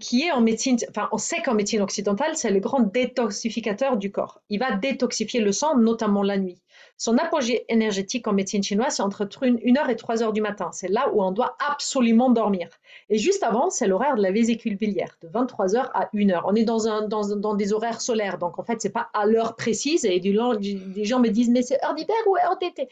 qui 0.00 0.24
est 0.24 0.32
en 0.32 0.40
médecine, 0.40 0.76
enfin, 0.90 1.08
on 1.12 1.18
sait 1.18 1.40
qu'en 1.40 1.54
médecine 1.54 1.80
occidentale, 1.80 2.36
c'est 2.36 2.50
le 2.50 2.58
grand 2.58 2.80
détoxificateur 2.80 3.96
du 3.96 4.10
corps. 4.10 4.40
Il 4.48 4.58
va 4.58 4.72
détoxifier 4.72 5.40
le 5.40 5.52
sang, 5.52 5.76
notamment 5.76 6.22
la 6.22 6.36
nuit. 6.36 6.60
son 6.96 7.16
apogée 7.16 7.64
énergétique 7.68 8.26
en 8.26 8.32
médecine 8.32 8.62
chinoise, 8.62 8.96
c'est 8.96 9.02
entre 9.02 9.24
1h 9.24 9.90
et 9.90 9.94
3h 9.94 10.32
du 10.32 10.40
matin. 10.40 10.70
C'est 10.72 10.88
là 10.88 11.08
où 11.12 11.22
on 11.22 11.30
doit 11.30 11.56
absolument 11.70 12.28
dormir. 12.30 12.68
Et 13.08 13.18
juste 13.18 13.44
avant, 13.44 13.70
c'est 13.70 13.86
l'horaire 13.86 14.16
de 14.16 14.22
la 14.22 14.32
vésicule 14.32 14.76
biliaire, 14.76 15.16
de 15.22 15.28
23h 15.28 15.90
à 15.94 16.10
1h. 16.12 16.42
On 16.44 16.56
est 16.56 16.64
dans, 16.64 17.54
des 17.54 17.72
horaires 17.72 18.00
solaires, 18.00 18.38
donc 18.38 18.58
en 18.58 18.64
fait, 18.64 18.80
c'est 18.80 18.92
pas 18.92 19.10
à 19.14 19.26
l'heure 19.26 19.54
précise. 19.54 20.04
Et 20.04 20.18
du 20.18 20.32
des 20.32 21.04
gens 21.04 21.20
me 21.20 21.28
disent, 21.28 21.50
mais 21.50 21.62
c'est 21.62 21.82
heure 21.84 21.94
d'hiver 21.94 22.16
ou 22.26 22.36
heure 22.36 22.58
d'été? 22.58 22.88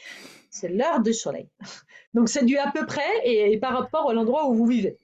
C'est 0.50 0.68
l'heure 0.68 1.00
du 1.00 1.12
soleil. 1.12 1.48
Donc 2.14 2.30
c'est 2.30 2.44
dû 2.44 2.56
à 2.56 2.70
peu 2.70 2.86
près 2.86 3.02
et, 3.24 3.58
par 3.58 3.74
rapport 3.74 4.08
à 4.08 4.14
l'endroit 4.14 4.48
où 4.48 4.54
vous 4.54 4.66
vivez. 4.66 4.96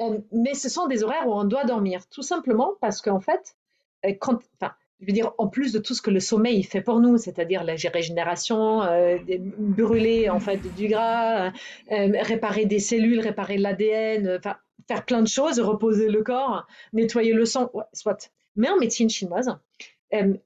Euh, 0.00 0.18
mais 0.32 0.54
ce 0.54 0.68
sont 0.68 0.86
des 0.86 1.04
horaires 1.04 1.26
où 1.26 1.32
on 1.32 1.44
doit 1.44 1.64
dormir, 1.64 2.06
tout 2.08 2.22
simplement 2.22 2.74
parce 2.80 3.00
qu'en 3.00 3.20
fait, 3.20 3.56
euh, 4.06 4.12
enfin, 4.20 4.74
je 5.00 5.06
veux 5.06 5.12
dire, 5.12 5.32
en 5.38 5.48
plus 5.48 5.72
de 5.72 5.78
tout 5.78 5.94
ce 5.94 6.02
que 6.02 6.10
le 6.10 6.20
sommeil 6.20 6.62
fait 6.62 6.80
pour 6.80 7.00
nous, 7.00 7.16
c'est-à-dire 7.18 7.62
la 7.64 7.74
régénération, 7.92 8.82
euh, 8.82 9.18
brûler 9.58 10.28
en 10.30 10.40
fait 10.40 10.58
du 10.76 10.88
gras, 10.88 11.52
réparer 11.88 12.64
des 12.66 12.78
cellules, 12.78 13.20
réparer 13.20 13.58
l'ADN, 13.58 14.40
faire 14.88 15.04
plein 15.04 15.22
de 15.22 15.28
choses, 15.28 15.60
reposer 15.60 16.08
le 16.08 16.22
corps, 16.22 16.66
nettoyer 16.92 17.32
le 17.32 17.44
sang, 17.44 17.70
soit. 17.92 18.30
Mais 18.56 18.68
en 18.68 18.78
médecine 18.78 19.10
chinoise, 19.10 19.56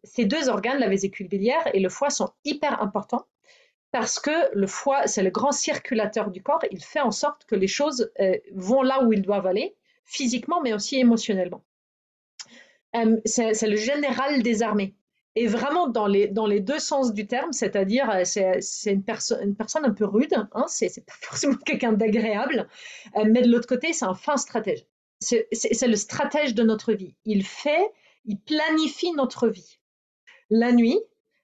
ces 0.03 0.25
deux 0.25 0.49
organes, 0.49 0.79
la 0.79 0.89
vésicule 0.89 1.29
biliaire 1.29 1.69
et 1.75 1.81
le 1.81 1.91
foie, 1.91 2.11
sont 2.11 2.31
hyper 2.45 2.83
importants 2.83 3.27
parce 3.91 4.21
que 4.21 4.55
le 4.55 4.67
foie, 4.67 5.07
c'est 5.07 5.23
le 5.23 5.31
grand 5.31 5.53
circulateur 5.53 6.31
du 6.31 6.43
corps. 6.43 6.65
Il 6.71 6.85
fait 6.85 7.01
en 7.01 7.11
sorte 7.11 7.45
que 7.47 7.55
les 7.55 7.69
choses 7.69 8.11
vont 8.53 8.83
là 8.83 9.03
où 9.03 9.13
ils 9.13 9.23
doivent 9.23 9.47
aller, 9.47 9.77
physiquement, 10.05 10.61
mais 10.63 10.73
aussi 10.73 10.99
émotionnellement. 10.99 11.63
Euh, 12.97 13.21
c'est 13.25 13.67
le 13.67 13.77
général 13.77 14.43
des 14.43 14.63
armées. 14.63 14.95
Et 15.37 15.47
vraiment 15.47 15.87
dans 15.87 16.07
les, 16.07 16.27
dans 16.27 16.47
les 16.47 16.59
deux 16.59 16.79
sens 16.79 17.13
du 17.13 17.27
terme, 17.27 17.53
c'est-à-dire 17.53 18.11
euh, 18.11 18.23
c'est 18.25 18.93
une, 18.93 19.05
une, 19.43 19.55
personne 19.55 19.85
un 19.85 19.93
peu 19.93 20.05
rude, 20.05 20.35
hein, 20.53 20.65
c'est 20.67 21.05
pas 21.05 21.13
forcément 21.21 21.57
quelqu'un 21.65 21.93
d'agréable, 21.93 22.69
euh, 23.17 23.25
mais 23.31 23.43
de 23.43 23.51
l'autre 23.51 23.69
côté, 23.69 23.93
c'est 23.93 24.07
un 24.07 24.15
fin 24.15 24.37
stratège. 24.37 24.85
C'est 25.21 25.49
le 25.87 25.97
stratège 25.97 26.55
de 26.55 26.63
notre 26.63 26.93
vie. 26.93 27.15
Il 27.25 27.45
fait, 27.45 27.91
il 28.25 28.39
planifie 28.39 29.13
notre 29.13 29.49
vie. 29.49 29.79
La 30.49 30.73
nuit, 30.73 30.99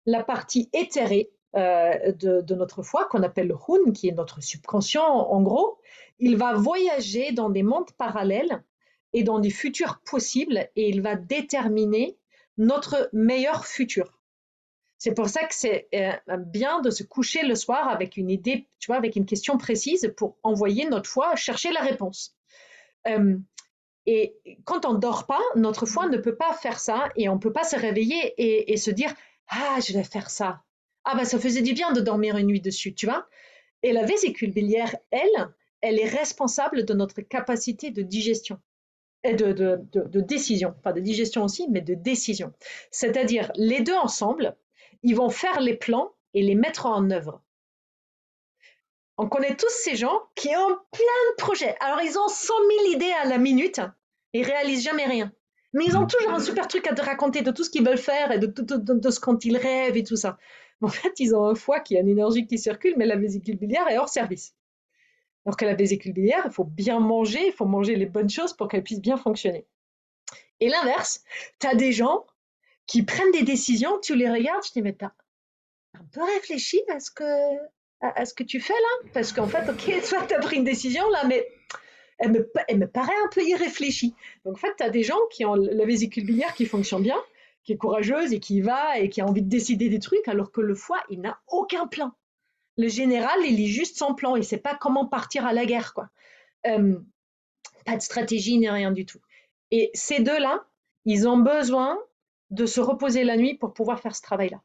la 0.06 0.22
partie 0.22 0.70
éthérée 0.72 1.30
de, 1.54 2.40
de, 2.40 2.54
notre 2.54 2.82
foi, 2.82 3.04
qu'on 3.06 3.22
appelle 3.22 3.46
le 3.46 3.54
Hun, 3.54 3.92
qui 3.92 4.08
est 4.08 4.12
notre 4.12 4.42
subconscient 4.42 5.06
en 5.06 5.40
gros, 5.42 5.78
il 6.18 6.36
va 6.36 6.54
voyager 6.54 7.32
dans 7.32 7.48
des 7.48 7.62
mondes 7.62 7.92
parallèles 7.92 8.62
et 9.12 9.22
dans 9.22 9.38
des 9.38 9.50
futurs 9.50 10.00
possibles 10.00 10.68
et 10.76 10.88
il 10.88 11.00
va 11.00 11.14
déterminer 11.14 12.18
notre 12.58 13.08
meilleur 13.12 13.66
futur. 13.66 14.18
C'est 14.98 15.14
pour 15.14 15.28
ça 15.28 15.44
que 15.44 15.54
c'est 15.54 15.88
euh, 15.94 16.36
bien 16.38 16.80
de 16.80 16.90
se 16.90 17.02
coucher 17.02 17.42
le 17.46 17.54
soir 17.54 17.88
avec 17.88 18.16
une 18.16 18.30
idée, 18.30 18.66
tu 18.78 18.86
vois, 18.86 18.96
avec 18.96 19.16
une 19.16 19.26
question 19.26 19.58
précise 19.58 20.12
pour 20.16 20.36
envoyer 20.42 20.88
notre 20.88 21.08
foi 21.08 21.36
chercher 21.36 21.72
la 21.72 21.80
réponse. 21.80 22.34
Euh, 23.06 23.36
et 24.06 24.36
quand 24.64 24.84
on 24.84 24.94
dort 24.94 25.26
pas, 25.26 25.42
notre 25.56 25.86
foi 25.86 26.08
ne 26.08 26.16
peut 26.16 26.36
pas 26.36 26.52
faire 26.54 26.78
ça 26.78 27.08
et 27.16 27.28
on 27.28 27.38
peut 27.38 27.52
pas 27.52 27.64
se 27.64 27.76
réveiller 27.76 28.34
et, 28.70 28.76
se 28.76 28.90
dire 28.90 29.14
ah 29.48 29.78
je 29.86 29.92
vais 29.92 30.04
faire 30.04 30.28
ça. 30.28 30.63
Ah 31.04 31.14
bah 31.14 31.24
ça 31.24 31.38
faisait 31.38 31.62
du 31.62 31.72
bien 31.74 31.92
de 31.92 32.00
dormir 32.00 32.36
une 32.36 32.46
nuit 32.46 32.60
dessus, 32.60 32.94
tu 32.94 33.06
vois. 33.06 33.26
Et 33.82 33.92
la 33.92 34.04
vésicule 34.04 34.52
biliaire, 34.52 34.96
elle, 35.10 35.48
elle 35.80 35.98
est 35.98 36.08
responsable 36.08 36.84
de 36.84 36.94
notre 36.94 37.20
capacité 37.20 37.90
de 37.90 38.02
digestion 38.02 38.58
de, 39.32 40.20
décision, 40.20 40.74
pas 40.82 40.92
de 40.92 41.00
digestion 41.00 41.44
aussi, 41.44 41.66
mais 41.70 41.80
de 41.80 41.94
décision. 41.94 42.52
C'est-à-dire, 42.90 43.50
les 43.56 43.80
deux 43.80 43.94
ensemble, 43.94 44.56
ils 45.02 45.16
vont 45.16 45.30
faire 45.30 45.60
les 45.60 45.76
plans 45.76 46.12
et 46.34 46.42
les 46.42 46.54
mettre 46.54 46.86
en 46.86 47.10
œuvre. 47.10 47.40
On 49.16 49.28
connaît 49.28 49.56
tous 49.56 49.70
ces 49.70 49.96
gens 49.96 50.22
qui 50.34 50.48
ont 50.48 50.78
plein 50.92 51.30
de 51.30 51.36
projets. 51.38 51.76
Alors, 51.80 52.00
ils 52.02 52.18
ont 52.18 52.28
100 52.28 52.52
000 52.84 52.94
idées 52.94 53.12
à 53.22 53.26
la 53.26 53.38
minute 53.38 53.78
et 54.32 54.40
ils 54.40 54.44
réalisent 54.44 54.82
jamais 54.82 55.06
rien. 55.06 55.32
Mais 55.72 55.84
ils 55.86 55.96
ont 55.96 56.06
toujours 56.06 56.32
un 56.32 56.40
super 56.40 56.68
truc 56.68 56.86
à 56.86 56.94
te 56.94 57.02
raconter 57.02 57.42
de 57.42 57.50
tout 57.50 57.64
ce 57.64 57.70
qu'ils 57.70 57.84
veulent 57.84 57.98
faire 57.98 58.30
et 58.32 58.38
de, 58.38 58.46
de, 58.46 59.10
ce 59.10 59.20
quand 59.20 59.44
ils 59.44 59.56
rêvent 59.56 59.96
et 59.96 60.04
tout 60.04 60.16
ça. 60.16 60.38
En 60.84 60.88
fait, 60.88 61.18
ils 61.18 61.34
ont 61.34 61.46
un 61.46 61.54
foie 61.54 61.80
qui 61.80 61.96
a 61.96 62.00
une 62.00 62.08
énergie 62.08 62.46
qui 62.46 62.58
circule, 62.58 62.94
mais 62.96 63.06
la 63.06 63.16
vésicule 63.16 63.56
biliaire 63.56 63.88
est 63.88 63.96
hors 63.96 64.08
service. 64.08 64.54
Alors 65.46 65.56
que 65.56 65.64
la 65.64 65.74
vésicule 65.74 66.12
biliaire, 66.12 66.42
il 66.44 66.52
faut 66.52 66.64
bien 66.64 67.00
manger, 67.00 67.46
il 67.46 67.52
faut 67.52 67.66
manger 67.66 67.96
les 67.96 68.06
bonnes 68.06 68.30
choses 68.30 68.52
pour 68.54 68.68
qu'elle 68.68 68.82
puisse 68.82 69.00
bien 69.00 69.16
fonctionner. 69.16 69.66
Et 70.60 70.68
l'inverse, 70.68 71.24
tu 71.58 71.66
as 71.66 71.74
des 71.74 71.92
gens 71.92 72.26
qui 72.86 73.02
prennent 73.02 73.30
des 73.32 73.42
décisions, 73.42 73.98
tu 74.00 74.14
les 74.14 74.30
regardes, 74.30 74.62
te 74.62 74.72
dis, 74.72 74.82
mais 74.82 74.92
t'as 74.92 75.12
un 75.94 76.04
peu 76.12 76.22
réfléchi 76.22 76.80
à 76.88 77.00
ce 77.00 77.10
que, 77.10 77.24
à, 78.00 78.24
ce 78.24 78.34
que 78.34 78.42
tu 78.42 78.60
fais 78.60 78.74
là? 78.74 79.08
Parce 79.12 79.32
qu'en 79.32 79.46
fait, 79.46 79.68
ok, 79.68 80.02
soit 80.04 80.26
tu 80.26 80.34
as 80.34 80.40
pris 80.40 80.56
une 80.56 80.64
décision 80.64 81.08
là, 81.10 81.24
mais 81.26 81.46
elle 82.18 82.32
me, 82.32 82.52
elle 82.68 82.78
me 82.78 82.86
paraît 82.86 83.16
un 83.24 83.28
peu 83.28 83.42
irréfléchie. 83.42 84.14
Donc 84.44 84.54
en 84.54 84.58
fait, 84.58 84.74
tu 84.76 84.84
as 84.84 84.90
des 84.90 85.02
gens 85.02 85.18
qui 85.30 85.44
ont 85.44 85.54
la 85.54 85.84
vésicule 85.84 86.24
biliaire 86.26 86.54
qui 86.54 86.66
fonctionne 86.66 87.02
bien, 87.02 87.20
qui 87.64 87.72
est 87.72 87.76
courageuse 87.76 88.32
et 88.32 88.40
qui 88.40 88.60
va 88.60 88.98
et 88.98 89.08
qui 89.08 89.20
a 89.20 89.26
envie 89.26 89.42
de 89.42 89.48
décider 89.48 89.88
des 89.88 89.98
trucs, 89.98 90.28
alors 90.28 90.52
que 90.52 90.60
le 90.60 90.74
foie, 90.74 91.02
il 91.10 91.20
n'a 91.20 91.40
aucun 91.48 91.86
plan 91.86 92.12
le 92.76 92.88
général, 92.88 93.38
il 93.44 93.56
lit 93.56 93.68
juste 93.68 93.96
son 93.96 94.14
plan, 94.14 94.36
il 94.36 94.40
ne 94.40 94.44
sait 94.44 94.58
pas 94.58 94.74
comment 94.74 95.06
partir 95.06 95.46
à 95.46 95.52
la 95.52 95.64
guerre, 95.66 95.94
quoi. 95.94 96.10
Euh, 96.66 96.98
pas 97.84 97.96
de 97.96 98.02
stratégie 98.02 98.58
ni 98.58 98.68
rien 98.68 98.90
du 98.90 99.06
tout. 99.06 99.20
Et 99.70 99.90
ces 99.94 100.20
deux-là, 100.20 100.64
ils 101.04 101.28
ont 101.28 101.38
besoin 101.38 101.98
de 102.50 102.66
se 102.66 102.80
reposer 102.80 103.24
la 103.24 103.36
nuit 103.36 103.54
pour 103.54 103.74
pouvoir 103.74 104.00
faire 104.00 104.14
ce 104.14 104.22
travail-là. 104.22 104.62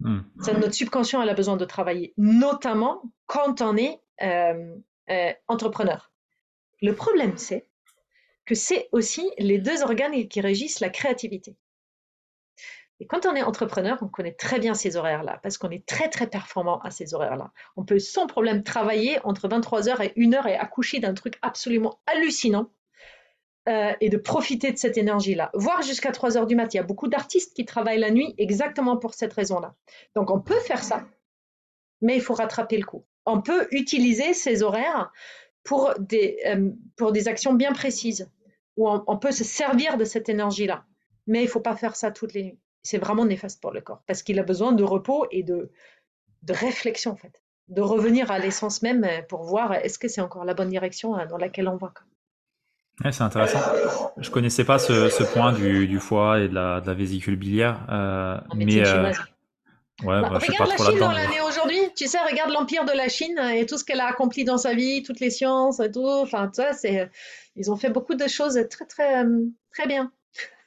Hmm. 0.00 0.20
Notre 0.36 0.72
subconscient, 0.72 1.20
elle 1.20 1.28
a 1.28 1.34
besoin 1.34 1.56
de 1.56 1.64
travailler, 1.64 2.14
notamment 2.16 3.02
quand 3.26 3.60
on 3.60 3.76
est 3.76 4.00
euh, 4.22 4.74
euh, 5.10 5.32
entrepreneur. 5.48 6.10
Le 6.80 6.94
problème, 6.94 7.36
c'est 7.36 7.66
que 8.46 8.54
c'est 8.54 8.88
aussi 8.92 9.30
les 9.38 9.58
deux 9.58 9.82
organes 9.82 10.26
qui 10.28 10.40
régissent 10.40 10.80
la 10.80 10.88
créativité. 10.88 11.56
Et 13.00 13.06
quand 13.06 13.24
on 13.24 13.34
est 13.34 13.42
entrepreneur, 13.42 13.98
on 14.02 14.08
connaît 14.08 14.34
très 14.34 14.58
bien 14.58 14.74
ces 14.74 14.96
horaires-là, 14.96 15.40
parce 15.42 15.56
qu'on 15.56 15.70
est 15.70 15.86
très, 15.86 16.10
très 16.10 16.26
performant 16.26 16.80
à 16.80 16.90
ces 16.90 17.14
horaires-là. 17.14 17.50
On 17.76 17.84
peut 17.84 17.98
sans 17.98 18.26
problème 18.26 18.62
travailler 18.62 19.18
entre 19.24 19.48
23h 19.48 20.02
et 20.02 20.20
1h 20.20 20.46
et 20.46 20.54
accoucher 20.54 21.00
d'un 21.00 21.14
truc 21.14 21.38
absolument 21.40 21.98
hallucinant 22.06 22.70
euh, 23.68 23.92
et 24.02 24.10
de 24.10 24.18
profiter 24.18 24.70
de 24.70 24.76
cette 24.76 24.98
énergie-là, 24.98 25.50
voire 25.54 25.80
jusqu'à 25.80 26.10
3h 26.10 26.46
du 26.46 26.54
matin. 26.54 26.68
Il 26.74 26.76
y 26.76 26.80
a 26.80 26.82
beaucoup 26.82 27.08
d'artistes 27.08 27.56
qui 27.56 27.64
travaillent 27.64 27.98
la 27.98 28.10
nuit 28.10 28.34
exactement 28.36 28.98
pour 28.98 29.14
cette 29.14 29.32
raison-là. 29.32 29.74
Donc 30.14 30.30
on 30.30 30.40
peut 30.40 30.60
faire 30.60 30.84
ça, 30.84 31.06
mais 32.02 32.16
il 32.16 32.22
faut 32.22 32.34
rattraper 32.34 32.76
le 32.76 32.84
coup. 32.84 33.06
On 33.24 33.40
peut 33.40 33.66
utiliser 33.70 34.34
ces 34.34 34.62
horaires 34.62 35.10
pour 35.64 35.94
des, 35.98 36.38
euh, 36.44 36.70
pour 36.98 37.12
des 37.12 37.28
actions 37.28 37.54
bien 37.54 37.72
précises, 37.72 38.30
où 38.76 38.90
on, 38.90 39.02
on 39.06 39.16
peut 39.16 39.32
se 39.32 39.44
servir 39.44 39.96
de 39.96 40.04
cette 40.04 40.28
énergie-là, 40.28 40.84
mais 41.26 41.40
il 41.40 41.46
ne 41.46 41.50
faut 41.50 41.60
pas 41.60 41.76
faire 41.76 41.96
ça 41.96 42.10
toutes 42.10 42.34
les 42.34 42.42
nuits 42.42 42.60
c'est 42.82 42.98
vraiment 42.98 43.24
néfaste 43.24 43.60
pour 43.60 43.72
le 43.72 43.80
corps 43.80 44.02
parce 44.06 44.22
qu'il 44.22 44.38
a 44.38 44.42
besoin 44.42 44.72
de 44.72 44.82
repos 44.82 45.26
et 45.30 45.42
de, 45.42 45.70
de 46.42 46.52
réflexion 46.52 47.12
en 47.12 47.16
fait, 47.16 47.42
de 47.68 47.82
revenir 47.82 48.30
à 48.30 48.38
l'essence 48.38 48.82
même 48.82 49.04
euh, 49.04 49.22
pour 49.28 49.44
voir 49.44 49.72
est-ce 49.74 49.98
que 49.98 50.08
c'est 50.08 50.20
encore 50.20 50.44
la 50.44 50.54
bonne 50.54 50.70
direction 50.70 51.18
euh, 51.18 51.26
dans 51.26 51.36
laquelle 51.36 51.68
on 51.68 51.76
va. 51.76 51.92
c'est 53.10 53.22
intéressant. 53.22 53.60
Je 54.16 54.30
connaissais 54.30 54.64
pas 54.64 54.78
ce, 54.78 55.22
point 55.32 55.52
du, 55.52 55.86
du, 55.86 55.98
foie 55.98 56.40
et 56.40 56.48
de 56.48 56.54
la, 56.54 56.80
de 56.80 56.86
la 56.86 56.94
vésicule 56.94 57.36
biliaire, 57.36 57.86
euh, 57.90 58.38
mais 58.54 58.86
euh, 58.86 59.12
ouais, 60.02 60.22
bah, 60.22 60.38
regarde 60.38 60.70
la 60.70 60.76
Chine 60.76 60.98
dans 60.98 61.12
l'année 61.12 61.40
aujourd'hui. 61.46 61.80
Tu 61.96 62.06
sais, 62.06 62.18
regarde 62.18 62.50
l'empire 62.50 62.84
de 62.86 62.92
la 62.92 63.08
Chine 63.08 63.38
et 63.38 63.66
tout 63.66 63.76
ce 63.76 63.84
qu'elle 63.84 64.00
a 64.00 64.06
accompli 64.06 64.44
dans 64.44 64.58
sa 64.58 64.74
vie, 64.74 65.02
toutes 65.02 65.20
les 65.20 65.30
sciences 65.30 65.80
et 65.80 65.90
tout. 65.90 66.08
Enfin, 66.08 66.50
ça, 66.52 66.72
c'est 66.72 67.10
ils 67.56 67.70
ont 67.70 67.76
fait 67.76 67.90
beaucoup 67.90 68.14
de 68.14 68.26
choses 68.26 68.58
très 68.70 68.86
très 68.86 69.24
très 69.70 69.86
bien. 69.86 70.10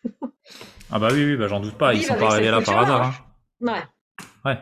Ah 0.92 1.00
bah 1.00 1.10
oui, 1.12 1.26
oui 1.26 1.38
bah 1.38 1.48
j'en 1.48 1.60
doute 1.60 1.78
pas, 1.78 1.94
ils 1.94 2.04
sont 2.04 2.16
pas 2.16 2.32
arrivés 2.32 2.52
là 2.52 2.62
par 2.62 2.80
hasard. 2.80 3.02
Hein. 3.04 3.14
Ouais. 3.62 3.84
Ouais. 4.46 4.60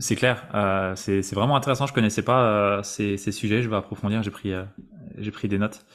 C'est 0.00 0.16
clair, 0.16 0.46
euh, 0.54 0.94
c'est 0.94 1.34
vraiment 1.34 1.56
intéressant, 1.56 1.86
je 1.86 1.92
connaissais 1.92 2.22
pas 2.22 2.42
euh, 2.44 2.82
ces, 2.82 3.16
ces, 3.16 3.32
sujets, 3.32 3.62
je 3.62 3.68
vais 3.68 3.76
approfondir, 3.76 4.22
j'ai 4.22 4.30
pris, 4.30 4.52
euh, 4.52 4.64
j'ai 5.16 5.30
pris 5.30 5.48
des 5.48 5.58
notes. 5.58 5.86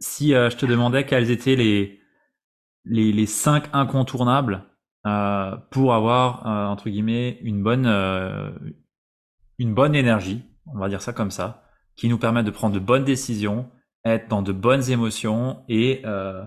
si 0.00 0.30
je 0.30 0.56
te 0.56 0.64
demandais 0.66 1.04
quels 1.04 1.30
étaient 1.30 1.56
les, 1.56 2.00
les, 2.84 3.12
les 3.12 3.26
cinq 3.26 3.68
incontournables 3.72 4.64
pour 5.70 5.94
avoir, 5.94 6.46
entre 6.46 6.88
guillemets, 6.88 7.38
une 7.42 7.62
bonne, 7.62 7.86
une 9.58 9.74
bonne 9.74 9.94
énergie, 9.94 10.44
on 10.66 10.78
va 10.78 10.88
dire 10.88 11.02
ça 11.02 11.12
comme 11.12 11.30
ça, 11.30 11.64
qui 11.96 12.08
nous 12.08 12.18
permet 12.18 12.42
de 12.42 12.50
prendre 12.50 12.74
de 12.74 12.80
bonnes 12.80 13.04
décisions, 13.04 13.70
être 14.06 14.28
dans 14.28 14.42
de 14.42 14.52
bonnes 14.52 14.88
émotions 14.90 15.62
et 15.68 16.02
euh, 16.04 16.44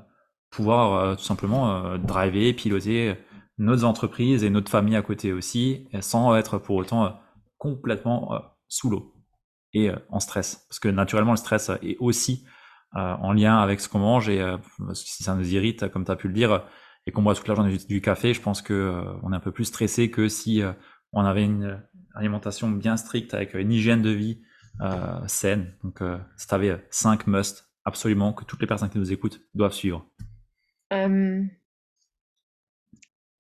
pouvoir 0.49 0.93
euh, 0.93 1.16
tout 1.16 1.24
simplement 1.24 1.86
euh, 1.86 1.97
driver, 1.97 2.53
piloter 2.53 3.16
notre 3.57 3.86
entreprise 3.86 4.43
et 4.43 4.49
notre 4.49 4.72
famille 4.72 4.95
à 4.95 5.01
côté 5.01 5.34
aussi, 5.34 5.88
sans 5.99 6.36
être 6.36 6.57
pour 6.57 6.78
autant 6.78 7.20
complètement 7.57 8.41
sous 8.70 8.89
l'eau 8.89 9.14
et 9.74 9.91
en 10.10 10.22
stress. 10.22 10.66
Parce 10.70 10.80
que 10.80 10.88
naturellement, 10.88 11.34
le 11.34 11.38
stress 11.38 11.70
est 11.84 11.97
aussi 11.99 12.45
en 12.93 13.34
lien 13.34 13.57
avec 13.57 13.82
ce 13.82 13.89
qu'on 13.89 13.99
mange 13.99 14.30
et 14.30 14.41
si 14.93 15.24
ça 15.24 15.36
nous 15.36 15.53
irrite, 15.53 15.89
comme 15.89 16.05
tu 16.05 16.12
as 16.12 16.16
pu 16.16 16.30
le 16.30 16.34
dire, 16.34 16.64
et 17.05 17.12
qu'on 17.12 17.22
boit 17.22 17.36
toute 17.36 17.49
la 17.49 17.55
journée 17.55 17.76
du, 17.78 17.99
café, 17.99 18.34
je 18.34 18.39
pense 18.39 18.62
que 18.62 19.03
on 19.24 19.34
est 19.34 19.36
un 19.36 19.41
peu 19.41 19.51
plus 19.51 19.66
stressé 19.66 20.10
que 20.10 20.30
si 20.30 20.64
on 21.12 21.26
avait 21.26 21.43
une 21.43 21.84
alimentation 22.16 22.70
bien 22.70 22.95
stricte 22.95 23.34
avec 23.34 23.55
une 23.55 23.74
hygiène 23.74 24.01
de 24.01 24.12
vie 24.12 24.39
saine. 25.28 25.74
Donc, 25.84 25.99
si 26.38 26.47
tu 26.47 26.53
avais 26.53 26.86
5 26.89 27.28
must 27.28 27.70
absolument 27.86 28.34
que 28.34 28.43
toutes 28.43 28.61
les 28.61 28.67
personnes 28.67 28.89
qui 28.89 28.97
nous 28.97 29.11
écoutent 29.11 29.41
doivent 29.53 29.74
suivre. 29.74 30.05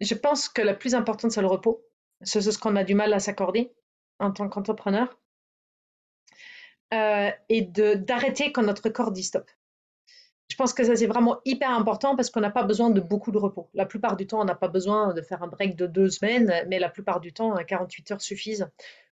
je 0.01 0.15
pense 0.15 0.49
que 0.49 0.61
la 0.61 0.73
plus 0.73 0.95
importante, 0.95 1.31
c'est 1.31 1.41
le 1.41 1.47
repos. 1.47 1.85
C'est 2.21 2.41
ce 2.41 2.57
qu'on 2.57 2.75
a 2.75 2.83
du 2.83 2.95
mal 2.95 3.13
à 3.13 3.19
s'accorder 3.19 3.73
en 4.19 4.31
tant 4.31 4.49
qu'entrepreneur. 4.49 5.17
Euh, 6.93 7.29
et 7.49 7.61
d'arrêter 7.61 8.51
quand 8.51 8.63
notre 8.63 8.89
corps 8.89 9.11
dit 9.11 9.23
stop. 9.23 9.49
Je 10.49 10.55
pense 10.55 10.73
que 10.73 10.83
ça, 10.83 10.95
c'est 10.95 11.05
vraiment 11.05 11.39
hyper 11.45 11.69
important 11.69 12.15
parce 12.15 12.31
qu'on 12.31 12.39
n'a 12.39 12.49
pas 12.49 12.63
besoin 12.63 12.89
de 12.89 12.99
beaucoup 12.99 13.31
de 13.31 13.37
repos. 13.37 13.69
La 13.75 13.85
plupart 13.85 14.17
du 14.17 14.25
temps, 14.25 14.41
on 14.41 14.45
n'a 14.45 14.55
pas 14.55 14.67
besoin 14.67 15.13
de 15.13 15.21
faire 15.21 15.43
un 15.43 15.47
break 15.47 15.75
de 15.75 15.85
deux 15.85 16.09
semaines, 16.09 16.51
mais 16.67 16.79
la 16.79 16.89
plupart 16.89 17.19
du 17.19 17.31
temps, 17.31 17.55
48 17.55 18.11
heures 18.11 18.21
suffisent 18.21 18.67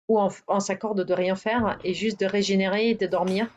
où 0.08 0.20
on, 0.47 0.60
s'accorde 0.60 1.04
de 1.04 1.14
rien 1.14 1.36
faire 1.36 1.80
et 1.84 1.93
juste 1.93 2.20
de 2.20 2.26
régénérer 2.26 2.89
et 2.89 2.95
de 2.95 3.08
dormir. 3.08 3.47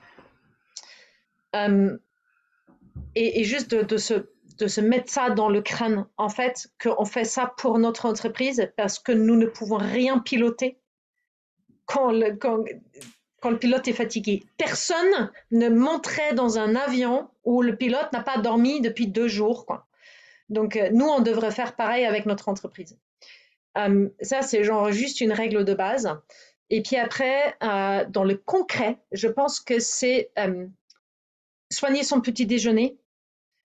Et, 3.14 3.44
juste 3.44 3.74
de, 3.74 3.96
se, 3.96 4.14
de 4.58 4.66
se 4.66 4.80
mettre 4.80 5.10
ça 5.10 5.30
dans 5.30 5.48
le 5.48 5.62
crâne, 5.62 6.06
en 6.16 6.28
fait, 6.28 6.68
qu'on 6.82 7.04
fait 7.04 7.24
ça 7.24 7.52
pour 7.56 7.78
notre 7.78 8.06
entreprise 8.06 8.70
parce 8.76 8.98
que 8.98 9.12
nous 9.12 9.36
ne 9.36 9.46
pouvons 9.46 9.78
rien 9.78 10.18
piloter 10.18 10.78
quand, 11.86 12.12
le, 12.12 12.36
quand, 12.36 12.64
quand 13.40 13.50
le 13.50 13.58
pilote 13.58 13.88
est 13.88 13.92
fatigué. 13.92 14.44
Personne 14.58 15.30
ne 15.50 15.68
monterait 15.68 16.34
dans 16.34 16.58
un 16.58 16.74
avion 16.74 17.28
où 17.44 17.62
le 17.62 17.76
pilote 17.76 18.12
n'a 18.12 18.22
pas 18.22 18.38
dormi 18.38 18.80
depuis 18.80 19.06
deux 19.06 19.28
jours. 19.28 19.66
Donc, 20.48 20.76
euh, 20.76 20.90
nous, 20.92 21.06
on 21.06 21.20
devrait 21.20 21.50
faire 21.50 21.74
pareil 21.76 22.04
avec 22.04 22.26
notre 22.26 22.48
entreprise. 22.48 22.98
Euh, 23.76 24.08
ça, 24.20 24.42
c'est 24.42 24.64
genre 24.64 24.90
juste 24.90 25.20
une 25.20 25.32
règle 25.32 25.64
de 25.64 25.74
base. 25.74 26.10
Et 26.70 26.82
puis 26.82 26.96
après, 26.96 27.56
euh, 27.62 28.04
dans 28.08 28.24
le 28.24 28.36
concret, 28.36 28.98
je 29.12 29.28
pense 29.28 29.60
que 29.60 29.78
c'est 29.78 30.32
soigner 31.70 32.02
son 32.02 32.20
petit 32.20 32.46
déjeuner 32.46 32.98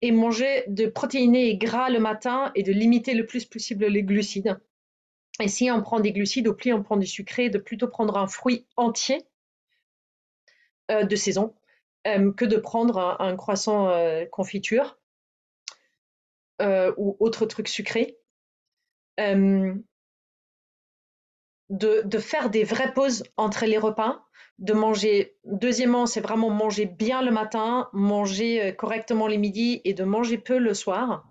et 0.00 0.12
manger 0.12 0.64
de 0.68 0.86
protéinés 0.86 1.48
et 1.48 1.56
gras 1.56 1.90
le 1.90 1.98
matin 1.98 2.52
et 2.54 2.62
de 2.62 2.72
limiter 2.72 3.14
le 3.14 3.26
plus 3.26 3.44
possible 3.44 3.86
les 3.86 4.02
glucides. 4.02 4.58
Et 5.40 5.48
si 5.48 5.70
on 5.70 5.82
prend 5.82 6.00
des 6.00 6.12
glucides, 6.12 6.48
au 6.48 6.54
plus 6.54 6.72
on 6.72 6.82
prend 6.82 6.96
du 6.96 7.06
sucré, 7.06 7.50
de 7.50 7.58
plutôt 7.58 7.88
prendre 7.88 8.16
un 8.16 8.26
fruit 8.26 8.66
entier 8.76 9.24
euh, 10.90 11.04
de 11.04 11.16
saison 11.16 11.54
euh, 12.06 12.32
que 12.32 12.44
de 12.44 12.56
prendre 12.56 13.16
un, 13.20 13.36
croissant 13.36 13.88
euh, 13.88 14.24
confiture 14.26 14.98
ou 16.60 17.16
autre 17.20 17.46
truc 17.46 17.68
sucré. 17.68 18.18
De, 21.70 22.02
de, 22.04 22.18
faire 22.18 22.48
des 22.48 22.64
vraies 22.64 22.92
pauses 22.94 23.24
entre 23.36 23.66
les 23.66 23.78
repas, 23.78 24.24
de 24.58 24.72
manger. 24.72 25.36
Deuxièmement, 25.44 26.06
c'est 26.06 26.20
vraiment 26.20 26.50
manger 26.50 26.86
bien 26.86 27.22
le 27.22 27.30
matin, 27.30 27.88
manger 27.92 28.74
correctement 28.76 29.26
les 29.26 29.38
midis 29.38 29.82
et 29.84 29.92
de 29.92 30.04
manger 30.04 30.38
peu 30.38 30.58
le 30.58 30.72
soir. 30.74 31.24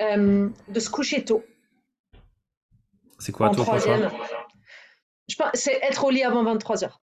de 0.00 0.80
se 0.80 0.90
coucher 0.90 1.24
tôt. 1.24 1.42
C'est 3.18 3.32
quoi 3.32 3.50
tôt 3.50 3.62
troisième 3.64 4.10
C'est 5.54 5.78
être 5.82 6.04
au 6.04 6.10
lit 6.10 6.22
avant 6.22 6.42
23 6.42 6.84
heures. 6.84 7.00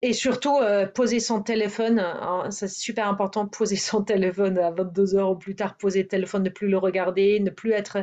Et 0.00 0.12
surtout, 0.12 0.56
euh, 0.58 0.86
poser 0.86 1.18
son 1.18 1.42
téléphone, 1.42 1.98
hein, 1.98 2.50
c'est 2.50 2.68
super 2.68 3.08
important, 3.08 3.46
poser 3.48 3.76
son 3.76 4.02
téléphone 4.04 4.58
à 4.58 4.70
22 4.70 5.16
heures 5.16 5.30
ou 5.30 5.36
plus 5.36 5.56
tard, 5.56 5.76
poser 5.76 6.02
le 6.02 6.08
téléphone, 6.08 6.44
ne 6.44 6.50
plus 6.50 6.68
le 6.68 6.78
regarder, 6.78 7.40
ne 7.40 7.50
plus 7.50 7.72
être 7.72 7.98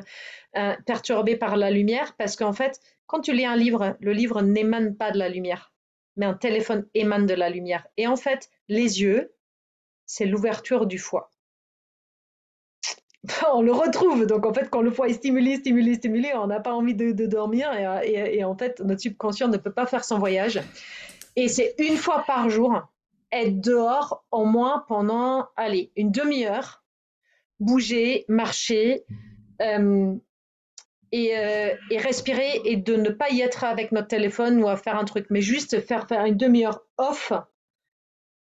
euh, 0.58 0.74
perturbé 0.86 1.38
par 1.38 1.56
la 1.56 1.72
lumière, 1.72 2.16
parce 2.18 2.36
qu'en 2.36 2.54
fait, 2.54 2.80
quand 3.08 3.22
tu 3.22 3.34
lis 3.34 3.46
un 3.46 3.56
livre, 3.56 3.96
le 4.02 4.12
livre 4.12 4.41
n'émane 4.41 4.96
pas 4.96 5.12
de 5.12 5.18
la 5.18 5.30
lumière, 5.30 5.74
mais 6.18 6.26
un 6.26 6.34
téléphone 6.34 6.86
émane 6.93 7.26
de 7.26 7.34
la 7.34 7.50
lumière. 7.50 7.88
Et 7.98 8.08
en 8.08 8.18
fait, 8.18 8.50
les 8.68 9.02
yeux, 9.02 9.34
c'est 10.06 10.26
l'ouverture 10.26 10.88
du 10.88 10.98
foie. 10.98 11.32
on 13.54 13.62
le 13.62 13.72
retrouve. 13.72 14.26
Donc 14.26 14.46
en 14.46 14.54
fait, 14.54 14.70
quand 14.70 14.82
le 14.82 14.91
foie 14.91 15.08
est 15.08 15.14
stimulé, 15.14 15.58
stimulé, 15.58 15.96
stimulé, 15.96 16.32
on 16.36 16.48
n'a 16.48 16.60
pas 16.60 16.74
envie 16.74 16.96
de, 16.96 17.26
dormir 17.26 17.72
et, 18.04 18.43
en 18.43 18.56
fait, 18.56 18.80
notre 18.82 19.02
subconscient 19.02 19.48
ne 19.48 19.58
peut 19.58 19.72
pas 19.72 19.86
faire 19.86 20.04
son 20.04 20.20
voyage. 20.20 20.62
Et 21.36 21.47
c'est 21.47 21.75
une 21.79 21.97
fois 21.97 22.23
par 22.25 22.49
jour, 22.49 22.81
être 23.31 23.59
dehors 23.59 24.25
au 24.31 24.45
moins 24.45 24.86
pendant, 24.88 25.47
allez, 25.55 25.91
une 25.95 26.11
demi-heure, 26.11 26.83
bouger, 27.59 28.25
marcher 28.27 29.03
euh, 29.61 30.13
et, 31.11 31.38
euh, 31.38 31.75
et, 31.91 31.97
respirer 31.97 32.61
et 32.65 32.77
de 32.77 32.95
ne 32.95 33.09
pas 33.09 33.29
y 33.29 33.41
être 33.41 33.63
avec 33.63 33.91
notre 33.91 34.07
téléphone 34.07 34.61
ou 34.61 34.67
à 34.67 34.77
faire 34.77 34.97
un 34.97 35.05
truc, 35.05 35.27
mais 35.29 35.41
juste 35.41 35.79
faire, 35.81 36.07
faire 36.07 36.25
une 36.25 36.38
demi-heure 36.38 36.81
off 36.97 37.31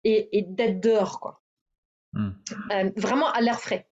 et, 0.05 0.37
et 0.37 0.43
d'être 0.43 0.81
dehors, 0.81 1.21
quoi. 1.21 1.41
Hmm. 2.13 2.31
Euh, 2.71 2.91
vraiment 2.97 3.29
à 3.31 3.41
l'air 3.41 3.61
frais. 3.61 3.89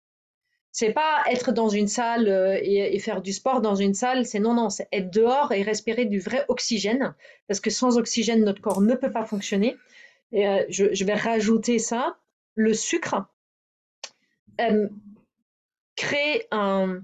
C'est 0.72 0.94
pas 0.94 1.24
être 1.30 1.52
dans 1.52 1.68
une 1.68 1.88
salle 1.88 2.30
euh, 2.30 2.58
et, 2.62 2.98
faire 3.00 3.22
du 3.22 3.34
sport 3.34 3.60
dans 3.62 3.76
une 3.76 3.94
salle, 3.94 4.26
c'est 4.26 4.40
non, 4.40 4.54
non, 4.54 4.70
c'est 4.70 4.88
être 4.94 5.12
dehors 5.12 5.52
et 5.52 5.64
respirer 5.64 6.06
du 6.06 6.20
vrai 6.20 6.46
oxygène, 6.48 7.14
parce 7.48 7.60
que 7.60 7.70
sans 7.70 7.98
oxygène, 7.98 8.44
notre 8.46 8.62
corps 8.62 8.82
ne 8.82 8.96
peut 8.96 9.12
pas 9.12 9.26
fonctionner. 9.26 9.76
Et 10.32 10.48
euh, 10.48 10.64
je, 10.70 11.04
vais 11.04 11.14
rajouter 11.14 11.78
ça, 11.78 12.18
le 12.56 12.74
sucre 12.74 13.26
euh, 14.62 14.88
crée 15.98 16.48
un, 16.52 17.02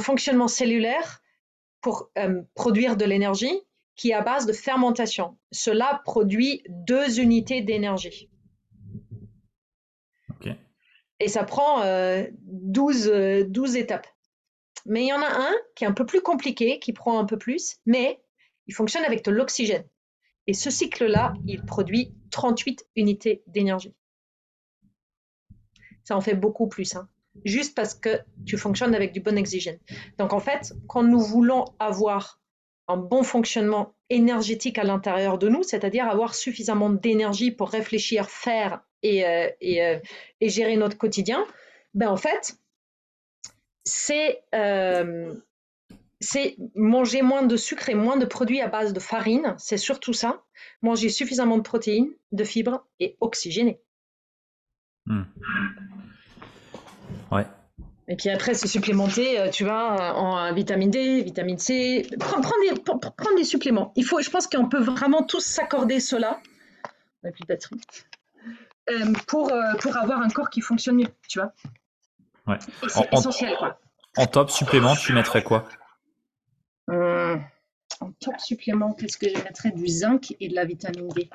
fonctionnement 0.00 0.48
cellulaire 0.48 1.22
pour 1.80 2.10
produire 2.54 2.96
de 2.96 3.04
l'énergie 3.04 3.62
qui 3.94 4.10
est 4.10 4.14
à 4.14 4.20
base 4.20 4.44
de 4.44 4.52
fermentation. 4.52 5.38
Cela 5.50 6.02
produit 6.04 6.62
deux 6.68 7.20
unités 7.20 7.62
d'énergie. 7.62 8.28
Et 11.20 11.28
ça 11.28 11.44
prend 11.44 11.82
12, 12.42 13.08
euh, 13.08 13.44
12 13.44 13.74
euh, 13.74 13.78
étapes. 13.78 14.06
Mais 14.86 15.02
il 15.02 15.08
y 15.08 15.12
en 15.12 15.20
a 15.20 15.28
un 15.28 15.52
qui 15.74 15.84
est 15.84 15.86
un 15.86 15.92
peu 15.92 16.06
plus 16.06 16.20
compliqué, 16.20 16.78
qui 16.78 16.92
prend 16.92 17.18
un 17.18 17.24
peu 17.24 17.36
plus, 17.36 17.78
mais 17.86 18.22
il 18.66 18.74
fonctionne 18.74 19.04
avec 19.04 19.24
de 19.24 19.30
l'oxygène. 19.30 19.84
Et 20.46 20.54
ce 20.54 20.70
cycle-là, 20.70 21.34
il 21.46 21.64
produit 21.64 22.14
38 22.30 22.86
unités 22.96 23.42
d'énergie. 23.46 23.94
Ça 26.04 26.16
en 26.16 26.20
fait 26.20 26.34
beaucoup 26.34 26.68
plus, 26.68 26.96
hein. 26.96 27.08
juste 27.44 27.74
parce 27.74 27.92
que 27.92 28.20
tu 28.46 28.56
fonctionnes 28.56 28.94
avec 28.94 29.12
du 29.12 29.20
bon 29.20 29.38
oxygène. 29.38 29.78
Donc 30.16 30.32
en 30.32 30.40
fait, 30.40 30.72
quand 30.86 31.02
nous 31.02 31.20
voulons 31.20 31.66
avoir 31.78 32.37
un 32.88 32.96
bon 32.96 33.22
fonctionnement 33.22 33.94
énergétique 34.10 34.78
à 34.78 34.84
l'intérieur 34.84 35.38
de 35.38 35.48
nous, 35.48 35.62
c'est-à-dire 35.62 36.08
avoir 36.08 36.34
suffisamment 36.34 36.90
d'énergie 36.90 37.50
pour 37.50 37.70
réfléchir, 37.70 38.30
faire 38.30 38.80
et, 39.02 39.26
euh, 39.26 39.48
euh, 39.62 39.98
gérer 40.40 40.76
notre 40.76 40.96
quotidien, 40.96 41.46
ben 41.94 42.08
en 42.08 42.16
fait, 42.16 42.56
euh, 44.54 45.34
c'est 46.20 46.56
manger 46.74 47.22
moins 47.22 47.42
de 47.42 47.56
sucre 47.56 47.88
et 47.90 47.94
moins 47.94 48.16
de 48.16 48.24
produits 48.24 48.60
à 48.60 48.68
base 48.68 48.92
de 48.92 49.00
farine, 49.00 49.54
c'est 49.58 49.76
surtout 49.76 50.12
ça. 50.12 50.42
Manger 50.82 51.10
suffisamment 51.10 51.58
de 51.58 51.62
protéines, 51.62 52.10
de 52.32 52.44
fibres 52.44 52.84
et 52.98 53.16
oxygéner. 53.20 53.80
Hmm. 55.06 55.22
Ouais. 57.30 57.46
Et 58.08 58.16
puis 58.16 58.30
après, 58.30 58.54
se 58.54 58.66
supplémenter, 58.66 59.50
tu 59.52 59.64
vois, 59.64 60.14
en 60.14 60.52
vitamine 60.54 60.90
D, 60.90 61.22
vitamine 61.22 61.58
C. 61.58 62.06
Prendre, 62.18 62.50
des, 62.62 63.36
des 63.36 63.44
suppléments. 63.44 63.92
Il 63.96 64.04
faut, 64.04 64.20
je 64.20 64.30
pense 64.30 64.46
qu'on 64.46 64.68
peut 64.68 64.82
vraiment 64.82 65.22
tous 65.22 65.44
s'accorder 65.44 66.00
cela. 66.00 66.40
On 67.22 67.30
plus 67.30 67.42
de 67.42 67.46
batterie. 67.46 67.80
Euh, 68.90 69.12
pour, 69.26 69.52
euh, 69.52 69.74
pour 69.80 69.96
avoir 69.96 70.22
un 70.22 70.28
corps 70.30 70.48
qui 70.48 70.62
fonctionne 70.62 70.96
mieux, 70.96 71.08
tu 71.28 71.40
vois. 71.40 71.52
Ouais. 72.46 72.56
C'est 72.88 73.12
essentiel, 73.12 73.54
quoi. 73.58 73.78
En 74.16 74.26
top 74.26 74.50
supplément, 74.50 74.96
tu 74.96 75.12
mettrais 75.12 75.42
quoi? 75.42 75.68
Euh, 76.90 77.36
En 78.00 78.12
top 78.12 78.38
supplément, 78.38 78.94
qu'est-ce 78.94 79.18
que 79.18 79.28
je 79.28 79.34
mettrais? 79.42 79.72
Du 79.72 79.86
zinc 79.86 80.34
et 80.40 80.48
de 80.48 80.54
la 80.54 80.64
vitamine 80.64 81.08
D. 81.08 81.28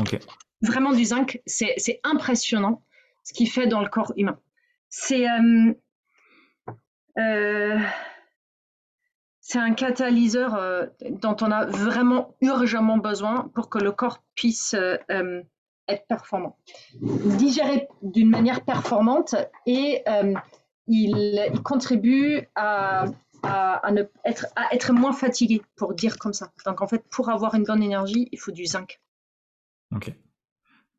Ok. 0.00 0.18
Vraiment 0.62 0.92
du 0.92 1.04
zinc, 1.04 1.42
c'est 1.46 2.00
impressionnant 2.04 2.82
ce 3.22 3.34
qu'il 3.34 3.50
fait 3.50 3.66
dans 3.66 3.82
le 3.82 3.88
corps 3.88 4.12
humain. 4.16 4.38
C'est 4.96 5.26
c'est 9.40 9.58
un 9.58 9.74
catalyseur 9.74 10.88
dont 11.10 11.36
on 11.40 11.50
a 11.50 11.66
vraiment 11.66 12.36
urgemment 12.40 12.98
besoin 12.98 13.50
pour 13.54 13.68
que 13.68 13.78
le 13.78 13.92
corps 13.92 14.22
puisse 14.34 14.74
être 15.88 16.06
performant. 16.06 16.58
Digérer 17.38 17.88
d'une 18.02 18.30
manière 18.30 18.64
performante 18.64 19.34
et 19.66 20.02
euh, 20.08 20.34
il, 20.86 21.52
contribue 21.62 22.48
à, 22.54 23.04
ne, 23.90 24.02
être, 24.24 24.46
à 24.56 24.74
être 24.74 24.92
moins 24.92 25.12
fatigué, 25.12 25.62
pour 25.76 25.94
dire 25.94 26.18
comme 26.18 26.32
ça. 26.32 26.52
Donc 26.64 26.82
en 26.82 26.86
fait, 26.86 27.04
pour 27.10 27.28
avoir 27.28 27.54
une 27.54 27.64
bonne 27.64 27.82
énergie, 27.82 28.28
il 28.32 28.38
faut 28.38 28.52
du 28.52 28.66
zinc. 28.66 29.00
Ok. 29.94 30.12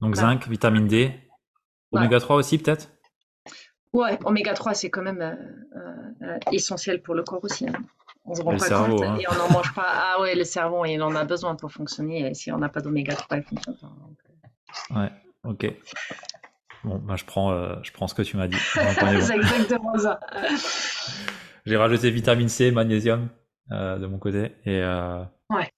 Donc 0.01 0.15
zinc, 0.15 0.47
vitamine 0.47 0.87
D, 0.87 1.11
oméga 1.91 2.19
3 2.19 2.35
aussi 2.35 2.57
peut-être? 2.57 2.91
Ouais, 3.95 4.19
oméga 4.25 4.53
3, 4.53 4.73
c'est 4.73 4.89
quand 4.89 5.01
même 5.01 5.37
essentiel 6.51 7.01
pour 7.01 7.15
le 7.15 7.23
corps 7.23 7.43
aussi. 7.43 7.67
Hein. 7.67 7.73
On 8.25 8.33
se 8.33 8.41
rend 8.41 8.57
pas 8.57 8.69
compte 8.69 9.03
hein. 9.03 9.17
et 9.19 9.25
on 9.29 9.35
n'en 9.35 9.51
mange 9.51 9.73
pas. 9.73 9.85
Ah 9.85 10.21
ouais, 10.21 10.35
le 10.35 10.43
cerveau, 10.43 10.83
il 10.85 11.01
en 11.01 11.15
a 11.15 11.25
besoin 11.25 11.55
pour 11.55 11.71
fonctionner. 11.71 12.29
Et 12.29 12.33
si 12.33 12.51
on 12.51 12.57
n'a 12.57 12.69
pas 12.69 12.81
d'oméga 12.81 13.15
3, 13.15 13.37
il 13.37 13.43
fonctionne 13.43 13.77
pas. 13.77 14.99
Ouais, 14.99 15.11
ok. 15.43 15.73
Bon, 16.83 16.97
bah, 16.97 17.15
je, 17.15 17.25
prends, 17.25 17.51
euh, 17.51 17.75
je 17.83 17.91
prends 17.91 18.07
ce 18.07 18.15
que 18.15 18.23
tu 18.23 18.37
m'as 18.37 18.47
dit. 18.47 18.57
c'est 18.73 19.35
exactement 19.35 19.97
ça. 19.97 20.19
J'ai 21.65 21.77
rajouté 21.77 22.11
vitamine 22.11 22.49
C, 22.49 22.71
magnésium 22.71 23.29
euh, 23.71 23.97
de 23.97 24.07
mon 24.07 24.17
côté. 24.17 24.55
Et, 24.65 24.81
euh, 24.81 25.23
ouais. 25.51 25.69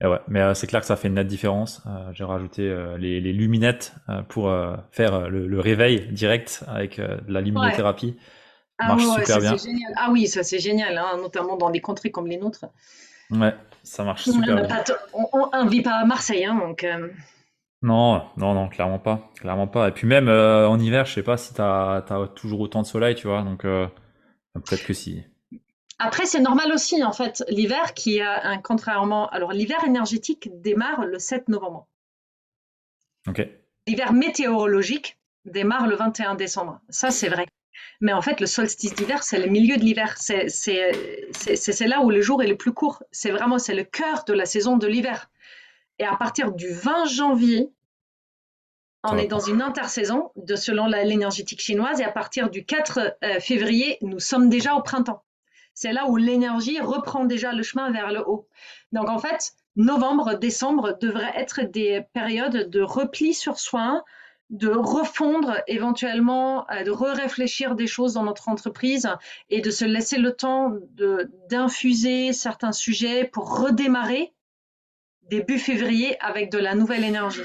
Et 0.00 0.06
ouais. 0.06 0.18
Mais 0.28 0.54
c'est 0.54 0.66
clair 0.66 0.80
que 0.80 0.86
ça 0.86 0.96
fait 0.96 1.08
une 1.08 1.14
nette 1.14 1.26
différence. 1.26 1.82
J'ai 2.12 2.24
rajouté 2.24 2.62
les, 2.98 3.20
les, 3.20 3.32
luminettes 3.32 3.94
pour 4.28 4.54
faire 4.92 5.28
le, 5.28 5.60
réveil 5.60 6.06
direct 6.12 6.64
avec 6.68 7.00
de 7.00 7.32
la 7.32 7.40
luminothérapie. 7.40 8.16
Ah, 8.78 8.94
marche 8.94 9.02
super 9.02 9.40
bien. 9.40 9.56
Génial. 9.56 9.92
Ah 9.96 10.08
oui, 10.12 10.28
ça 10.28 10.44
c'est 10.44 10.60
génial, 10.60 10.96
hein, 10.96 11.16
notamment 11.16 11.56
dans 11.56 11.70
des 11.70 11.80
contrées 11.80 12.12
comme 12.12 12.28
les 12.28 12.36
nôtres. 12.36 12.66
Ouais, 13.30 13.54
ça 13.82 14.04
marche 14.04 14.22
super 14.22 14.66
bien. 14.66 14.84
on 15.12 15.64
ne 15.64 15.68
vit 15.68 15.82
pas 15.82 15.94
à 15.94 16.04
Marseille, 16.04 16.44
hein, 16.44 16.54
donc. 16.54 16.86
Non, 17.82 18.24
non, 18.36 18.54
non, 18.54 18.68
clairement 18.68 18.98
pas, 18.98 19.30
clairement 19.36 19.68
pas. 19.68 19.88
Et 19.88 19.92
puis 19.92 20.06
même 20.06 20.28
euh, 20.28 20.68
en 20.68 20.80
hiver, 20.80 21.06
je 21.06 21.14
sais 21.14 21.22
pas 21.22 21.36
si 21.36 21.54
tu 21.54 21.60
as, 21.60 22.04
toujours 22.34 22.60
autant 22.60 22.82
de 22.82 22.86
soleil, 22.86 23.14
tu 23.14 23.28
vois, 23.28 23.42
donc 23.42 23.64
euh, 23.64 23.86
peut-être 24.54 24.84
que 24.84 24.92
si. 24.92 25.24
Après, 25.98 26.26
c'est 26.26 26.40
normal 26.40 26.72
aussi, 26.72 27.02
en 27.02 27.12
fait, 27.12 27.42
l'hiver 27.48 27.92
qui 27.94 28.20
a 28.20 28.46
un 28.46 28.58
contrairement. 28.58 29.28
Alors, 29.30 29.52
l'hiver 29.52 29.82
énergétique 29.84 30.48
démarre 30.60 31.04
le 31.04 31.18
7 31.18 31.48
novembre. 31.48 31.88
Ok. 33.26 33.46
L'hiver 33.86 34.12
météorologique 34.12 35.18
démarre 35.44 35.88
le 35.88 35.96
21 35.96 36.36
décembre. 36.36 36.80
Ça, 36.88 37.10
c'est 37.10 37.28
vrai. 37.28 37.46
Mais 38.00 38.12
en 38.12 38.22
fait, 38.22 38.40
le 38.40 38.46
solstice 38.46 38.94
d'hiver, 38.94 39.22
c'est 39.22 39.38
le 39.38 39.50
milieu 39.50 39.76
de 39.76 39.82
l'hiver. 39.82 40.16
C'est 40.18 41.86
là 41.86 42.00
où 42.02 42.10
le 42.10 42.20
jour 42.20 42.42
est 42.42 42.46
le 42.46 42.56
plus 42.56 42.72
court. 42.72 43.02
C'est 43.10 43.30
vraiment, 43.30 43.58
c'est 43.58 43.74
le 43.74 43.84
cœur 43.84 44.24
de 44.24 44.32
la 44.32 44.46
saison 44.46 44.76
de 44.76 44.86
l'hiver. 44.86 45.30
Et 45.98 46.04
à 46.04 46.14
partir 46.16 46.52
du 46.52 46.70
20 46.70 47.06
janvier, 47.06 47.70
on 49.04 49.16
est 49.16 49.26
dans 49.26 49.40
une 49.40 49.62
intersaison 49.62 50.30
de 50.36 50.54
selon 50.54 50.86
l'énergétique 50.86 51.60
chinoise 51.60 52.00
et 52.00 52.04
à 52.04 52.10
partir 52.10 52.50
du 52.50 52.64
4 52.64 53.16
euh, 53.24 53.40
février, 53.40 53.98
nous 54.02 54.20
sommes 54.20 54.48
déjà 54.48 54.74
au 54.74 54.82
printemps. 54.82 55.24
C'est 55.80 55.92
là 55.92 56.08
où 56.08 56.16
l'énergie 56.16 56.80
reprend 56.80 57.24
déjà 57.24 57.52
le 57.52 57.62
chemin 57.62 57.92
vers 57.92 58.10
le 58.10 58.28
haut. 58.28 58.48
Donc 58.90 59.08
en 59.08 59.18
fait, 59.20 59.52
novembre, 59.76 60.34
décembre 60.34 60.98
devraient 61.00 61.32
être 61.36 61.60
des 61.62 62.02
périodes 62.12 62.68
de 62.68 62.80
repli 62.80 63.32
sur 63.32 63.60
soi, 63.60 64.02
de 64.50 64.70
refondre 64.70 65.62
éventuellement, 65.68 66.68
euh, 66.72 66.82
de 66.82 66.90
re-réfléchir 66.90 67.76
des 67.76 67.86
choses 67.86 68.14
dans 68.14 68.24
notre 68.24 68.48
entreprise 68.48 69.08
et 69.50 69.60
de 69.60 69.70
se 69.70 69.84
laisser 69.84 70.18
le 70.18 70.32
temps 70.32 70.72
d'infuser 71.48 72.32
certains 72.32 72.72
sujets 72.72 73.22
pour 73.22 73.60
redémarrer 73.60 74.32
début 75.30 75.60
février 75.60 76.20
avec 76.20 76.50
de 76.50 76.58
la 76.58 76.74
nouvelle 76.74 77.04
énergie. 77.04 77.42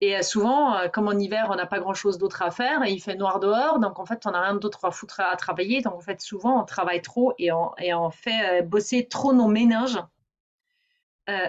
Et 0.00 0.16
euh, 0.16 0.22
souvent, 0.22 0.76
euh, 0.76 0.88
comme 0.88 1.08
en 1.08 1.12
hiver, 1.12 1.48
on 1.50 1.54
n'a 1.54 1.66
pas 1.66 1.78
grand-chose 1.78 2.18
d'autre 2.18 2.42
à 2.42 2.50
faire 2.50 2.82
et 2.84 2.90
il 2.90 3.00
fait 3.00 3.14
noir 3.14 3.40
dehors, 3.40 3.78
donc 3.78 3.98
en 3.98 4.04
fait, 4.04 4.26
on 4.26 4.32
n'a 4.32 4.42
rien 4.42 4.54
d'autre 4.54 4.84
à 4.84 4.90
foutre 4.90 5.20
à 5.20 5.34
travailler. 5.36 5.82
Donc 5.82 5.94
en 5.94 6.00
fait, 6.00 6.20
souvent, 6.20 6.60
on 6.60 6.64
travaille 6.64 7.00
trop 7.00 7.32
et 7.38 7.52
on, 7.52 7.70
et 7.78 7.94
on 7.94 8.10
fait 8.10 8.60
euh, 8.60 8.62
bosser 8.62 9.06
trop 9.06 9.32
nos 9.32 9.48
ménages 9.48 9.98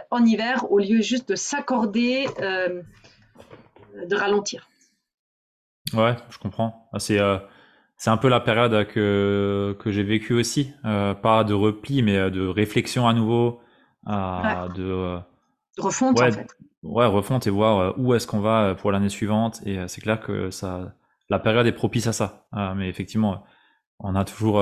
en 0.10 0.24
hiver 0.24 0.72
au 0.72 0.80
lieu 0.80 1.02
juste 1.02 1.28
de 1.28 1.36
s'accorder, 1.36 2.28
de 2.40 4.16
ralentir. 4.16 4.70
Ouais, 5.94 6.16
je 6.30 6.38
comprends. 6.38 6.88
Ah, 6.94 7.00
c'est 7.00 7.20
c'est 7.98 8.10
un 8.10 8.16
peu 8.16 8.30
la 8.30 8.40
période 8.40 8.88
que, 8.88 9.76
que 9.78 9.92
j'ai 9.92 10.04
vécu 10.04 10.34
aussi. 10.34 10.72
pas 10.82 11.44
de 11.44 11.54
repli, 11.54 12.04
mais 12.04 12.32
de 12.32 12.48
réflexion 12.48 13.06
à 13.06 13.12
nouveau, 13.12 13.60
de 14.08 15.20
Refonte, 15.78 16.18
ouais, 16.20 16.28
en 16.28 16.32
fait. 16.32 16.58
Ouais, 16.86 17.08
refonte 17.08 17.48
et 17.48 17.50
voir 17.50 17.80
euh, 17.80 17.92
où 17.98 18.14
est-ce 18.14 18.28
qu'on 18.28 18.40
va 18.40 18.64
euh, 18.64 18.74
pour 18.76 18.92
l'année 18.92 19.10
suivante. 19.10 19.60
Et 19.66 19.80
euh, 19.80 19.88
c'est 19.88 20.02
clair 20.02 20.20
que 20.20 20.52
ça, 20.52 20.94
la 21.30 21.40
période 21.40 21.66
est 21.66 21.72
propice 21.72 22.06
à 22.08 22.14
ça. 22.14 22.48
mais 22.76 22.88
effectivement, 22.90 23.44
on 24.00 24.16
a 24.16 24.24
toujours 24.24 24.62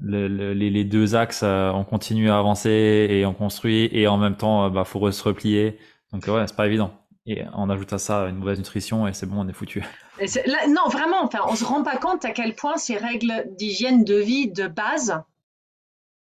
les, 0.00 0.84
deux 0.84 1.14
axes, 1.14 1.42
on 1.42 1.84
continue 1.84 2.30
à 2.30 2.38
avancer 2.38 3.06
et 3.10 3.24
on 3.24 3.32
construit 3.32 3.88
et 3.92 4.06
en 4.08 4.18
même 4.18 4.36
temps, 4.36 4.68
bah, 4.70 4.84
faut 4.84 5.10
se 5.10 5.24
replier. 5.24 5.78
Donc 6.12 6.26
ouais, 6.26 6.46
c'est 6.46 6.56
pas 6.56 6.66
évident. 6.66 6.92
Et 7.26 7.42
on 7.54 7.70
ajoute 7.70 7.92
à 7.94 7.98
ça 7.98 8.28
une 8.28 8.36
mauvaise 8.36 8.58
nutrition 8.58 9.08
et 9.08 9.14
c'est 9.14 9.26
bon, 9.26 9.40
on 9.40 9.48
est 9.48 9.54
foutu. 9.54 9.82
non, 10.68 10.88
vraiment, 10.90 11.22
enfin, 11.22 11.40
on 11.48 11.56
se 11.56 11.64
rend 11.64 11.82
pas 11.82 11.96
compte 11.96 12.26
à 12.26 12.32
quel 12.32 12.54
point 12.54 12.76
ces 12.76 12.98
règles 12.98 13.46
d'hygiène 13.56 14.04
de 14.04 14.16
vie 14.16 14.52
de 14.52 14.66
base 14.66 15.22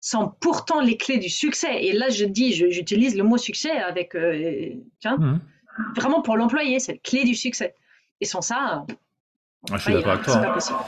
sont 0.06 0.32
pourtant 0.38 0.80
les 0.80 0.96
clés 0.96 1.18
du 1.18 1.28
succès. 1.28 1.84
Et 1.84 1.92
là, 1.92 2.10
je 2.10 2.24
dis, 2.24 2.52
j'utilise 2.52 3.16
le 3.16 3.24
mot 3.24 3.38
succès 3.38 3.72
avec, 3.72 4.14
euh, 4.14 4.70
tiens, 5.00 5.16
mmh. 5.16 5.40
vraiment 5.96 6.22
pour 6.22 6.36
l'employé, 6.36 6.78
c'est 6.78 6.92
la 6.92 6.98
clé 6.98 7.24
du 7.24 7.34
succès. 7.34 7.74
Et 8.20 8.24
sans 8.24 8.40
ça, 8.40 8.86
je 9.72 9.78
suis 9.78 9.92
d'accord 9.92 10.12
avec 10.12 10.24
toi. 10.24 10.36
Hein. 10.36 10.84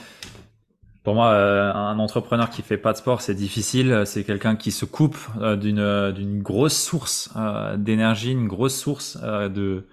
Pour 1.03 1.15
moi, 1.15 1.31
euh, 1.31 1.73
un 1.73 1.99
entrepreneur 1.99 2.49
qui 2.49 2.61
fait 2.61 2.77
pas 2.77 2.93
de 2.93 2.97
sport, 2.97 3.21
c'est 3.21 3.35
difficile. 3.35 4.03
C'est 4.05 4.23
quelqu'un 4.23 4.55
qui 4.55 4.71
se 4.71 4.85
coupe 4.85 5.17
euh, 5.41 5.57
d'une 5.57 6.13
d'une 6.13 6.41
grosse 6.41 6.81
source 6.81 7.29
d'énergie, 7.75 8.31
une 8.31 8.47
grosse 8.47 8.79
source 8.79 9.17
de 9.17 9.85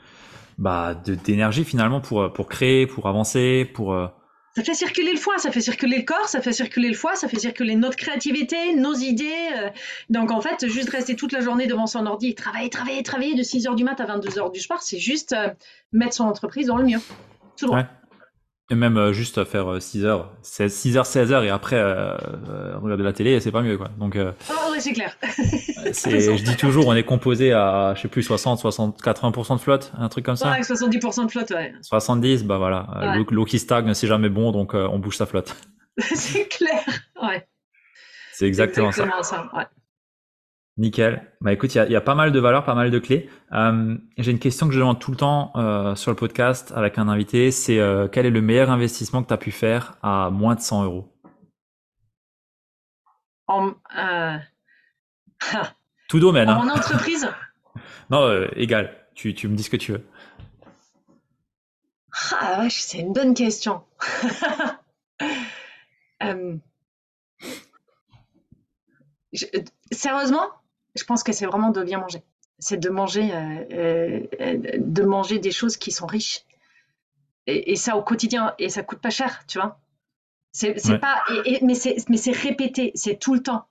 bah 0.58 0.94
d'énergie 0.94 1.64
finalement 1.64 2.00
pour 2.00 2.32
pour 2.32 2.48
créer, 2.48 2.86
pour 2.86 3.08
avancer, 3.08 3.68
pour 3.74 3.92
ça 4.56 4.64
fait 4.64 4.72
circuler 4.72 5.12
le 5.12 5.18
foie, 5.18 5.36
ça 5.36 5.50
fait 5.52 5.60
circuler 5.60 5.98
le 5.98 6.04
corps, 6.04 6.30
ça 6.30 6.40
fait 6.40 6.54
circuler 6.54 6.88
le 6.88 6.94
foie, 6.94 7.14
ça 7.14 7.28
fait 7.28 7.38
circuler 7.38 7.76
notre 7.76 7.96
créativité, 7.96 8.74
nos 8.74 8.94
idées. 8.94 9.50
Euh. 9.54 9.68
Donc 10.08 10.30
en 10.30 10.40
fait, 10.40 10.66
juste 10.66 10.88
rester 10.88 11.14
toute 11.14 11.32
la 11.32 11.40
journée 11.40 11.66
devant 11.66 11.86
son 11.86 12.06
ordi, 12.06 12.34
travailler, 12.34 12.70
travailler, 12.70 13.02
travailler 13.02 13.34
de 13.34 13.42
6h 13.42 13.74
du 13.74 13.84
mat 13.84 14.00
à 14.00 14.06
22h 14.06 14.50
du 14.50 14.60
soir, 14.60 14.80
c'est 14.80 14.98
juste 14.98 15.34
euh, 15.34 15.50
mettre 15.92 16.14
son 16.14 16.24
entreprise 16.24 16.68
dans 16.68 16.78
le 16.78 16.84
mur. 16.84 17.00
Tout 17.58 17.68
ouais. 17.68 17.84
Et 18.68 18.74
même 18.74 18.96
euh, 18.96 19.12
juste 19.12 19.44
faire 19.44 19.80
6 19.80 20.04
h 20.04 20.24
6 20.42 20.96
h 20.96 21.04
16 21.04 21.30
h 21.30 21.44
et 21.44 21.50
après 21.50 21.80
regarder 21.80 23.04
la 23.04 23.12
télé, 23.12 23.38
c'est 23.40 23.52
pas 23.52 23.62
mieux 23.62 23.78
quoi. 23.78 23.90
Donc 23.98 24.18
oh, 24.18 24.72
ouais, 24.72 24.80
c'est 24.80 24.92
clair. 24.92 25.16
je 25.22 26.42
dis 26.42 26.56
toujours, 26.56 26.88
on 26.88 26.94
est 26.94 27.04
composé 27.04 27.52
à 27.52 27.94
je 27.96 28.02
sais 28.02 28.08
plus 28.08 28.24
60, 28.24 28.58
60, 28.58 29.00
80% 29.00 29.56
de 29.56 29.60
flotte, 29.60 29.92
un 29.96 30.08
truc 30.08 30.24
comme 30.24 30.36
ça. 30.36 30.50
Ouais, 30.50 30.60
70% 30.60 31.26
de 31.26 31.30
flotte, 31.30 31.50
ouais. 31.50 31.72
70, 31.82 32.44
bah 32.44 32.58
voilà, 32.58 33.14
l'eau 33.30 33.44
qui 33.44 33.58
stagne, 33.58 33.94
c'est 33.94 34.08
jamais 34.08 34.30
bon, 34.30 34.50
donc 34.50 34.74
on 34.74 34.98
bouge 34.98 35.16
sa 35.16 35.26
flotte. 35.26 35.54
c'est 35.98 36.48
clair, 36.48 36.84
ouais. 37.22 37.46
C'est 38.32 38.46
exactement, 38.46 38.88
exactement, 38.88 39.22
ça. 39.22 39.48
ça 39.52 39.56
ouais. 39.56 39.64
Nickel. 40.78 41.32
Bah 41.40 41.52
écoute, 41.52 41.74
il 41.74 41.90
y 41.90 41.96
a, 41.96 42.00
pas 42.02 42.14
mal 42.14 42.32
de 42.32 42.38
valeurs, 42.38 42.64
pas 42.64 42.74
mal 42.74 42.90
de 42.90 42.98
clés. 42.98 43.30
Euh, 43.52 43.96
j'ai 44.18 44.30
une 44.30 44.38
question 44.38 44.68
que 44.68 44.74
je 44.74 44.78
demande 44.78 44.98
tout 44.98 45.10
le 45.10 45.16
temps 45.16 45.52
euh, 45.56 45.94
sur 45.94 46.10
le 46.10 46.16
podcast 46.16 46.72
avec 46.76 46.98
un 46.98 47.08
invité, 47.08 47.50
c'est 47.50 47.78
euh, 47.78 48.08
quel 48.08 48.26
est 48.26 48.30
le 48.30 48.42
meilleur 48.42 48.70
investissement 48.70 49.22
que 49.22 49.28
tu 49.28 49.34
as 49.34 49.38
pu 49.38 49.52
faire 49.52 49.96
à 50.02 50.28
moins 50.30 50.54
de 50.54 50.60
100 50.60 50.84
euros? 50.84 51.10
En, 53.46 53.72
Tout 56.08 56.20
domaine. 56.20 56.50
En 56.50 56.68
hein. 56.68 56.74
entreprise? 56.74 57.28
Non, 58.08 58.46
égal. 58.54 58.94
Tu, 59.16 59.34
tu, 59.34 59.48
me 59.48 59.56
dis 59.56 59.64
ce 59.64 59.70
que 59.70 59.76
tu 59.76 59.90
veux. 59.90 60.06
Ah 62.32 62.68
c'est 62.70 62.98
une 62.98 63.12
bonne 63.12 63.34
question. 63.34 63.82
sérieusement, 69.90 70.48
je 70.96 71.04
pense 71.04 71.22
que 71.22 71.32
c'est 71.32 71.46
vraiment 71.46 71.70
de 71.70 71.82
bien 71.82 71.98
manger. 71.98 72.22
C'est 72.58 72.78
de 72.78 72.88
manger, 72.88 73.30
euh, 73.32 74.22
euh, 74.40 74.56
de 74.78 75.02
manger 75.02 75.38
des 75.38 75.50
choses 75.50 75.76
qui 75.76 75.90
sont 75.90 76.06
riches. 76.06 76.44
Et, 77.48 77.76
ça 77.76 77.96
au 77.96 78.02
quotidien, 78.02 78.54
et 78.58 78.68
ça 78.68 78.82
coûte 78.82 78.98
pas 78.98 79.10
cher, 79.10 79.44
tu 79.46 79.58
vois. 79.58 79.78
C'est 80.52 80.74
pas, 80.98 81.22
mais 81.62 81.74
c'est 81.74 82.32
répété, 82.32 82.90
c'est 82.96 83.20
tout 83.20 83.34
le 83.34 83.42
temps. 83.42 83.66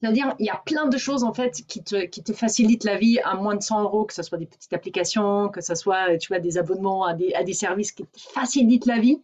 C'est-à-dire, 0.00 0.34
il 0.38 0.46
y 0.46 0.50
a 0.50 0.56
plein 0.64 0.86
de 0.86 0.96
choses 0.96 1.24
en 1.24 1.34
fait 1.34 1.62
qui 1.66 1.82
te, 1.82 2.04
qui 2.06 2.22
te 2.22 2.32
facilitent 2.32 2.84
la 2.84 2.96
vie 2.96 3.18
à 3.20 3.34
moins 3.34 3.56
de 3.56 3.62
100 3.62 3.82
euros, 3.82 4.04
que 4.04 4.14
ce 4.14 4.22
soit 4.22 4.38
des 4.38 4.46
petites 4.46 4.72
applications, 4.72 5.48
que 5.48 5.60
ce 5.60 5.74
soit 5.74 6.16
tu 6.16 6.28
vois, 6.28 6.38
des 6.38 6.56
abonnements 6.56 7.04
à 7.04 7.12
des, 7.12 7.34
à 7.34 7.42
des 7.42 7.52
services 7.52 7.92
qui 7.92 8.06
te 8.06 8.20
facilitent 8.20 8.86
la 8.86 9.00
vie. 9.00 9.20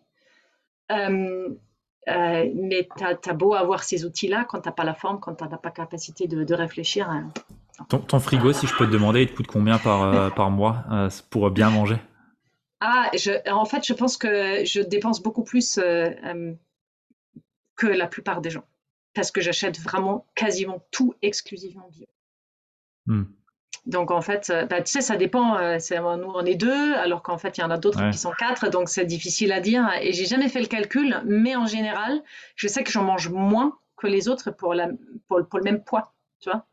Euh, 0.90 1.48
euh, 2.08 2.50
mais 2.54 2.88
tu 2.96 3.04
as, 3.04 3.32
beau 3.32 3.54
avoir 3.54 3.84
ces 3.84 4.04
outils-là, 4.04 4.44
quand 4.44 4.60
tu 4.60 4.68
n'as 4.68 4.72
pas 4.72 4.84
la 4.84 4.94
forme, 4.94 5.20
quand 5.20 5.34
tu 5.34 5.44
n'as 5.44 5.56
pas 5.56 5.70
capacité 5.70 6.26
de, 6.26 6.54
réfléchir. 6.54 7.08
Hein. 7.08 7.30
ton, 7.88 8.18
frigo, 8.18 8.52
si 8.52 8.66
je 8.66 8.74
peux 8.76 8.86
te 8.86 8.90
demander, 8.92 9.22
il 9.22 9.28
te 9.28 9.36
coûte 9.36 9.46
combien 9.46 9.78
par, 9.78 10.02
euh, 10.02 10.30
par 10.36 10.50
mois 10.50 10.84
euh, 10.90 11.08
pour 11.30 11.50
bien 11.50 11.70
manger? 11.70 11.96
Ah, 12.80 13.10
je, 13.14 13.48
en 13.50 13.64
fait, 13.64 13.86
je 13.86 13.92
pense 13.92 14.16
que 14.16 14.64
je 14.64 14.80
dépense 14.80 15.22
beaucoup 15.22 15.44
plus 15.44 15.78
que 17.76 17.86
la 17.86 18.06
plupart 18.08 18.40
des 18.40 18.50
gens. 18.50 18.64
Parce 19.14 19.30
que 19.30 19.40
j'achète 19.40 19.78
vraiment 19.78 20.26
quasiment 20.34 20.82
tout 20.90 21.14
exclusivement 21.22 21.88
bio. 21.90 22.06
Hmm. 23.06 23.24
Donc 23.86 24.10
en 24.10 24.20
fait, 24.20 24.50
euh, 24.50 24.64
bah, 24.66 24.80
tu 24.80 24.92
sais, 24.92 25.00
ça 25.00 25.16
dépend. 25.16 25.56
Euh, 25.56 25.78
nous, 26.16 26.32
on 26.34 26.44
est 26.44 26.54
deux, 26.54 26.94
alors 26.94 27.22
qu'en 27.22 27.38
fait, 27.38 27.58
il 27.58 27.62
y 27.62 27.64
en 27.64 27.70
a 27.70 27.78
d'autres 27.78 28.10
qui 28.10 28.18
sont 28.18 28.32
quatre, 28.38 28.68
donc 28.70 28.88
c'est 28.88 29.04
difficile 29.04 29.52
à 29.52 29.60
dire. 29.60 29.88
Et 30.00 30.12
j'ai 30.12 30.26
jamais 30.26 30.48
fait 30.48 30.60
le 30.60 30.66
calcul, 30.66 31.20
mais 31.24 31.56
en 31.56 31.66
général, 31.66 32.22
je 32.54 32.68
sais 32.68 32.84
que 32.84 32.90
j'en 32.90 33.02
mange 33.02 33.28
moins 33.28 33.76
que 33.96 34.06
les 34.06 34.28
autres 34.28 34.50
pour, 34.50 34.74
la, 34.74 34.88
pour, 35.28 35.38
le 35.38 35.62
même 35.62 35.82
poids, 35.82 36.12
tu 36.40 36.50
vois. 36.50 36.64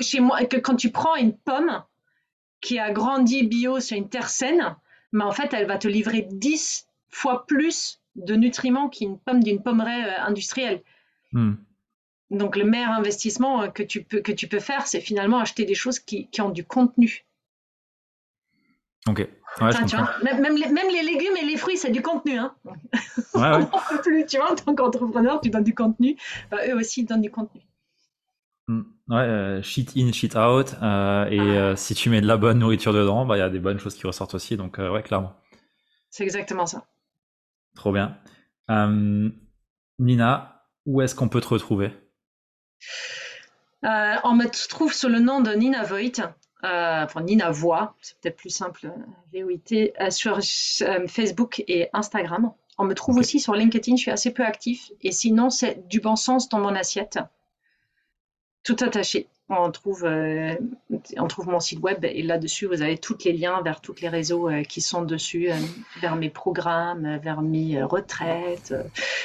Chez 0.00 0.20
moi, 0.20 0.42
que 0.44 0.56
quand 0.56 0.76
tu 0.76 0.90
prends 0.90 1.16
une 1.16 1.36
pomme 1.36 1.82
qui 2.60 2.78
a 2.78 2.90
grandi 2.90 3.46
bio 3.46 3.80
sur 3.80 3.96
une 3.96 4.08
terre 4.08 4.30
saine, 4.30 4.74
mais 5.12 5.24
en 5.24 5.32
fait, 5.32 5.52
elle 5.52 5.66
va 5.66 5.78
te 5.78 5.88
livrer 5.88 6.26
10 6.30 6.88
fois 7.10 7.46
plus 7.46 8.00
de 8.16 8.34
nutriments 8.34 8.88
qu'une 8.88 9.18
pomme 9.18 9.42
d'une 9.42 9.62
pommeraie 9.62 10.04
euh, 10.04 10.22
industrielle. 10.22 10.82
Hmm. 11.32 11.54
Donc 12.30 12.56
le 12.56 12.64
meilleur 12.64 12.90
investissement 12.90 13.62
euh, 13.62 13.68
que 13.68 13.82
tu 13.82 14.02
peux, 14.02 14.20
que 14.20 14.32
tu 14.32 14.48
peux 14.48 14.60
faire, 14.60 14.86
c'est 14.86 15.00
finalement 15.00 15.38
acheter 15.38 15.64
des 15.64 15.74
choses 15.74 15.98
qui, 15.98 16.28
qui 16.28 16.40
ont 16.40 16.50
du 16.50 16.64
contenu. 16.64 17.24
Ok. 19.06 19.26
même, 19.60 20.56
les, 20.56 20.68
même, 20.68 20.88
les, 20.92 21.02
légumes 21.02 21.36
et 21.40 21.44
les 21.44 21.56
fruits, 21.56 21.78
c'est 21.78 21.90
du 21.90 22.02
contenu. 22.02 22.36
Hein. 22.36 22.54
Ouais, 23.34 23.66
plus, 24.02 24.26
tu 24.26 24.36
vois, 24.36 24.52
en 24.52 24.54
tant 24.54 24.74
qu'entrepreneur, 24.74 25.40
tu 25.40 25.48
donnes 25.48 25.64
du 25.64 25.74
contenu. 25.74 26.16
Bah, 26.50 26.58
eux 26.68 26.76
aussi, 26.76 27.00
ils 27.00 27.06
donnent 27.06 27.22
du 27.22 27.30
contenu. 27.30 27.62
Hmm. 28.66 28.82
Ouais, 29.08 29.16
euh, 29.16 29.62
shit 29.62 29.92
in, 29.96 30.12
shit 30.12 30.36
out. 30.36 30.74
Euh, 30.82 31.24
et 31.30 31.58
ah. 31.58 31.76
si 31.76 31.94
tu 31.94 32.10
mets 32.10 32.20
de 32.20 32.26
la 32.26 32.36
bonne 32.36 32.58
nourriture 32.58 32.92
dedans, 32.92 33.24
bah, 33.24 33.38
il 33.38 33.40
y 33.40 33.42
a 33.42 33.48
des 33.48 33.60
bonnes 33.60 33.78
choses 33.78 33.94
qui 33.94 34.06
ressortent 34.06 34.34
aussi. 34.34 34.58
Donc, 34.58 34.76
ouais, 34.76 35.02
clairement. 35.02 35.34
C'est 36.10 36.24
exactement 36.24 36.66
ça. 36.66 36.84
Trop 37.74 37.92
bien. 37.92 38.18
Nina, 39.98 40.66
où 40.84 41.00
est-ce 41.00 41.14
qu'on 41.14 41.28
peut 41.28 41.40
te 41.40 41.48
retrouver? 41.48 41.92
Euh, 43.84 44.14
on 44.24 44.34
me 44.34 44.46
trouve 44.68 44.92
sous 44.92 45.08
le 45.08 45.20
nom 45.20 45.40
de 45.40 45.52
Nina 45.52 45.84
Voigt, 45.84 46.34
euh, 46.64 47.04
enfin 47.04 47.22
Nina 47.22 47.50
Voix, 47.50 47.94
c'est 48.02 48.18
peut-être 48.18 48.36
plus 48.36 48.50
simple, 48.50 48.86
euh, 48.86 48.90
V-O-I-T, 49.32 49.94
sur 50.10 50.40
Facebook 51.06 51.62
et 51.68 51.88
Instagram. 51.92 52.52
On 52.78 52.84
me 52.84 52.94
trouve 52.94 53.18
aussi 53.18 53.40
sur 53.40 53.54
LinkedIn, 53.54 53.96
je 53.96 54.02
suis 54.02 54.10
assez 54.10 54.32
peu 54.32 54.44
actif. 54.44 54.90
Et 55.02 55.12
sinon, 55.12 55.50
c'est 55.50 55.88
du 55.88 56.00
bon 56.00 56.16
sens 56.16 56.48
dans 56.48 56.60
mon 56.60 56.74
assiette. 56.74 57.18
Tout 58.62 58.76
attaché. 58.80 59.28
On 59.48 59.70
trouve, 59.70 60.04
on 60.04 61.26
trouve 61.26 61.48
mon 61.48 61.58
site 61.58 61.80
web 61.80 62.04
et 62.04 62.22
là-dessus, 62.22 62.66
vous 62.66 62.82
avez 62.82 62.98
tous 62.98 63.24
les 63.24 63.32
liens 63.32 63.62
vers 63.62 63.80
tous 63.80 63.94
les 64.02 64.08
réseaux 64.10 64.50
qui 64.68 64.82
sont 64.82 65.02
dessus, 65.02 65.48
vers 66.00 66.16
mes 66.16 66.28
programmes, 66.28 67.16
vers 67.16 67.40
mes 67.40 67.82
retraites, 67.82 68.74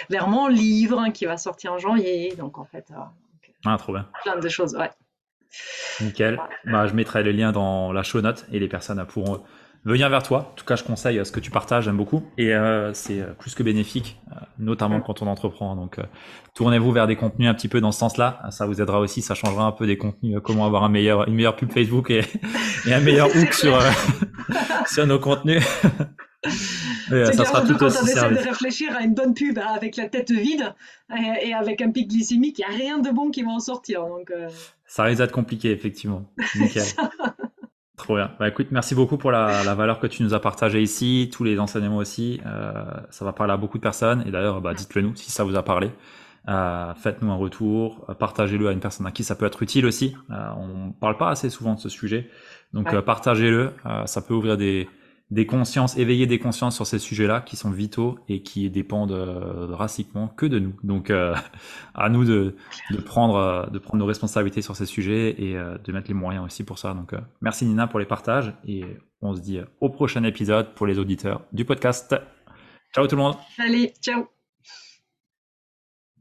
vers 0.10 0.30
mon 0.30 0.48
livre 0.48 0.98
hein, 1.00 1.12
qui 1.12 1.26
va 1.26 1.38
sortir 1.38 1.74
en 1.74 1.78
janvier. 1.78 2.34
Donc, 2.38 2.58
en 2.58 2.64
fait, 2.64 2.86
ah, 3.66 3.78
trop 3.78 3.94
bien. 3.94 4.08
Plein 4.24 4.40
de 4.40 4.50
choses, 4.50 4.76
ouais. 4.76 4.90
Nickel. 6.02 6.40
Bah, 6.66 6.88
je 6.88 6.94
mettrai 6.94 7.24
le 7.24 7.32
lien 7.32 7.52
dans 7.52 7.92
la 7.92 8.04
show 8.04 8.22
note 8.22 8.46
et 8.52 8.60
les 8.60 8.68
personnes 8.68 9.06
pourront 9.06 9.44
venir 9.86 10.10
vers 10.10 10.24
toi. 10.24 10.50
En 10.52 10.56
tout 10.56 10.66
cas, 10.66 10.76
je 10.76 10.84
conseille 10.84 11.24
ce 11.26 11.32
que 11.32 11.40
tu 11.40 11.52
partages, 11.52 11.86
j'aime 11.86 11.98
beaucoup. 11.98 12.24
Et 12.38 12.54
euh, 12.54 12.94
c'est 12.94 13.22
euh, 13.22 13.34
plus 13.38 13.54
que 13.54 13.64
bénéfique, 13.64 14.20
euh, 14.32 14.36
notamment 14.58 15.02
quand 15.02 15.22
on 15.22 15.28
entreprend. 15.28 15.76
Donc, 15.76 15.98
tournez-vous 16.56 16.92
vers 16.92 17.08
des 17.08 17.16
contenus 17.16 17.50
un 17.50 17.54
petit 17.54 17.68
peu 17.68 17.82
dans 17.82 17.92
ce 17.92 18.00
sens-là. 18.00 18.42
Ça 18.50 18.66
vous 18.66 18.82
aidera 18.82 19.00
aussi, 19.00 19.22
ça 19.22 19.36
changera 19.36 19.66
un 19.66 19.72
peu 19.72 19.86
des 19.86 19.98
contenus, 19.98 20.40
comment 20.44 20.66
avoir 20.66 20.84
un 20.84 20.90
meilleur, 20.90 21.28
une 21.28 21.36
meilleure 21.36 21.56
pub 21.56 21.72
Facebook 21.72 22.10
et, 22.10 22.22
et 22.88 22.94
un 22.94 23.02
meilleur 23.02 23.28
hook 23.36 23.54
sur, 23.54 23.78
sur 24.88 25.06
nos 25.06 25.20
contenus. 25.20 25.64
Euh, 27.12 27.32
ça 27.32 27.46
sera 27.46 27.62
tout 27.62 27.82
aussi 27.84 27.98
quand 27.98 28.04
on 28.04 28.08
essaie 28.08 28.30
de 28.30 28.50
réfléchir 28.50 28.96
à 28.96 29.04
une 29.04 29.14
bonne 29.14 29.34
pub 29.34 29.60
avec 29.60 29.98
la 29.98 30.08
tête 30.08 30.32
vide 30.32 30.74
et, 31.42 31.54
avec 31.54 31.82
un 31.82 31.92
pic 31.92 32.10
glycémique, 32.10 32.60
il 32.60 32.66
n'y 32.68 32.74
a 32.74 32.78
rien 32.78 33.00
de 33.00 33.10
bon 33.10 33.30
qui 33.30 33.44
va 33.44 33.52
en 33.52 33.60
sortir. 33.60 34.06
Donc, 34.08 34.32
euh. 34.32 34.50
Ça 34.86 35.04
risque 35.04 35.20
d'être 35.20 35.32
compliqué, 35.32 35.72
effectivement. 35.72 36.26
Nickel. 36.56 36.84
Trop 37.98 38.16
bien. 38.16 38.32
Bah, 38.40 38.48
écoute, 38.48 38.68
merci 38.72 38.96
beaucoup 38.96 39.18
pour 39.18 39.32
la, 39.32 39.76
valeur 39.76 40.00
que 40.00 40.08
tu 40.08 40.24
nous 40.24 40.34
as 40.34 40.40
partagée 40.40 40.82
ici, 40.82 41.30
tous 41.32 41.44
les 41.44 41.60
enseignements 41.60 41.98
aussi. 41.98 42.42
Euh, 42.46 42.84
ça 43.10 43.26
va 43.26 43.34
parler 43.34 43.54
à 43.54 43.58
beaucoup 43.58 43.78
de 43.78 43.84
personnes. 43.84 44.24
Et 44.28 44.32
d'ailleurs, 44.32 44.62
bah, 44.62 44.74
dites-le 44.74 45.02
nous 45.02 45.16
si 45.16 45.32
ça 45.32 45.44
vous 45.44 45.56
a 45.56 45.64
parlé. 45.64 45.92
Faites-nous 46.46 47.32
un 47.32 47.36
retour, 47.36 48.06
partagez-le 48.20 48.68
à 48.68 48.72
une 48.74 48.82
personne 48.82 49.06
à 49.08 49.12
qui 49.12 49.24
ça 49.24 49.36
peut 49.36 49.46
être 49.46 49.64
utile 49.64 49.86
aussi. 49.86 50.14
on 50.30 50.92
parle 50.92 51.16
pas 51.16 51.30
assez 51.30 51.50
souvent 51.50 51.76
de 51.76 51.80
ce 51.80 51.88
sujet, 51.88 52.30
donc 52.74 52.94
partagez-le. 53.06 53.72
ça 54.04 54.22
peut 54.22 54.34
ouvrir 54.34 54.58
des, 54.58 54.90
des 55.34 55.48
consciences, 55.48 55.98
éveiller 55.98 56.28
des 56.28 56.38
consciences 56.38 56.76
sur 56.76 56.86
ces 56.86 57.00
sujets-là 57.00 57.42
qui 57.42 57.56
sont 57.56 57.72
vitaux 57.72 58.20
et 58.30 58.44
qui 58.44 58.70
dépendent 58.70 59.12
euh, 59.12 59.66
drastiquement 59.66 60.28
que 60.28 60.46
de 60.46 60.60
nous. 60.60 60.76
Donc, 60.84 61.10
euh, 61.10 61.34
à 61.96 62.10
nous 62.10 62.24
de, 62.24 62.56
de, 62.92 62.98
prendre, 62.98 63.36
euh, 63.36 63.66
de 63.66 63.80
prendre 63.80 63.98
nos 63.98 64.06
responsabilités 64.06 64.62
sur 64.62 64.76
ces 64.76 64.86
sujets 64.86 65.36
et 65.42 65.54
de 65.56 65.92
mettre 65.92 66.08
les 66.08 66.14
moyens 66.14 66.46
aussi 66.46 66.64
pour 66.64 66.78
ça. 66.78 66.94
Donc, 66.94 67.14
merci 67.42 67.66
Nina 67.66 67.88
pour 67.88 68.00
les 68.00 68.06
partages 68.06 68.54
et 68.68 68.84
on 69.22 69.36
se 69.36 69.42
dit 69.42 69.60
au 69.82 69.90
prochain 69.90 70.24
épisode 70.24 70.74
pour 70.76 70.86
les 70.86 71.00
auditeurs 71.00 71.42
du 71.52 71.66
podcast. 71.66 72.16
Ciao 72.94 73.08
tout 73.08 73.16
le 73.16 73.22
monde. 73.24 73.36
Allez, 73.58 73.94
ciao. 74.02 74.33